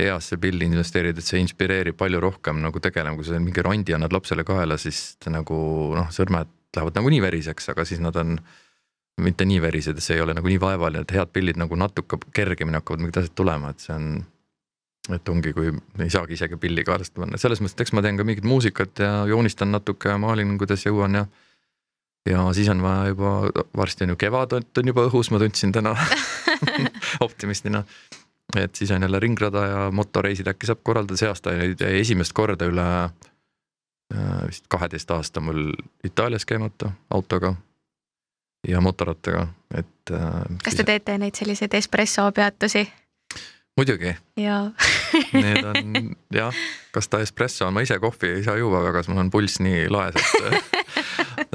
heasse 0.00 0.36
pilli 0.40 0.68
investeerida, 0.68 1.20
et 1.20 1.28
see 1.28 1.40
inspireerib 1.40 1.96
palju 1.96 2.20
rohkem 2.20 2.60
nagu 2.64 2.80
tegelema, 2.84 3.16
kui 3.16 3.28
sa 3.28 3.40
mingi 3.40 3.64
rondi 3.64 3.96
annad 3.96 4.12
lapsele 4.12 4.44
kaela, 4.44 4.76
siis 4.80 5.16
nagu 5.32 5.56
noh, 5.96 6.08
sõrmed 6.12 6.52
lähevad 6.76 6.98
nagunii 6.98 7.22
veriseks, 7.24 7.70
aga 7.72 7.86
siis 7.88 8.02
nad 8.04 8.16
on 8.20 8.36
mitte 9.24 9.46
nii 9.48 9.62
verised, 9.64 10.00
see 10.04 10.18
ei 10.18 10.24
ole 10.24 10.34
nagu 10.36 10.48
nii 10.50 10.60
vaevaline, 10.60 11.06
et 11.06 11.14
head 11.16 11.32
pillid 11.32 11.56
nagu 11.60 11.78
natuke 11.80 12.18
kergemini 12.36 12.76
hakkavad 12.76 13.04
mingid 13.04 13.22
asjad 13.22 13.36
tulema, 13.38 13.72
et 13.72 13.84
see 13.84 13.94
on. 13.96 14.10
et 15.14 15.28
ongi, 15.30 15.52
kui 15.54 15.68
ei 16.02 16.10
saagi 16.10 16.34
isegi 16.34 16.56
pilli 16.58 16.82
kaelast 16.84 17.14
panna, 17.14 17.38
selles 17.38 17.60
mõttes, 17.62 17.76
et 17.76 17.82
eks 17.84 17.92
ma 17.94 18.02
teen 18.02 18.16
ka 18.18 18.24
mingit 18.26 18.44
muusikat 18.44 18.98
ja 18.98 19.10
joonistan 19.30 19.70
natuke 19.70 20.10
ja 20.10 20.18
maalin, 20.18 20.56
kuidas 20.58 20.82
jõuan 20.82 21.14
ja. 21.14 21.26
Ja 22.26 22.52
siis 22.52 22.68
on 22.68 22.82
vaja 22.82 23.06
juba, 23.12 23.50
varsti 23.76 24.04
on 24.04 24.14
ju 24.14 24.16
kevad 24.16 24.52
on 24.52 24.92
juba 24.92 25.06
õhus, 25.08 25.30
ma 25.30 25.40
tundsin 25.42 25.72
täna 25.72 25.94
optimistina. 27.26 27.84
et 28.56 28.74
siis 28.74 28.90
on 28.90 29.02
jälle 29.02 29.20
ringrada 29.20 29.66
ja 29.66 29.90
motoreisid 29.90 30.46
äkki 30.46 30.66
saab 30.66 30.82
korraldada, 30.82 31.18
see 31.18 31.28
aasta 31.28 31.54
jäi 31.54 32.00
esimest 32.00 32.32
korda 32.32 32.68
üle 32.70 32.86
äh, 33.04 34.46
vist 34.46 34.66
kaheteist 34.68 35.10
aasta 35.10 35.40
mul 35.40 35.72
Itaalias 36.04 36.44
käimata 36.44 36.90
autoga 37.10 37.54
ja 38.68 38.80
motorattaga, 38.80 39.46
et. 39.74 40.10
Äh, 40.10 40.40
kas 40.64 40.74
te 40.74 40.84
teete 40.84 41.18
neid 41.18 41.34
selliseid 41.38 41.74
espresso 41.74 42.30
peatusi? 42.32 42.88
muidugi. 43.76 44.16
jaa 44.36 44.70
Need 45.32 45.64
on 45.64 46.16
jah, 46.32 46.54
kas 46.92 47.08
ta 47.08 47.20
espresso 47.20 47.66
on, 47.66 47.74
ma 47.74 47.84
ise 47.84 47.98
kohvi 48.02 48.38
ei 48.38 48.42
saa 48.44 48.56
juua 48.56 48.82
väga, 48.84 49.02
sest 49.02 49.12
mul 49.12 49.24
on 49.26 49.30
pulss 49.30 49.60
nii 49.60 49.86
laes, 49.92 50.16
et 50.16 50.72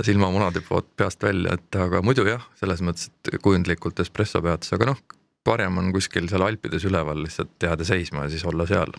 silmamunad 0.05 0.57
hüppavad 0.59 0.87
peast 0.97 1.23
välja, 1.23 1.55
et 1.57 1.79
aga 1.79 2.01
muidu 2.05 2.25
jah, 2.27 2.43
selles 2.59 2.83
mõttes, 2.85 3.09
et 3.09 3.37
kujundlikult 3.43 3.99
espresso 4.03 4.41
peatus, 4.43 4.73
aga 4.77 4.91
noh, 4.91 5.01
parem 5.43 5.77
on 5.81 5.89
kuskil 5.95 6.29
seal 6.29 6.45
Alpides 6.45 6.85
üleval 6.89 7.23
lihtsalt 7.25 7.55
jääda 7.63 7.87
seisma 7.87 8.27
ja 8.27 8.33
siis 8.33 8.45
olla 8.45 8.67
seal. 8.69 8.93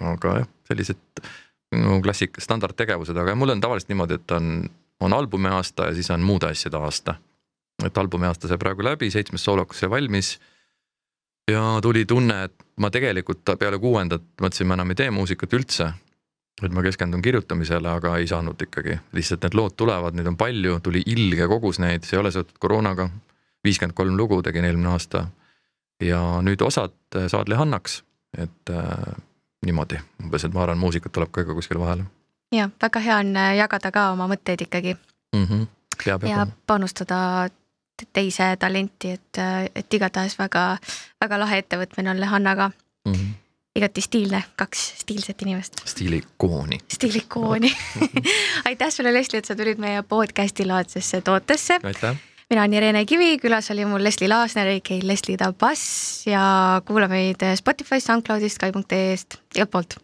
aga 0.00 0.38
jah, 0.40 0.48
sellised 0.68 1.22
no 1.76 2.00
klassik-, 2.04 2.40
standardtegevused, 2.42 3.16
aga 3.16 3.34
mul 3.38 3.54
on 3.54 3.62
tavaliselt 3.62 3.94
niimoodi, 3.94 4.20
et 4.20 4.36
on 4.36 4.50
on 5.00 5.12
albumi 5.12 5.48
aasta 5.48 5.86
ja 5.86 5.94
siis 5.94 6.10
on 6.10 6.20
muude 6.20 6.46
asjade 6.46 6.76
aasta. 6.76 7.14
et 7.84 7.98
albumi 7.98 8.26
aasta 8.26 8.48
sai 8.48 8.58
praegu 8.58 8.84
läbi, 8.84 9.10
seitsmes 9.10 9.44
soolokas 9.44 9.80
sai 9.80 9.90
valmis. 9.90 10.38
ja 11.50 11.78
tuli 11.82 12.04
tunne, 12.04 12.44
et 12.44 12.54
ma 12.76 12.90
tegelikult 12.90 13.44
peale 13.58 13.78
kuuendat 13.78 14.22
mõtlesin, 14.42 14.66
ma 14.66 14.74
enam 14.74 14.90
ei 14.90 14.94
tee 14.94 15.10
muusikat 15.10 15.52
üldse. 15.52 15.90
Et 16.62 16.72
ma 16.72 16.82
keskendun 16.82 17.22
kirjutamisele, 17.22 17.88
aga 17.88 18.16
ei 18.16 18.26
saanud 18.26 18.62
ikkagi, 18.62 18.98
lihtsalt 19.12 19.42
need 19.44 19.56
lood 19.58 19.76
tulevad, 19.76 20.16
neid 20.16 20.26
on 20.26 20.36
palju, 20.40 20.80
tuli 20.80 21.02
ilge 21.06 21.48
kogus 21.48 21.80
neid, 21.82 22.04
see 22.04 22.16
ei 22.16 22.22
ole 22.24 22.32
seotud 22.32 22.58
koroonaga. 22.58 23.10
viiskümmend 23.64 23.96
kolm 23.98 24.16
lugu 24.16 24.42
tegin 24.42 24.64
eelmine 24.64 24.88
aasta. 24.88 25.26
ja 26.00 26.20
nüüd 26.42 26.60
osad 26.62 26.92
saadlihannaks, 27.28 28.02
et 28.38 28.70
äh, 28.70 29.16
niimoodi 29.66 29.98
umbes, 30.22 30.44
et 30.44 30.52
ma 30.52 30.62
arvan, 30.62 30.78
muusikat 30.78 31.12
tuleb 31.12 31.30
ka 31.32 31.40
ikka 31.40 31.54
kuskile 31.54 31.80
vahele 31.80 32.04
ja 32.52 32.70
väga 32.82 33.00
hea 33.00 33.16
on 33.16 33.36
äh, 33.36 33.56
jagada 33.56 33.90
ka 33.92 34.10
oma 34.12 34.28
mõtteid 34.30 34.62
ikkagi 34.66 34.94
mm. 34.94 35.44
-hmm. 35.44 35.66
Peab 36.04 36.24
ja 36.24 36.46
panustada 36.66 37.48
teise 38.12 38.56
talenti, 38.60 39.10
et, 39.10 39.38
äh, 39.38 39.64
et 39.74 39.94
igatahes 39.94 40.38
väga, 40.38 40.78
väga 41.20 41.38
lahe 41.40 41.58
ettevõtmine 41.58 42.10
on 42.10 42.20
Lehannaga 42.20 42.68
mm. 42.68 43.12
-hmm. 43.12 43.34
Igati 43.76 44.04
stiilne, 44.04 44.42
kaks 44.56 44.84
stiilset 45.02 45.42
inimest. 45.42 45.82
stiilikooni. 45.84 46.78
stiilikooni 46.92 47.72
aitäh 48.68 48.90
sulle, 48.90 49.12
Leslie, 49.14 49.42
et 49.42 49.48
sa 49.48 49.56
tulid 49.56 49.82
meie 49.82 50.02
podcast'i 50.02 50.66
laadsesse 50.68 51.20
tootesse. 51.20 51.80
aitäh 51.82 52.16
mina 52.50 52.62
olen 52.62 52.74
Irene 52.78 53.04
Kivi, 53.06 53.38
külas 53.42 53.70
oli 53.74 53.84
mul 53.84 54.04
Leslie 54.04 54.28
Laasner, 54.30 54.68
a.k.a 54.76 55.00
Leslie 55.02 55.52
Bass 55.58 56.26
ja 56.26 56.82
kuula 56.86 57.08
meid 57.08 57.42
Spotify'st, 57.58 58.06
SoundCloud'ist, 58.06 58.60
Skype.ee-st, 58.60 59.40
igalt 59.56 59.70
poolt 59.70 60.00